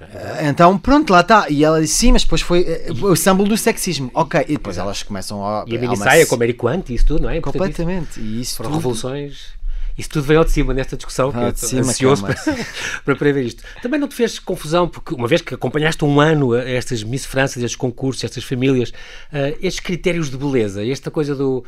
Ah, 0.00 0.44
Então, 0.48 0.76
pronto, 0.78 1.10
lá 1.12 1.20
está. 1.20 1.48
E 1.48 1.64
ela 1.64 1.80
disse 1.80 1.94
sim, 1.94 2.12
mas 2.12 2.22
depois 2.22 2.40
foi 2.42 2.60
eh, 2.62 2.86
o 3.02 3.16
símbolo 3.16 3.48
do 3.48 3.56
sexismo. 3.56 4.10
Ok, 4.14 4.40
e 4.48 4.52
depois 4.54 4.76
elas 4.78 5.02
começam 5.02 5.44
a. 5.44 5.64
E 5.66 5.76
a 5.76 5.80
mini 5.80 5.94
uma- 5.94 6.04
saia, 6.04 6.26
como 6.26 6.42
Eric 6.42 6.58
Quant, 6.58 6.88
e 6.90 6.94
isso 6.94 7.06
tudo, 7.06 7.22
não 7.22 7.30
é? 7.30 7.40
Completamente. 7.40 8.20
E 8.20 8.40
isso 8.40 8.56
Foram 8.56 8.70
tudo- 8.70 8.78
revoluções. 8.78 9.58
Isso 9.98 10.08
tudo 10.08 10.22
veio 10.24 10.38
ao 10.38 10.44
de 10.46 10.52
cima 10.52 10.72
nesta 10.72 10.96
discussão, 10.96 11.30
que 11.30 11.36
Ao 11.36 11.48
eu 11.48 11.54
cima, 11.56 11.80
ansioso 11.82 12.22
para, 12.24 12.34
para 13.04 13.16
prever 13.16 13.42
isto. 13.44 13.62
Também 13.82 14.00
não 14.00 14.08
te 14.08 14.14
fez 14.14 14.38
confusão, 14.38 14.88
porque 14.88 15.14
uma 15.14 15.28
vez 15.28 15.42
que 15.42 15.52
acompanhaste 15.52 16.02
um 16.04 16.18
ano 16.20 16.54
estas 16.56 17.02
Miss 17.02 17.26
França, 17.26 17.58
estes 17.58 17.76
concursos, 17.76 18.24
estas 18.24 18.42
famílias, 18.44 18.92
ah, 19.32 19.48
estes 19.60 19.80
critérios 19.80 20.30
de 20.30 20.38
beleza, 20.38 20.86
esta 20.86 21.10
coisa 21.10 21.34
do. 21.34 21.64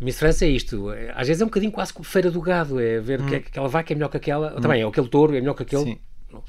Miss 0.00 0.18
França 0.18 0.44
é 0.44 0.48
isto, 0.48 0.90
é, 0.90 1.12
às 1.14 1.26
vezes 1.28 1.40
é 1.40 1.44
um 1.44 1.48
bocadinho 1.48 1.70
quase 1.72 1.92
como 1.92 2.04
feira 2.04 2.30
do 2.30 2.40
gado, 2.40 2.80
é 2.80 2.98
ver 3.00 3.22
que, 3.22 3.34
é 3.36 3.40
que 3.40 3.48
aquela 3.48 3.68
vaca 3.68 3.92
é 3.92 3.94
melhor 3.94 4.08
que 4.10 4.16
aquela, 4.18 4.50
também 4.60 4.82
é 4.82 4.84
aquele 4.86 5.08
touro 5.08 5.34
é 5.36 5.40
melhor 5.40 5.54
que 5.54 5.62
aquele. 5.62 5.84
Sim. 5.84 5.98
Não. 6.32 6.42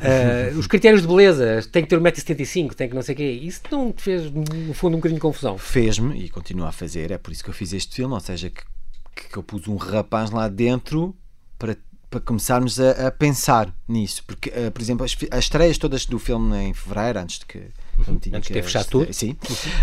Ah, 0.00 0.56
os 0.56 0.66
critérios 0.66 1.02
de 1.02 1.08
beleza, 1.08 1.62
tem 1.72 1.82
que 1.82 1.88
ter 1.88 1.98
1,75m, 1.98 2.74
tem 2.74 2.88
que 2.88 2.94
não 2.94 3.02
sei 3.02 3.14
o 3.14 3.16
quê, 3.16 3.30
isso 3.30 3.62
não 3.70 3.92
te 3.92 4.02
fez, 4.02 4.30
no 4.30 4.74
fundo, 4.74 4.94
um 4.94 4.98
bocadinho 4.98 5.18
de 5.18 5.22
confusão. 5.22 5.58
fez-me 5.58 6.18
e 6.18 6.28
continua 6.28 6.68
a 6.68 6.72
fazer, 6.72 7.10
é 7.10 7.18
por 7.18 7.32
isso 7.32 7.42
que 7.42 7.50
eu 7.50 7.54
fiz 7.54 7.72
este 7.72 7.96
filme, 7.96 8.14
ou 8.14 8.20
seja, 8.20 8.50
que, 8.50 8.62
que 9.28 9.36
eu 9.36 9.42
pus 9.42 9.66
um 9.68 9.76
rapaz 9.76 10.30
lá 10.30 10.48
dentro 10.48 11.16
para, 11.58 11.76
para 12.08 12.20
começarmos 12.20 12.80
a, 12.80 13.08
a 13.08 13.10
pensar 13.10 13.74
nisso. 13.86 14.24
Porque, 14.26 14.50
eh, 14.50 14.70
por 14.70 14.82
exemplo, 14.82 15.04
as, 15.04 15.16
as 15.30 15.44
estreias 15.44 15.78
todas 15.78 16.06
do 16.06 16.18
filme 16.18 16.56
em 16.56 16.74
fevereiro, 16.74 17.18
antes 17.20 17.38
de 17.38 17.46
que. 17.46 17.70
Tinha 18.04 18.10
Uhum. 18.32 18.36
Antes 18.38 18.42
de 18.42 18.46
que 18.48 18.52
ter 18.54 18.62
fechado 18.62 18.82
estre- 18.82 19.00
tudo. 19.06 19.12
Sim. 19.12 19.36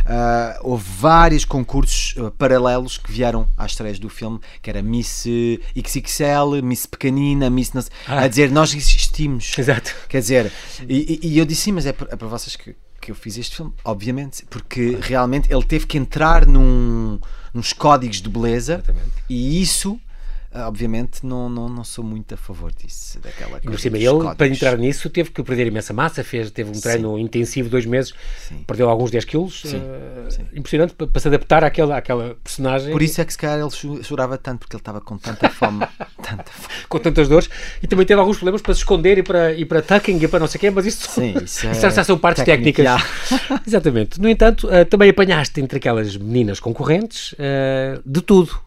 Ah, 0.06 0.60
houve 0.62 0.86
vários 0.97 1.45
concursos 1.45 2.13
eh, 2.17 2.32
paralelos 2.38 2.97
que 2.97 3.12
vieram 3.12 3.47
às 3.58 3.71
estreias 3.71 3.99
do 3.99 4.10
filme, 4.10 4.39
que 4.62 4.69
era 4.69 4.82
Miss 4.82 5.25
eh, 5.27 5.60
XXL, 5.80 6.62
Miss 6.63 6.86
Pequenina, 6.86 7.49
Miss. 7.49 7.71
Ah. 8.08 8.21
A 8.21 8.27
dizer, 8.27 8.51
nós 8.51 8.73
existimos. 8.73 9.58
Exato. 9.58 9.93
Quer 10.10 10.19
dizer, 10.21 10.51
e, 10.88 11.19
e- 11.21 11.38
eu 11.38 11.45
disse 11.45 11.63
sim, 11.63 11.71
mas 11.71 11.86
é 11.86 11.93
para, 11.93 12.13
é 12.13 12.15
para 12.15 12.27
vocês 12.27 12.56
que, 12.56 12.75
que 13.01 13.12
eu 13.12 13.15
fiz 13.15 13.38
este 13.38 13.56
filme, 13.58 13.73
obviamente, 13.84 14.45
porque 14.49 14.97
realmente 15.01 15.51
ele 15.53 15.63
teve 15.63 15.86
que 15.86 15.97
entrar 15.97 16.45
num, 16.45 17.19
nos 17.53 17.73
códigos 17.73 18.21
de 18.21 18.30
beleza 18.30 18.75
Exatamente. 18.75 19.12
e 19.30 19.62
isso, 19.62 19.99
ah, 19.99 20.07
obviamente, 20.53 21.25
não, 21.25 21.49
não, 21.49 21.67
não 21.69 21.83
sou 21.83 22.03
muito 22.03 22.33
a 22.33 22.38
favor 22.38 22.71
disso. 22.73 23.19
Daquela 23.19 23.57
E 23.57 23.62
por 23.62 23.67
coisa 23.67 23.81
cima, 23.81 23.97
ele, 23.97 24.36
para 24.36 24.47
entrar 24.47 24.77
nisso, 24.77 25.10
teve 25.10 25.29
que 25.31 25.43
perder 25.43 25.67
imensa 25.67 25.93
massa, 25.93 26.23
fez, 26.23 26.49
teve 26.51 26.69
um 26.69 26.79
treino 26.79 27.17
intensivo, 27.17 27.69
dois 27.69 27.86
meses, 27.86 28.13
Sim. 28.47 28.63
perdeu 28.65 28.89
alguns 28.89 29.12
10 29.12 29.25
quilos. 29.25 29.62
Sim, 29.62 29.81
sim. 30.29 30.45
Impressionante 30.53 30.93
para, 30.93 31.07
para 31.07 31.19
se 31.21 31.27
adaptar 31.27 31.63
àquela, 31.63 31.97
àquela 31.97 32.36
personagem 32.43 32.91
Por 32.91 33.01
isso 33.01 33.19
é 33.21 33.25
que 33.25 33.31
se 33.33 33.38
calhar 33.38 33.60
ele 33.60 33.69
cho- 33.71 34.03
chorava 34.03 34.38
tanto, 34.38 34.60
porque 34.60 34.75
ele 34.75 34.81
estava 34.81 35.01
com 35.01 35.17
tanta 35.17 35.49
fome, 35.49 35.86
tanta 36.21 36.51
fome. 36.51 36.73
com 36.89 36.99
tantas 36.99 37.27
dores 37.27 37.49
e 37.81 37.88
também 37.88 38.05
teve 38.05 38.19
alguns 38.19 38.38
problemas 38.38 38.62
para 38.62 38.73
se 38.73 38.79
esconder 38.81 39.17
e 39.17 39.23
para, 39.23 39.53
e 39.53 39.65
para 39.65 39.81
tucking 39.81 40.17
e 40.23 40.27
para 40.27 40.39
não 40.39 40.47
sei 40.47 40.57
o 40.57 40.62
quê, 40.62 40.69
mas 40.69 40.86
isso, 40.86 41.10
Sim, 41.12 41.33
isso 41.43 41.65
é 41.67 41.73
já, 41.73 41.89
já 41.89 42.03
são 42.03 42.17
partes 42.17 42.43
técnica, 42.43 42.83
técnicas. 42.83 43.62
Exatamente. 43.67 44.19
No 44.19 44.29
entanto, 44.29 44.69
eh, 44.71 44.86
também 44.86 45.10
apanhaste 45.10 45.60
entre 45.62 45.77
aquelas 45.77 46.15
meninas 46.17 46.60
concorrentes 46.60 47.36
eh, 47.38 47.99
de 48.05 48.21
tudo. 48.21 48.60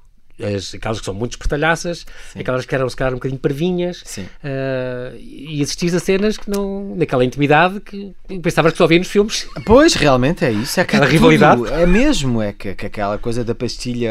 As, 0.43 0.75
aquelas 0.75 0.99
que 1.01 1.05
são 1.05 1.15
muito 1.15 1.33
espertalhaças, 1.33 2.07
aquelas 2.39 2.65
que 2.65 2.75
eram 2.75 2.89
se 2.89 2.97
calhar 2.97 3.13
um 3.13 3.17
bocadinho 3.17 3.41
parvinhas, 3.41 4.03
Sim. 4.05 4.27
eh, 4.43 5.15
e 5.19 5.63
assististe 5.63 5.97
a 5.97 6.01
cenas 6.01 6.37
que 6.37 6.49
não, 6.51 6.95
naquela 6.97 7.25
intimidade 7.25 7.81
que 7.81 8.15
pensavas 8.43 8.73
que 8.73 8.79
só 8.79 8.87
via 8.87 8.99
nos 8.99 9.09
filmes. 9.09 9.47
Pois, 9.65 9.95
realmente 9.95 10.45
é 10.45 10.51
isso. 10.53 10.81
É 10.81 10.85
que 10.85 10.97
Aquela 10.97 11.07
é 11.07 11.13
rivalidade. 11.13 11.67
É 11.73 11.87
mesmo, 11.87 12.41
é 12.43 12.53
que, 12.53 12.75
que 12.75 12.87
aquela 12.87 13.19
coisa 13.19 13.45
da 13.45 13.55
pastilha 13.55 14.11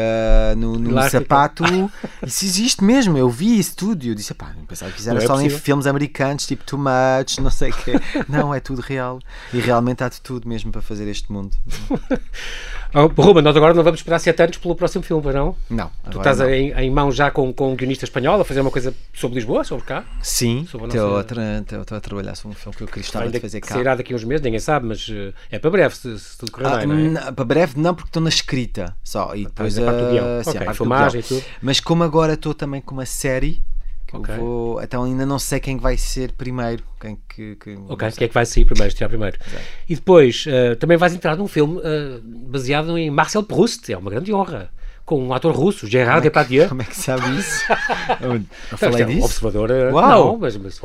no, 0.56 0.78
no 0.78 0.90
Elástica. 0.90 1.20
sapato, 1.20 1.64
isso 2.26 2.44
existe 2.44 2.84
mesmo. 2.84 3.16
Eu 3.18 3.28
vi 3.28 3.58
isso 3.58 3.76
tudo 3.76 4.04
e 4.04 4.08
eu 4.08 4.14
disse, 4.14 4.32
pá, 4.34 4.54
pensava 4.68 4.90
que 4.92 5.08
era 5.08 5.18
é 5.18 5.26
só 5.26 5.34
em 5.34 5.44
possível. 5.44 5.58
filmes 5.58 5.86
americanos, 5.86 6.46
tipo 6.46 6.64
Too 6.64 6.78
Much, 6.78 7.38
não 7.40 7.50
sei 7.50 7.70
o 7.70 7.74
quê. 7.74 7.92
Não, 8.28 8.54
é 8.54 8.60
tudo 8.60 8.80
real. 8.80 9.18
E 9.52 9.58
realmente 9.60 10.02
há 10.04 10.08
de 10.08 10.20
tudo 10.20 10.48
mesmo 10.48 10.70
para 10.70 10.80
fazer 10.82 11.08
este 11.08 11.30
mundo. 11.32 11.56
Oh, 12.94 13.06
Ruben, 13.22 13.42
nós 13.42 13.56
agora 13.56 13.72
não 13.74 13.82
vamos 13.84 14.00
esperar 14.00 14.18
7 14.18 14.42
anos 14.42 14.56
pelo 14.58 14.74
próximo 14.74 15.04
filme, 15.04 15.32
não? 15.32 15.54
Não, 15.68 15.90
Tu 16.10 16.18
estás 16.18 16.38
não. 16.38 16.48
em, 16.50 16.72
em 16.72 16.90
mão 16.90 17.12
já 17.12 17.30
com, 17.30 17.52
com 17.52 17.72
um 17.72 17.76
guionista 17.76 18.04
espanhol 18.04 18.40
a 18.40 18.44
fazer 18.44 18.60
uma 18.60 18.70
coisa 18.70 18.92
sobre 19.14 19.36
Lisboa, 19.36 19.62
sobre 19.64 19.84
cá? 19.84 20.04
Sim, 20.22 20.60
a 20.60 20.62
estou 20.64 20.80
nossa- 20.86 21.94
a, 21.94 21.96
a 21.96 22.00
trabalhar 22.00 22.34
sobre 22.34 22.56
um 22.56 22.60
filme 22.60 22.76
que 22.76 22.82
eu 22.82 22.88
gostava 22.88 23.24
Ainda 23.24 23.38
de 23.38 23.40
fazer 23.40 23.60
cá. 23.60 23.74
sairá 23.74 23.94
daqui 23.94 24.12
a 24.12 24.16
uns 24.16 24.24
meses, 24.24 24.42
ninguém 24.44 24.60
sabe, 24.60 24.86
mas 24.86 25.08
eh, 25.10 25.32
é 25.50 25.58
para 25.58 25.70
breve, 25.70 25.94
se, 25.96 26.18
se 26.18 26.36
tudo 26.38 26.50
correr 26.52 26.66
Ah, 26.66 26.76
bem, 26.78 26.86
não 26.88 27.20
é? 27.20 27.32
para 27.32 27.44
breve 27.44 27.74
não, 27.80 27.94
porque 27.94 28.08
estou 28.08 28.22
na 28.22 28.28
escrita 28.28 28.96
só. 29.04 29.34
E 29.34 29.44
depois 29.44 29.78
a 29.78 29.84
parte 29.84 29.98
do 30.04 30.10
guião. 30.10 30.24
ah, 30.40 30.44
sim, 30.44 30.50
a 30.50 30.52
Ok, 30.52 30.64
parte 30.66 30.70
do 30.70 30.76
filmagem 30.76 31.20
guião. 31.22 31.38
e 31.38 31.40
tudo. 31.40 31.44
Mas 31.62 31.80
como 31.80 32.02
agora 32.02 32.32
estou 32.34 32.54
também 32.54 32.80
com 32.80 32.92
uma 32.94 33.06
série, 33.06 33.62
que 34.10 34.16
Ok. 34.16 34.34
eu 34.34 34.38
vou. 34.40 34.82
Então 34.82 35.04
ainda 35.04 35.24
não 35.26 35.38
sei 35.38 35.60
quem 35.60 35.76
vai 35.76 35.96
ser 35.96 36.32
primeiro. 36.32 36.82
Quem 37.00 37.18
que, 37.28 37.56
que, 37.56 37.78
Ok, 37.88 38.08
o 38.08 38.12
que 38.12 38.24
é 38.24 38.28
que 38.28 38.34
vai 38.34 38.44
sair 38.46 38.64
primeiro, 38.64 38.94
tirar 38.94 39.08
primeiro. 39.08 39.38
E 39.88 39.94
depois, 39.94 40.44
eh, 40.48 40.74
também 40.74 40.96
vais 40.96 41.14
entrar 41.14 41.36
num 41.36 41.48
filme 41.48 41.80
eh, 41.82 42.18
baseado 42.24 42.96
em 42.98 43.10
Marcel 43.10 43.42
Proust, 43.42 43.90
é 43.92 43.96
uma 43.96 44.10
grande 44.10 44.32
honra, 44.32 44.70
com 45.04 45.20
um 45.26 45.32
ator 45.34 45.54
russo, 45.54 45.86
Gerard 45.86 46.22
Depardieu. 46.22 46.68
Como 46.68 46.82
é 46.82 46.84
que 46.84 46.96
sabe 46.96 47.36
isso? 47.38 47.64
eu, 48.20 48.78
falei 48.78 49.02
é 49.02 49.06
um 49.06 49.08
disso. 49.08 49.24
observador, 49.24 49.70
Uau! 49.92 50.08
não, 50.32 50.38
mas, 50.38 50.56
mas 50.56 50.78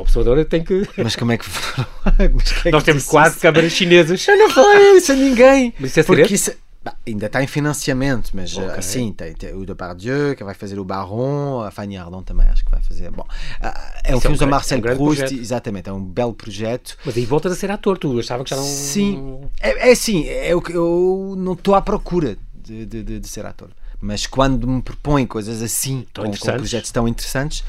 tem 0.48 0.64
que... 0.64 0.88
Mas 0.96 1.14
como 1.16 1.32
é 1.32 1.38
que. 1.38 1.46
Mas 2.34 2.52
quem 2.52 2.70
é 2.70 2.72
Nós 2.72 2.82
que 2.82 2.86
temos 2.86 3.02
disse 3.02 3.10
quase 3.10 3.30
isso? 3.32 3.40
câmaras 3.42 3.72
chinesas. 3.72 4.26
Eu 4.26 4.36
não 4.38 4.50
falei 4.50 4.92
isso 4.96 5.12
a 5.12 5.14
ninguém. 5.14 5.74
Mas 5.78 5.90
isso 5.90 6.00
é 6.00 6.02
Porque 6.02 6.22
segredo? 6.28 6.34
isso. 6.34 6.52
Bah, 6.86 6.94
ainda 7.04 7.26
está 7.26 7.42
em 7.42 7.48
financiamento, 7.48 8.30
mas 8.32 8.56
Ok. 8.56 8.70
assim, 8.78 9.12
tem, 9.12 9.32
tem 9.34 9.52
o 9.52 9.66
Depardieu 9.66 10.36
que 10.36 10.44
vai 10.44 10.54
fazer 10.54 10.78
o 10.78 10.84
Baron, 10.84 11.62
a 11.62 11.70
Fanny 11.72 11.96
Ardant 11.96 12.22
também 12.22 12.46
acho 12.46 12.64
que 12.64 12.70
vai 12.70 12.80
fazer. 12.80 13.10
Bom, 13.10 13.26
ah, 13.60 14.00
é 14.04 14.14
um 14.14 14.18
Isso 14.18 14.28
é 14.28 14.30
um 14.30 14.34
filme 14.34 14.38
do 14.38 14.46
Marcel 14.46 14.78
é 14.78 14.92
um 14.92 14.96
Proust, 14.96 15.34
exatamente, 15.34 15.88
é 15.88 15.92
um 15.92 16.00
belo 16.04 16.32
projeto. 16.32 16.96
Mas 17.04 17.16
aí 17.16 17.24
voltas 17.26 17.50
a 17.50 17.56
ser 17.56 17.72
ator, 17.72 17.98
tu 17.98 18.16
achava 18.20 18.44
que 18.44 18.50
já 18.50 18.56
não... 18.56 18.62
Sim, 18.62 19.40
é, 19.60 19.88
é 19.88 19.92
assim, 19.92 20.28
é 20.28 20.54
o 20.54 20.62
que 20.62 20.72
eu 20.74 21.34
não 21.36 21.54
estou 21.54 21.74
à 21.74 21.82
procura 21.82 22.36
de, 22.54 22.86
de, 22.86 23.02
de- 23.02 23.18
de 23.18 23.28
ser 23.28 23.44
ator. 23.46 23.70
Mas 24.00 24.24
quando 24.26 24.68
me 24.68 24.80
propõem 24.80 25.26
coisas 25.26 25.60
assim, 25.62 26.06
Tão 26.12 26.24
com, 26.24 26.30
com 26.38 26.52
projetos 26.52 26.92
tão 26.92 27.08
interessantes, 27.08 27.64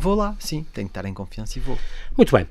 vou 0.00 0.14
lá, 0.14 0.34
sim, 0.38 0.64
tenho 0.72 0.88
que 0.88 0.90
estar 0.90 1.06
em 1.08 1.14
confiança 1.14 1.58
e 1.58 1.62
vou. 1.62 1.78
Muito 2.16 2.34
bem. 2.34 2.46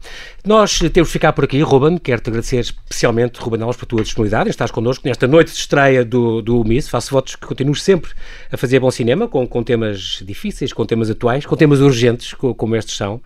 Nós 0.45 0.79
temos 0.79 1.09
de 1.09 1.13
ficar 1.13 1.33
por 1.33 1.43
aqui. 1.43 1.61
Ruben, 1.61 1.97
quero-te 1.97 2.29
agradecer 2.29 2.59
especialmente, 2.59 3.39
Ruben 3.39 3.61
Alves, 3.61 3.77
por 3.77 3.85
tua 3.85 4.01
disponibilidade. 4.03 4.47
em 4.47 4.51
Estás 4.51 4.71
connosco 4.71 5.07
nesta 5.07 5.27
noite 5.27 5.51
de 5.51 5.57
estreia 5.57 6.05
do, 6.05 6.41
do 6.41 6.63
Miss. 6.63 6.87
Faço 6.87 7.11
votos 7.11 7.35
que 7.35 7.45
continues 7.45 7.81
sempre 7.83 8.11
a 8.51 8.57
fazer 8.57 8.79
bom 8.79 8.89
cinema, 8.91 9.27
com, 9.27 9.45
com 9.47 9.61
temas 9.63 10.23
difíceis, 10.25 10.71
com 10.71 10.85
temas 10.85 11.09
atuais, 11.09 11.45
com 11.45 11.55
temas 11.55 11.79
urgentes, 11.81 12.33
co- 12.33 12.55
como 12.55 12.75
estes 12.75 12.95
são. 12.95 13.19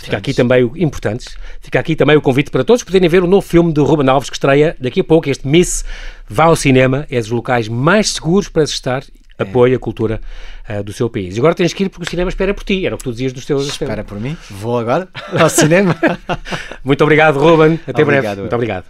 Fica 0.00 0.16
aqui 0.16 0.32
também 0.34 0.64
o, 0.64 0.76
importantes. 0.76 1.36
Fica 1.60 1.78
aqui 1.78 1.94
também 1.94 2.16
o 2.16 2.20
convite 2.22 2.50
para 2.50 2.64
todos 2.64 2.82
poderem 2.82 3.08
ver 3.08 3.22
o 3.22 3.26
novo 3.26 3.46
filme 3.46 3.72
do 3.72 3.84
Ruben 3.84 4.08
Alves, 4.08 4.30
que 4.30 4.36
estreia 4.36 4.76
daqui 4.80 5.00
a 5.00 5.04
pouco. 5.04 5.28
Este 5.28 5.46
Miss 5.46 5.84
vá 6.28 6.44
ao 6.44 6.56
cinema. 6.56 7.06
É 7.10 7.20
dos 7.20 7.30
locais 7.30 7.68
mais 7.68 8.10
seguros 8.10 8.48
para 8.48 8.64
estar. 8.64 9.04
Apoie 9.38 9.74
a 9.74 9.78
cultura 9.78 10.20
ah, 10.66 10.82
do 10.82 10.92
seu 10.92 11.10
país. 11.10 11.36
E 11.36 11.38
agora 11.38 11.54
tens 11.54 11.72
que 11.72 11.84
ir 11.84 11.88
porque 11.88 12.06
o 12.06 12.10
cinema 12.10 12.28
espera 12.28 12.54
por 12.54 12.64
ti. 12.64 12.86
Era 12.86 12.94
o 12.94 12.98
que 12.98 13.04
tu 13.04 13.12
dizias 13.12 13.32
dos 13.32 13.44
teus. 13.44 13.66
Espera 13.66 14.02
por 14.04 14.20
mim, 14.20 14.36
vou 14.50 14.78
agora 14.78 15.08
ao 15.38 15.48
cinema. 15.48 15.96
Muito 16.84 17.02
obrigado, 17.02 17.38
Ruben. 17.38 17.78
Até 17.86 18.04
breve. 18.04 18.26
Obrigado, 18.26 18.38
Muito 18.38 18.52
eu. 18.52 18.56
obrigado. 18.56 18.84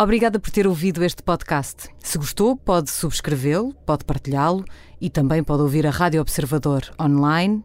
Obrigada 0.00 0.38
por 0.38 0.50
ter 0.50 0.64
ouvido 0.64 1.02
este 1.02 1.24
podcast. 1.24 1.88
Se 1.98 2.18
gostou, 2.18 2.56
pode 2.56 2.88
subscrevê-lo, 2.88 3.74
pode 3.84 4.04
partilhá-lo 4.04 4.64
e 5.00 5.10
também 5.10 5.42
pode 5.42 5.62
ouvir 5.62 5.88
a 5.88 5.90
Rádio 5.90 6.20
Observador 6.20 6.82
online 7.00 7.64